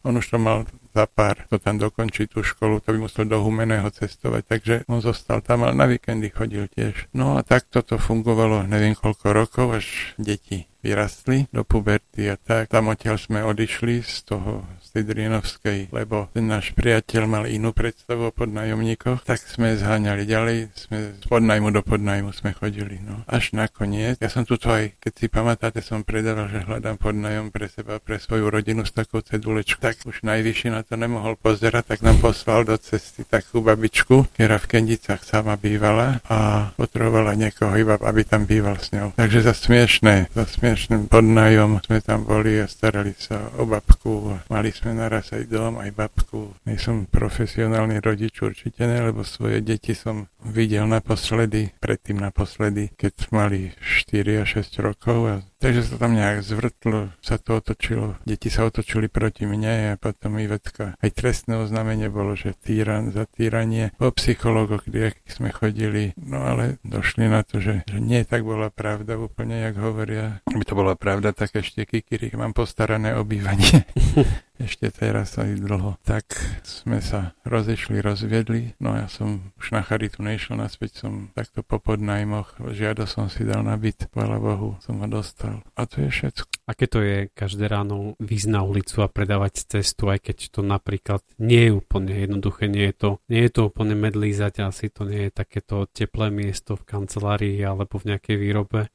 on 0.00 0.16
už 0.16 0.32
to 0.32 0.38
mal 0.40 0.64
za 0.90 1.04
pár, 1.06 1.46
to 1.50 1.58
tam 1.58 1.78
dokončí 1.78 2.26
tú 2.26 2.42
školu, 2.42 2.82
to 2.82 2.94
by 2.94 2.98
musel 3.06 3.26
do 3.26 3.42
Humeného 3.42 3.90
cestovať, 3.90 4.42
takže 4.46 4.74
on 4.90 5.02
zostal 5.02 5.42
tam, 5.42 5.66
ale 5.66 5.74
na 5.74 5.86
víkendy 5.86 6.30
chodil 6.30 6.66
tiež. 6.70 7.10
No 7.14 7.38
a 7.38 7.46
takto 7.46 7.82
to 7.82 7.98
fungovalo 7.98 8.66
neviem 8.66 8.94
koľko 8.94 9.26
rokov, 9.34 9.66
až 9.82 9.86
deti 10.18 10.69
vyrastli 10.80 11.46
do 11.52 11.62
puberty 11.62 12.28
a 12.32 12.36
tak. 12.36 12.72
Tam 12.72 12.90
odtiaľ 12.90 13.16
sme 13.20 13.44
odišli 13.44 14.02
z 14.02 14.16
toho 14.26 14.64
tej 14.90 15.06
Drienovskej, 15.06 15.94
lebo 15.94 16.26
ten 16.34 16.50
náš 16.50 16.74
priateľ 16.74 17.22
mal 17.30 17.44
inú 17.46 17.70
predstavu 17.70 18.30
o 18.30 18.34
podnajomníkoch, 18.34 19.22
tak 19.22 19.38
sme 19.38 19.78
zháňali 19.78 20.26
ďalej, 20.26 20.56
sme 20.74 20.96
z 21.22 21.26
podnajmu 21.30 21.70
do 21.70 21.82
podnajmu 21.86 22.34
sme 22.34 22.50
chodili. 22.50 22.98
No. 22.98 23.22
Až 23.30 23.54
nakoniec, 23.54 24.18
ja 24.18 24.26
som 24.26 24.42
tu 24.42 24.58
aj, 24.58 24.98
keď 24.98 25.12
si 25.14 25.26
pamatáte, 25.30 25.80
som 25.80 26.02
predával, 26.02 26.50
že 26.50 26.66
hľadám 26.66 26.98
podnajom 26.98 27.54
pre 27.54 27.70
seba, 27.70 28.02
pre 28.02 28.18
svoju 28.18 28.50
rodinu 28.50 28.82
s 28.82 28.90
takou 28.90 29.22
cedulečkou, 29.22 29.78
tak 29.78 30.02
už 30.02 30.26
najvyšší 30.26 30.74
na 30.74 30.82
to 30.82 30.98
nemohol 30.98 31.38
pozerať, 31.38 31.96
tak 31.96 32.00
nám 32.02 32.18
poslal 32.18 32.66
do 32.66 32.74
cesty 32.74 33.22
takú 33.22 33.62
babičku, 33.62 34.26
ktorá 34.34 34.58
v 34.58 34.70
Kendicách 34.74 35.22
sama 35.22 35.54
bývala 35.54 36.18
a 36.26 36.70
potrebovala 36.74 37.38
niekoho 37.38 37.72
iba, 37.78 37.94
aby 37.94 38.26
tam 38.26 38.42
býval 38.42 38.76
s 38.82 38.90
ňou. 38.90 39.14
Takže 39.14 39.46
za 39.46 39.54
smiešné, 39.54 40.34
za 40.34 40.44
smiešný 40.70 41.10
podnajom 41.10 41.82
sme 41.82 41.98
tam 41.98 42.22
boli 42.22 42.62
a 42.62 42.70
starali 42.70 43.10
sa 43.18 43.50
o 43.58 43.66
babku, 43.66 44.38
mali 44.46 44.70
sme 44.70 44.94
naraz 44.94 45.34
aj 45.34 45.50
dom, 45.50 45.82
aj 45.82 45.90
babku. 45.90 46.54
Nie 46.62 46.78
som 46.78 47.10
profesionálny 47.10 47.98
rodič 47.98 48.38
určite 48.38 48.86
ne, 48.86 49.02
lebo 49.10 49.26
svoje 49.26 49.66
deti 49.66 49.98
som 49.98 50.30
videl 50.46 50.86
naposledy, 50.86 51.74
predtým 51.82 52.22
naposledy, 52.22 52.94
keď 52.94 53.34
mali 53.34 53.74
4 53.82 54.22
a 54.38 54.44
6 54.46 54.86
rokov 54.86 55.18
a 55.26 55.34
Takže 55.60 55.92
sa 55.92 56.00
tam 56.00 56.16
nejak 56.16 56.40
zvrtlo, 56.40 57.12
sa 57.20 57.36
to 57.36 57.60
otočilo, 57.60 58.16
deti 58.24 58.48
sa 58.48 58.64
otočili 58.64 59.12
proti 59.12 59.44
mne 59.44 59.92
a 59.92 60.00
potom 60.00 60.40
Ivetka. 60.40 60.96
Aj 60.96 61.10
trestné 61.12 61.60
oznámenie 61.60 62.08
bolo, 62.08 62.32
že 62.32 62.56
týran 62.56 63.12
za 63.12 63.28
týranie. 63.28 63.92
Po 64.00 64.08
psychologoch, 64.08 64.88
kde 64.88 65.12
sme 65.28 65.52
chodili, 65.52 66.16
no 66.16 66.48
ale 66.48 66.80
došli 66.80 67.28
na 67.28 67.44
to, 67.44 67.60
že, 67.60 67.84
že 67.84 68.00
nie 68.00 68.24
tak 68.24 68.40
bola 68.40 68.72
pravda 68.72 69.20
úplne, 69.20 69.60
jak 69.60 69.76
hovoria. 69.76 70.40
Aby 70.48 70.64
to 70.64 70.72
bola 70.72 70.96
pravda, 70.96 71.36
tak 71.36 71.52
ešte 71.52 71.84
Kikiri, 71.84 72.32
mám 72.40 72.56
postarané 72.56 73.12
obývanie. 73.12 73.84
ešte 74.60 74.92
teraz 74.92 75.40
aj 75.40 75.56
dlho. 75.56 75.96
Tak 76.04 76.36
sme 76.62 77.00
sa 77.00 77.32
rozešli, 77.48 77.98
rozviedli, 78.04 78.76
no 78.78 78.92
ja 78.92 79.08
som 79.08 79.52
už 79.56 79.72
na 79.72 79.80
charitu 79.80 80.20
nešiel 80.20 80.60
naspäť, 80.60 81.02
som 81.06 81.32
takto 81.32 81.64
po 81.64 81.80
podnajmoch, 81.80 82.60
žiada 82.76 83.08
som 83.08 83.32
si 83.32 83.48
dal 83.48 83.64
na 83.64 83.74
byt, 83.80 84.12
chvála 84.12 84.36
Bohu, 84.36 84.76
som 84.84 85.00
ho 85.00 85.08
dostal. 85.08 85.64
A 85.74 85.88
to 85.88 86.04
je 86.04 86.12
všetko. 86.12 86.46
Aké 86.68 86.86
to 86.86 87.00
je 87.02 87.32
každé 87.32 87.66
ráno 87.66 88.14
výjsť 88.20 88.48
na 88.52 88.60
ulicu 88.62 89.00
a 89.02 89.10
predávať 89.10 89.66
cestu, 89.66 90.12
aj 90.12 90.22
keď 90.30 90.36
to 90.54 90.60
napríklad 90.60 91.24
nie 91.40 91.66
je 91.66 91.72
úplne 91.74 92.14
jednoduché, 92.14 92.68
nie 92.68 92.92
je 92.92 92.94
to, 92.94 93.10
nie 93.26 93.42
je 93.48 93.52
to 93.52 93.60
úplne 93.72 93.96
medlízať, 93.96 94.62
asi 94.62 94.92
to 94.92 95.08
nie 95.08 95.28
je 95.28 95.32
takéto 95.34 95.88
teplé 95.90 96.30
miesto 96.30 96.76
v 96.76 96.86
kancelárii 96.86 97.58
alebo 97.64 97.98
v 97.98 98.14
nejakej 98.14 98.36
výrobe? 98.38 98.92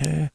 Je, 0.00 0.32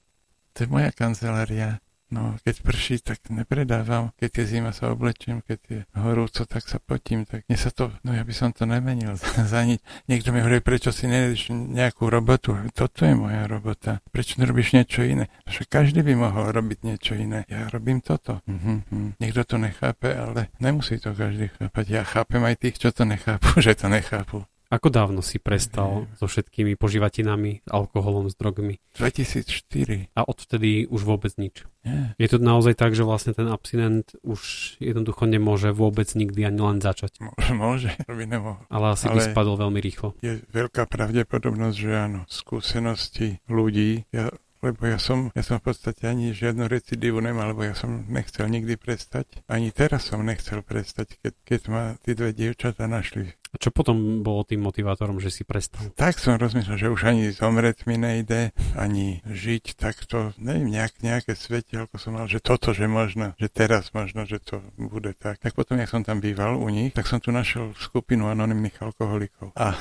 to 0.53 0.57
je 0.63 0.67
moja 0.69 0.91
kancelária. 0.93 1.81
No, 2.11 2.37
keď 2.45 2.55
prší, 2.61 2.95
tak 3.01 3.23
nepredávam. 3.31 4.13
Keď 4.19 4.31
je 4.41 4.45
zima, 4.45 4.71
sa 4.75 4.91
oblečím. 4.93 5.41
Keď 5.41 5.59
je 5.69 5.79
horúco, 5.97 6.45
tak 6.45 6.65
sa 6.67 6.77
potím. 6.77 7.25
Tak 7.25 7.47
mne 7.49 7.57
sa 7.57 7.71
to, 7.73 7.89
no 8.05 8.13
ja 8.13 8.21
by 8.21 8.33
som 8.35 8.49
to 8.53 8.69
nemenil 8.69 9.17
za 9.53 9.61
nič. 9.65 9.81
Niekto 10.05 10.29
mi 10.29 10.43
hovorí, 10.43 10.61
prečo 10.61 10.93
si 10.93 11.09
nejdeš 11.09 11.49
nejakú 11.53 12.11
robotu. 12.11 12.53
Toto 12.77 13.07
je 13.07 13.17
moja 13.17 13.49
robota. 13.49 14.03
Prečo 14.13 14.37
nerobíš 14.37 14.77
niečo 14.77 15.01
iné? 15.01 15.31
Že 15.49 15.65
každý 15.65 16.05
by 16.05 16.13
mohol 16.13 16.53
robiť 16.53 16.79
niečo 16.85 17.17
iné. 17.17 17.49
Ja 17.49 17.65
robím 17.73 18.03
toto. 18.03 18.45
Mm-hmm. 18.45 19.17
Niekto 19.17 19.41
to 19.47 19.55
nechápe, 19.57 20.13
ale 20.13 20.53
nemusí 20.61 21.01
to 21.01 21.17
každý 21.17 21.49
chápať. 21.57 21.85
Ja 21.89 22.01
chápem 22.05 22.45
aj 22.45 22.61
tých, 22.61 22.77
čo 22.77 22.89
to 22.93 23.09
nechápu, 23.09 23.57
že 23.65 23.73
to 23.73 23.89
nechápu. 23.89 24.45
Ako 24.73 24.89
dávno 24.89 25.21
si 25.21 25.37
prestal 25.37 26.09
so 26.17 26.25
všetkými 26.25 26.73
požívatinami, 26.81 27.61
alkoholom, 27.69 28.25
s 28.25 28.33
drogmi? 28.33 28.81
2004. 28.97 30.09
A 30.17 30.25
odvtedy 30.25 30.89
už 30.89 31.05
vôbec 31.05 31.29
nič? 31.37 31.61
Nie. 31.85 32.17
Je 32.17 32.25
to 32.25 32.41
naozaj 32.41 32.73
tak, 32.73 32.97
že 32.97 33.05
vlastne 33.05 33.37
ten 33.37 33.45
abstinent 33.53 34.17
už 34.25 34.73
jednoducho 34.81 35.29
nemôže 35.29 35.69
vôbec 35.69 36.09
nikdy 36.17 36.49
ani 36.49 36.57
len 36.57 36.79
začať? 36.81 37.21
Môže, 37.21 37.53
môže, 37.53 37.89
by 38.09 38.25
nemohol. 38.25 38.65
Ale 38.73 38.97
asi 38.97 39.05
Ale 39.05 39.21
by 39.21 39.21
spadol 39.29 39.61
veľmi 39.61 39.77
rýchlo. 39.77 40.17
Je 40.25 40.41
veľká 40.49 40.89
pravdepodobnosť, 40.89 41.77
že 41.77 41.91
áno. 41.93 42.25
Skúsenosti 42.25 43.37
ľudí, 43.45 44.09
ja 44.09 44.33
lebo 44.63 44.87
ja 44.87 44.95
som, 44.95 45.27
ja 45.35 45.43
som 45.43 45.59
v 45.59 45.69
podstate 45.69 46.07
ani 46.07 46.31
žiadnu 46.31 46.71
recidívu 46.71 47.19
nemal, 47.19 47.51
lebo 47.51 47.67
ja 47.67 47.75
som 47.75 48.07
nechcel 48.07 48.47
nikdy 48.47 48.79
prestať. 48.79 49.43
Ani 49.51 49.75
teraz 49.75 50.07
som 50.07 50.23
nechcel 50.23 50.63
prestať, 50.63 51.19
keď, 51.19 51.33
keď 51.43 51.61
ma 51.67 51.83
tí 51.99 52.15
dve 52.15 52.31
dievčatá 52.31 52.87
našli 52.87 53.35
a 53.53 53.61
čo 53.61 53.69
potom 53.69 54.25
bolo 54.25 54.41
tým 54.41 54.65
motivátorom, 54.65 55.21
že 55.21 55.29
si 55.29 55.45
prestal? 55.45 55.93
Tak 55.93 56.17
som 56.17 56.41
rozmýšľal, 56.41 56.77
že 56.81 56.89
už 56.89 57.01
ani 57.05 57.29
zomrieť 57.29 57.85
mi 57.85 58.01
nejde, 58.01 58.49
ani 58.73 59.21
žiť 59.29 59.77
takto, 59.77 60.33
neviem, 60.41 60.73
nejak, 60.73 61.05
nejaké 61.05 61.37
svetielko 61.37 62.01
som 62.01 62.17
mal, 62.17 62.25
že 62.25 62.41
toto, 62.41 62.73
že 62.73 62.89
možno, 62.89 63.37
že 63.37 63.53
teraz 63.53 63.93
možno, 63.93 64.25
že 64.25 64.41
to 64.41 64.65
bude 64.73 65.13
tak. 65.21 65.37
Tak 65.37 65.53
potom, 65.53 65.77
jak 65.77 65.93
som 65.93 66.01
tam 66.01 66.17
býval 66.17 66.57
u 66.57 66.65
nich, 66.73 66.97
tak 66.97 67.05
som 67.05 67.21
tu 67.21 67.29
našiel 67.29 67.77
skupinu 67.77 68.25
anonimných 68.25 68.81
alkoholikov. 68.81 69.53
A 69.53 69.77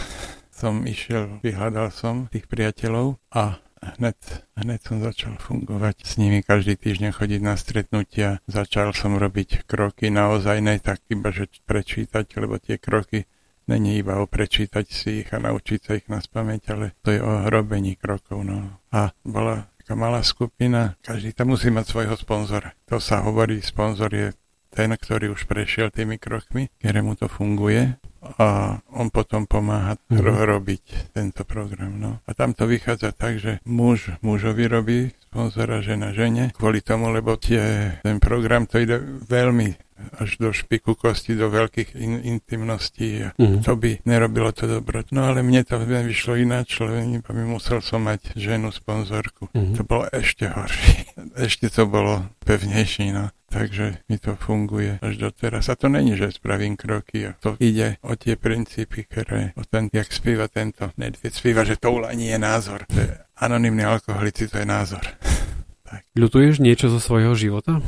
som 0.53 0.85
išiel, 0.85 1.41
vyhľadal 1.41 1.89
som 1.89 2.29
tých 2.29 2.45
priateľov 2.45 3.17
a 3.33 3.57
Hned, 3.83 4.15
hned 4.55 4.81
som 4.87 5.03
začal 5.03 5.35
fungovať 5.43 6.07
s 6.07 6.15
nimi, 6.15 6.47
každý 6.47 6.79
týždeň 6.79 7.11
chodiť 7.19 7.41
na 7.43 7.59
stretnutia. 7.59 8.39
Začal 8.47 8.95
som 8.95 9.19
robiť 9.19 9.67
kroky 9.67 10.07
naozaj 10.07 10.63
ne 10.63 10.79
tak 10.79 11.03
iba, 11.11 11.35
že 11.35 11.51
prečítať, 11.67 12.31
lebo 12.39 12.63
tie 12.63 12.79
kroky 12.79 13.27
není 13.67 13.99
iba 13.99 14.23
o 14.23 14.31
prečítať 14.31 14.87
si 14.87 15.27
ich 15.27 15.31
a 15.35 15.43
naučiť 15.43 15.81
sa 15.83 15.93
ich 15.99 16.07
na 16.07 16.23
spameť, 16.23 16.63
ale 16.71 16.95
to 17.03 17.11
je 17.11 17.19
o 17.19 17.51
robení 17.51 17.99
krokov. 17.99 18.47
No. 18.47 18.79
A 18.95 19.11
bola 19.27 19.67
taká 19.83 19.99
malá 19.99 20.23
skupina, 20.23 20.95
každý 21.03 21.35
tam 21.35 21.51
musí 21.51 21.67
mať 21.75 21.91
svojho 21.91 22.15
sponzora. 22.15 22.79
To 22.87 23.03
sa 23.03 23.27
hovorí, 23.27 23.59
sponzor 23.59 24.15
je 24.15 24.31
ten, 24.73 24.91
ktorý 24.97 25.37
už 25.37 25.45
prešiel 25.45 25.93
tými 25.93 26.17
krokmi, 26.17 26.73
ktorému 26.81 27.15
to 27.21 27.29
funguje 27.29 28.01
a 28.23 28.79
on 28.95 29.11
potom 29.11 29.51
pomáha 29.51 29.99
mm. 30.09 30.23
robiť 30.23 30.85
tento 31.13 31.43
program. 31.43 31.99
No. 31.99 32.11
A 32.25 32.31
tam 32.33 32.55
to 32.55 32.71
vychádza 32.71 33.11
tak, 33.13 33.43
že 33.43 33.59
muž 33.67 34.15
mužovi 34.23 34.65
robí 34.71 34.99
sponzora 35.33 35.83
žena 35.83 36.13
žene, 36.15 36.53
kvôli 36.55 36.85
tomu, 36.85 37.11
lebo 37.11 37.35
tie, 37.41 37.97
ten 38.05 38.21
program 38.23 38.69
to 38.69 38.79
ide 38.79 39.01
veľmi 39.27 39.92
až 40.19 40.39
do 40.39 40.49
špiku 40.53 40.95
kosti, 40.95 41.35
do 41.35 41.49
veľkých 41.49 41.97
in, 41.99 42.21
intimností 42.37 43.33
mm. 43.37 43.63
to 43.65 43.73
by 43.77 43.99
nerobilo 44.05 44.53
to 44.53 44.67
dobro. 44.67 45.05
No 45.11 45.29
ale 45.29 45.43
mne 45.43 45.65
to 45.67 45.79
vyšlo 45.83 46.39
ináč, 46.39 46.81
lebo 46.81 47.25
by 47.25 47.45
musel 47.45 47.81
som 47.81 48.07
mať 48.07 48.37
ženu 48.39 48.73
sponzorku. 48.73 49.49
Mm. 49.53 49.75
To 49.79 49.83
bolo 49.87 50.05
ešte 50.11 50.49
horšie. 50.49 51.15
Ešte 51.49 51.73
to 51.73 51.89
bolo 51.89 52.29
pevnejšie, 52.45 53.13
no. 53.13 53.33
Takže 53.53 54.01
mi 54.09 54.17
to 54.17 54.33
funguje 54.33 54.97
až 55.05 55.29
doteraz. 55.29 55.69
A 55.69 55.77
to 55.77 55.93
není, 55.93 56.17
že 56.17 56.33
spravím 56.33 56.73
kroky. 56.73 57.29
A 57.29 57.37
to 57.37 57.61
ide 57.61 58.01
o 58.01 58.17
tie 58.17 58.41
princípy, 58.41 59.05
ktoré, 59.05 59.53
o 59.61 59.65
ten, 59.69 59.93
jak 59.93 60.09
spíva 60.09 60.49
tento 60.49 60.89
Nedvied, 60.97 61.37
spíva, 61.37 61.61
že 61.61 61.77
to 61.77 61.93
nie 62.17 62.33
je 62.33 62.41
názor. 62.41 62.89
To 62.89 62.97
je 62.97 63.13
anonimný 63.37 63.85
alkoholici, 63.85 64.49
to 64.49 64.57
je 64.57 64.65
názor. 64.65 65.05
tak. 65.89 66.09
Ľutuješ 66.17 66.65
niečo 66.65 66.89
zo 66.89 66.97
svojho 66.97 67.37
života? 67.37 67.85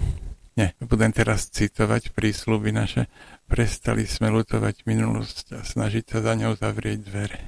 Nie, 0.54 0.78
budem 0.78 1.10
teraz 1.10 1.50
citovať 1.50 2.14
prísľuby 2.14 2.70
naše. 2.70 3.10
Prestali 3.50 4.06
sme 4.06 4.30
lutovať 4.30 4.86
minulosť 4.86 5.58
a 5.58 5.60
snažiť 5.66 6.04
sa 6.06 6.18
za 6.22 6.32
ňou 6.38 6.54
zavrieť 6.54 6.98
dvere. 7.02 7.38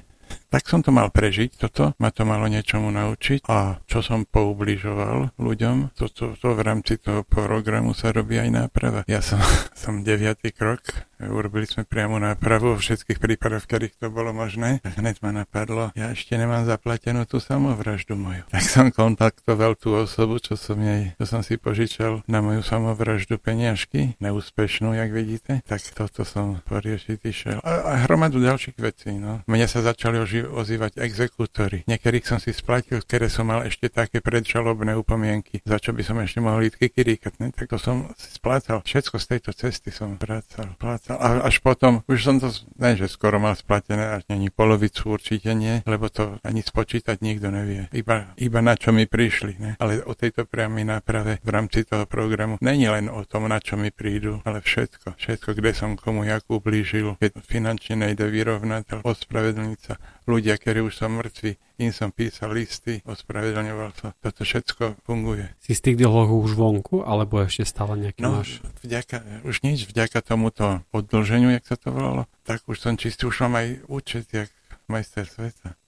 Tak 0.47 0.63
som 0.63 0.79
to 0.79 0.95
mal 0.95 1.11
prežiť, 1.11 1.59
toto 1.59 1.91
ma 1.99 2.07
to 2.07 2.23
malo 2.23 2.47
niečomu 2.47 2.87
naučiť 2.87 3.43
a 3.51 3.83
čo 3.83 3.99
som 3.99 4.23
poubližoval 4.23 5.35
ľuďom, 5.35 5.91
to, 5.91 6.07
to, 6.07 6.39
to 6.39 6.47
v 6.55 6.61
rámci 6.63 6.95
toho 6.95 7.27
programu 7.27 7.91
sa 7.91 8.15
robí 8.15 8.39
aj 8.39 8.49
náprava. 8.51 9.03
Ja 9.11 9.19
som, 9.19 9.43
som 9.75 10.07
deviatý 10.07 10.55
krok 10.55 11.07
urobili 11.17 11.65
sme 11.65 11.81
priamo 11.81 12.21
nápravu 12.21 12.77
vo 12.77 12.77
všetkých 12.77 13.17
prípadoch, 13.17 13.65
v 13.65 13.69
ktorých 13.69 13.93
to 13.97 14.07
bolo 14.13 14.29
možné. 14.31 14.85
Hneď 14.85 15.25
ma 15.25 15.33
napadlo, 15.33 15.89
ja 15.97 16.13
ešte 16.13 16.37
nemám 16.37 16.69
zaplatenú 16.69 17.25
tú 17.25 17.41
samovraždu 17.41 18.13
moju. 18.13 18.45
Tak 18.53 18.65
som 18.65 18.93
kontaktoval 18.93 19.73
tú 19.73 19.97
osobu, 19.97 20.37
čo 20.37 20.53
som 20.53 20.77
jej, 20.77 21.17
čo 21.17 21.25
som 21.25 21.41
si 21.41 21.57
požičal 21.57 22.21
na 22.29 22.45
moju 22.45 22.61
samovraždu 22.61 23.41
peniažky, 23.41 24.13
neúspešnú, 24.21 24.93
jak 24.93 25.09
vidíte. 25.09 25.65
Tak 25.65 25.81
toto 25.97 26.21
som 26.21 26.61
poriešiť 26.69 27.17
išiel. 27.25 27.57
A, 27.65 27.97
a 27.97 28.05
hromadu 28.05 28.37
ďalších 28.37 28.77
vecí, 28.77 29.17
no. 29.17 29.41
Mne 29.49 29.65
sa 29.65 29.81
začali 29.81 30.21
oži- 30.37 30.77
ozývať 30.77 31.01
exekútory. 31.01 31.81
Niektorých 31.89 32.25
som 32.27 32.37
si 32.37 32.53
splatil, 32.53 33.01
ktoré 33.01 33.31
som 33.31 33.49
mal 33.49 33.65
ešte 33.65 33.89
také 33.89 34.21
predžalobné 34.21 34.93
upomienky, 34.93 35.63
za 35.65 35.81
čo 35.81 35.95
by 35.95 36.03
som 36.05 36.21
ešte 36.21 36.43
mohol 36.43 36.69
ísť 36.69 36.77
kikiríkať, 36.85 37.33
ne? 37.41 37.49
Tak 37.55 37.71
to 37.73 37.77
som 37.81 38.11
si 38.13 38.29
splácal. 38.29 38.83
Všetko 38.85 39.15
z 39.17 39.25
tejto 39.25 39.51
cesty 39.55 39.89
som 39.89 40.19
prácal. 40.19 40.77
prácal 40.77 41.17
a 41.17 41.47
až 41.47 41.63
potom, 41.63 42.05
už 42.05 42.19
som 42.21 42.35
to, 42.37 42.53
ne, 42.77 42.93
že 42.93 43.09
skoro 43.09 43.41
mal 43.41 43.57
splatené, 43.57 44.21
až 44.21 44.23
není 44.29 44.53
polovicu 44.53 45.09
určite 45.09 45.55
nie, 45.57 45.81
lebo 45.87 46.11
to 46.11 46.37
ani 46.45 46.61
spočítať 46.61 47.23
nikto 47.23 47.49
nevie. 47.49 47.89
Iba, 47.95 48.35
iba 48.37 48.59
na 48.61 48.75
čo 48.77 48.91
mi 48.93 49.09
prišli, 49.09 49.57
ne? 49.57 49.71
Ale 49.81 50.03
o 50.05 50.13
tejto 50.13 50.45
priamej 50.45 50.85
náprave 50.85 51.39
v 51.41 51.49
rámci 51.49 51.87
toho 51.87 52.05
programu 52.05 52.59
není 52.61 52.85
len 52.91 53.07
o 53.07 53.23
tom, 53.23 53.47
na 53.47 53.57
čo 53.63 53.79
mi 53.79 53.89
prídu, 53.89 54.43
ale 54.43 54.61
všetko. 54.61 55.15
Všetko, 55.17 55.49
kde 55.57 55.71
som 55.73 55.95
komu 55.95 56.27
jak 56.27 56.43
ublížil, 56.51 57.15
keď 57.17 57.39
finančne 57.47 57.95
nejde 58.03 58.27
vyrovnať, 58.27 59.01
ospravedlniť 59.07 59.79
sa. 59.79 59.95
Ľudia, 60.27 60.59
ktorí 60.59 60.83
už 60.83 60.91
sú 60.91 61.07
mŕtvi, 61.07 61.55
im 61.79 61.95
som 61.95 62.11
písal 62.11 62.51
listy, 62.51 62.99
ospravedlňoval 63.07 63.91
sa. 63.95 64.11
Toto 64.19 64.43
všetko 64.43 64.99
funguje. 65.07 65.55
Si 65.63 65.71
z 65.71 65.81
tých 65.87 65.97
dlhoch 66.03 66.27
už 66.27 66.51
vonku, 66.51 67.07
alebo 67.07 67.39
ešte 67.39 67.63
stále 67.63 67.95
nejaký 67.95 68.27
no, 68.27 68.43
máš? 68.43 68.59
Vďaka, 68.83 69.47
už 69.47 69.63
nič, 69.63 69.87
vďaka 69.87 70.19
tomuto 70.19 70.83
oddlženiu, 70.91 71.55
jak 71.55 71.63
sa 71.63 71.79
to 71.79 71.95
volalo, 71.95 72.27
tak 72.43 72.59
už 72.67 72.75
som 72.75 72.99
čistý, 72.99 73.23
už 73.23 73.47
mám 73.47 73.63
aj 73.63 73.67
účet, 73.87 74.27
jak 74.35 74.51
majster 74.91 75.23
sveta. 75.23 75.79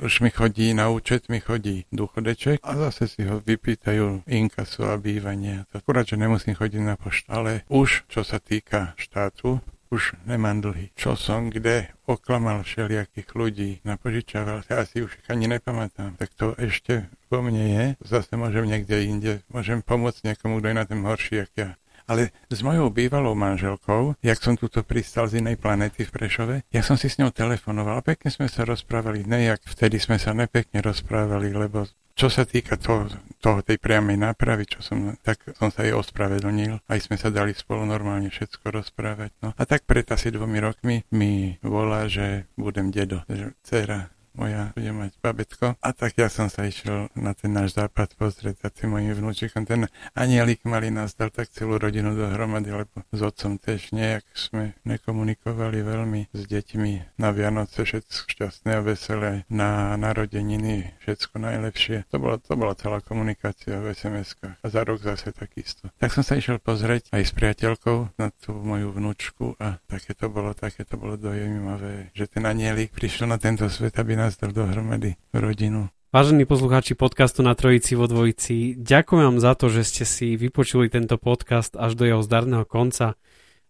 Už 0.00 0.20
mi 0.20 0.30
chodí 0.30 0.70
na 0.74 0.88
účet, 0.88 1.28
mi 1.28 1.40
chodí 1.40 1.84
duchodeček 1.90 2.62
a 2.62 2.76
zase 2.76 3.10
si 3.10 3.26
ho 3.26 3.42
vypýtajú 3.42 4.22
inkasu 4.30 4.86
a 4.86 4.94
bývanie. 4.94 5.66
Akurát, 5.74 6.06
že 6.06 6.14
nemusím 6.14 6.54
chodiť 6.54 6.82
na 6.86 6.94
poštu. 6.94 7.26
Ale 7.26 7.66
už, 7.66 8.06
čo 8.06 8.22
sa 8.22 8.38
týka 8.38 8.94
štátu, 8.94 9.58
už 9.90 10.14
nemám 10.24 10.62
dlhy. 10.62 10.94
Čo 10.94 11.18
som 11.18 11.50
kde 11.50 11.90
oklamal 12.06 12.62
všelijakých 12.62 13.28
ľudí, 13.34 13.70
napožičával 13.82 14.62
ja 14.70 14.86
si 14.86 15.02
už 15.02 15.10
ani 15.26 15.50
nepamätám. 15.50 16.14
Tak 16.14 16.30
to 16.38 16.54
ešte 16.56 17.10
vo 17.26 17.42
mne 17.42 17.64
je. 17.66 17.84
Zase 18.06 18.38
môžem 18.38 18.70
niekde 18.70 19.02
inde, 19.02 19.32
môžem 19.50 19.82
pomôcť 19.82 20.32
niekomu, 20.32 20.62
kto 20.62 20.66
je 20.70 20.78
na 20.78 20.86
tom 20.86 21.02
horší, 21.02 21.46
jak 21.46 21.52
ja. 21.58 21.70
Ale 22.10 22.34
s 22.50 22.58
mojou 22.66 22.90
bývalou 22.90 23.38
manželkou, 23.38 24.18
jak 24.18 24.42
som 24.42 24.58
tuto 24.58 24.82
pristal 24.82 25.30
z 25.30 25.38
inej 25.38 25.62
planety 25.62 26.02
v 26.02 26.10
Prešove, 26.10 26.56
ja 26.66 26.82
som 26.82 26.98
si 26.98 27.06
s 27.06 27.22
ňou 27.22 27.30
telefonoval 27.30 28.02
pekne 28.02 28.34
sme 28.34 28.50
sa 28.50 28.66
rozprávali. 28.66 29.22
Ne, 29.22 29.46
jak 29.46 29.62
vtedy 29.62 30.02
sme 30.02 30.18
sa 30.18 30.34
nepekne 30.34 30.82
rozprávali, 30.82 31.54
lebo 31.54 31.86
čo 32.20 32.28
sa 32.28 32.44
týka 32.44 32.76
toho, 32.76 33.08
toho 33.40 33.64
tej 33.64 33.80
priamej 33.80 34.20
nápravy, 34.20 34.68
čo 34.68 34.84
som, 34.84 35.16
tak 35.24 35.40
som 35.56 35.72
sa 35.72 35.88
jej 35.88 35.96
ospravedlnil. 35.96 36.84
Aj 36.84 37.00
sme 37.00 37.16
sa 37.16 37.32
dali 37.32 37.56
spolu 37.56 37.88
normálne 37.88 38.28
všetko 38.28 38.68
rozprávať. 38.68 39.32
No. 39.40 39.56
A 39.56 39.62
tak 39.64 39.88
pred 39.88 40.04
asi 40.04 40.28
dvomi 40.28 40.60
rokmi 40.60 41.00
mi 41.16 41.56
volá, 41.64 42.04
že 42.12 42.44
budem 42.60 42.92
dedo, 42.92 43.24
dcera 43.64 44.19
moja 44.40 44.72
bude 44.72 44.92
mať 44.96 45.12
babetko. 45.20 45.76
A 45.84 45.88
tak 45.92 46.16
ja 46.16 46.32
som 46.32 46.48
sa 46.48 46.64
išiel 46.64 47.12
na 47.12 47.36
ten 47.36 47.52
náš 47.52 47.76
západ 47.76 48.16
pozrieť 48.16 48.64
za 48.64 48.68
tým 48.72 48.96
mojim 48.96 49.12
vnúčikom. 49.12 49.68
Ten 49.68 49.92
anielik 50.16 50.64
malý 50.64 50.88
nás 50.88 51.12
dal 51.12 51.28
tak 51.28 51.52
celú 51.52 51.76
rodinu 51.76 52.16
dohromady, 52.16 52.72
lebo 52.72 53.04
s 53.12 53.20
otcom 53.20 53.60
tiež 53.60 53.92
nejak 53.92 54.24
sme 54.32 54.72
nekomunikovali 54.88 55.84
veľmi 55.84 56.32
s 56.32 56.42
deťmi 56.48 57.20
na 57.20 57.28
Vianoce, 57.36 57.84
všetko 57.84 58.32
šťastné 58.32 58.70
a 58.72 58.80
veselé, 58.80 59.30
na 59.52 59.94
narodeniny 60.00 60.94
všetko 61.02 61.36
najlepšie. 61.42 62.08
To 62.08 62.16
bola, 62.16 62.36
to 62.40 62.54
bola 62.56 62.72
celá 62.78 63.02
komunikácia 63.02 63.76
v 63.82 63.92
SMS-kách. 63.92 64.62
A 64.62 64.66
za 64.70 64.80
rok 64.86 65.02
zase 65.02 65.34
takisto. 65.34 65.90
Tak 65.98 66.14
som 66.14 66.22
sa 66.22 66.38
išiel 66.38 66.62
pozrieť 66.62 67.10
aj 67.10 67.22
s 67.26 67.32
priateľkou 67.34 68.16
na 68.16 68.30
tú 68.30 68.54
moju 68.54 68.94
vnúčku 68.94 69.58
a 69.58 69.82
také 69.90 70.14
to 70.14 70.30
bolo, 70.30 70.54
také 70.54 70.86
to 70.86 70.94
bolo 70.94 71.18
dojímavé, 71.18 72.14
že 72.14 72.30
ten 72.30 72.46
anielik 72.46 72.94
prišiel 72.94 73.26
na 73.26 73.36
tento 73.42 73.66
svet, 73.66 73.98
aby 73.98 74.14
nás 74.14 74.29
dal 74.36 74.52
dohromady 74.52 75.16
rodinu. 75.32 75.90
Vážení 76.10 76.42
poslucháči 76.42 76.98
podcastu 76.98 77.46
na 77.46 77.54
Trojici 77.54 77.94
vo 77.94 78.10
Dvojici, 78.10 78.74
ďakujem 78.74 79.22
vám 79.30 79.38
za 79.38 79.54
to, 79.54 79.70
že 79.70 79.86
ste 79.86 80.02
si 80.02 80.34
vypočuli 80.34 80.90
tento 80.90 81.14
podcast 81.22 81.78
až 81.78 81.94
do 81.94 82.02
jeho 82.02 82.18
zdarného 82.18 82.66
konca. 82.66 83.14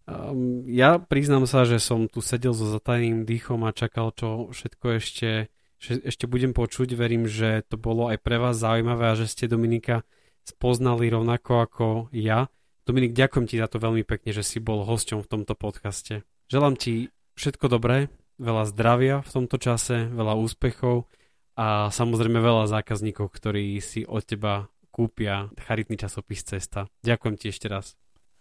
Um, 0.09 0.65
ja 0.65 0.97
priznám 0.97 1.45
sa, 1.45 1.69
že 1.69 1.77
som 1.77 2.09
tu 2.09 2.25
sedel 2.25 2.57
so 2.57 2.65
zatajeným 2.65 3.29
dýchom 3.29 3.61
a 3.61 3.77
čakal, 3.77 4.09
čo 4.17 4.49
všetko 4.49 4.85
ešte, 4.97 5.53
ešte 5.79 6.25
budem 6.25 6.57
počuť. 6.57 6.97
Verím, 6.97 7.29
že 7.29 7.61
to 7.69 7.77
bolo 7.77 8.09
aj 8.09 8.17
pre 8.19 8.41
vás 8.41 8.57
zaujímavé 8.57 9.13
a 9.13 9.17
že 9.17 9.29
ste 9.29 9.45
Dominika 9.45 10.01
spoznali 10.41 11.13
rovnako 11.13 11.51
ako 11.61 11.85
ja. 12.09 12.49
Dominik, 12.89 13.13
ďakujem 13.13 13.45
ti 13.45 13.61
za 13.61 13.69
to 13.69 13.77
veľmi 13.77 14.01
pekne, 14.01 14.33
že 14.33 14.41
si 14.41 14.57
bol 14.57 14.81
hosťom 14.81 15.21
v 15.21 15.29
tomto 15.29 15.53
podcaste. 15.53 16.25
Želám 16.49 16.75
ti 16.81 17.13
všetko 17.37 17.69
dobré, 17.69 18.09
veľa 18.37 18.63
zdravia 18.69 19.15
v 19.25 19.29
tomto 19.29 19.57
čase, 19.57 20.07
veľa 20.07 20.37
úspechov 20.39 21.09
a 21.59 21.91
samozrejme 21.91 22.39
veľa 22.39 22.71
zákazníkov, 22.71 23.27
ktorí 23.27 23.79
si 23.83 24.07
od 24.07 24.23
teba 24.23 24.71
kúpia 24.91 25.51
charitný 25.59 25.95
časopis 25.95 26.43
Cesta. 26.43 26.87
Ďakujem 27.03 27.35
ti 27.39 27.51
ešte 27.51 27.67
raz. 27.71 27.95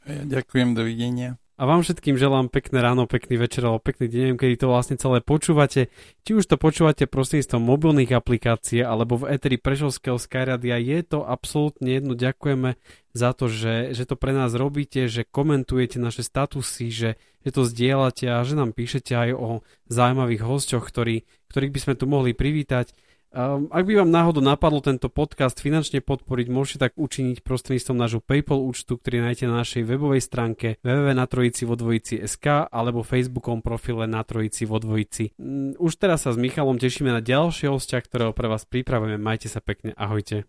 Ja 0.07 0.25
ďakujem, 0.25 0.73
dovidenia. 0.73 1.37
A 1.61 1.69
vám 1.69 1.85
všetkým 1.85 2.17
želám 2.17 2.49
pekné 2.49 2.81
ráno, 2.81 3.05
pekný 3.05 3.37
večer 3.37 3.69
alebo 3.69 3.85
pekný 3.85 4.09
deň, 4.09 4.41
kedy 4.41 4.65
to 4.65 4.73
vlastne 4.73 4.97
celé 4.97 5.21
počúvate. 5.21 5.93
Či 6.25 6.41
už 6.41 6.49
to 6.49 6.57
počúvate 6.57 7.05
prostredníctvom 7.05 7.61
mobilných 7.61 8.17
aplikácií 8.17 8.81
alebo 8.81 9.21
v 9.21 9.37
Eteri 9.37 9.61
Prešovského 9.61 10.17
Skyradia, 10.17 10.81
je 10.81 11.05
to 11.05 11.21
absolútne 11.21 11.85
jedno. 11.85 12.17
Ďakujeme 12.17 12.81
za 13.13 13.37
to, 13.37 13.53
že, 13.53 13.93
že 13.93 14.09
to 14.09 14.17
pre 14.17 14.33
nás 14.33 14.57
robíte, 14.57 15.05
že 15.05 15.29
komentujete 15.29 16.01
naše 16.01 16.25
statusy, 16.25 16.89
že, 16.89 17.11
že 17.45 17.51
to 17.53 17.69
zdieľate 17.69 18.25
a 18.25 18.41
že 18.41 18.57
nám 18.57 18.73
píšete 18.73 19.13
aj 19.13 19.31
o 19.37 19.61
zaujímavých 19.93 20.41
hosťoch, 20.41 20.89
ktorý, 20.89 21.29
ktorých 21.53 21.75
by 21.77 21.81
sme 21.85 21.95
tu 22.01 22.09
mohli 22.09 22.33
privítať. 22.33 22.97
Um, 23.31 23.71
ak 23.71 23.87
by 23.87 24.03
vám 24.03 24.11
náhodou 24.11 24.43
napadlo 24.43 24.83
tento 24.83 25.07
podcast 25.07 25.63
finančne 25.63 26.03
podporiť, 26.03 26.47
môžete 26.51 26.91
tak 26.91 26.93
učiniť 26.99 27.47
prostredníctvom 27.47 27.95
nášho 27.95 28.19
PayPal 28.19 28.59
účtu, 28.59 28.99
ktorý 28.99 29.23
nájdete 29.23 29.47
na 29.47 29.63
našej 29.63 29.87
webovej 29.87 30.19
stránke 30.19 30.83
www.natrojici.sk 30.83 32.47
alebo 32.75 33.07
Facebookom 33.07 33.63
profile 33.63 34.11
na 34.11 34.27
Trojici 34.27 34.67
vo. 34.67 34.83
Um, 34.83 35.77
už 35.79 35.93
teraz 35.95 36.27
sa 36.27 36.35
s 36.35 36.41
Michalom 36.41 36.83
tešíme 36.83 37.15
na 37.15 37.23
ďalšie 37.23 37.71
hostia, 37.71 38.03
ktorého 38.03 38.35
pre 38.35 38.51
vás 38.51 38.67
pripravujeme. 38.67 39.23
Majte 39.23 39.47
sa 39.47 39.63
pekne, 39.63 39.95
ahojte. 39.95 40.49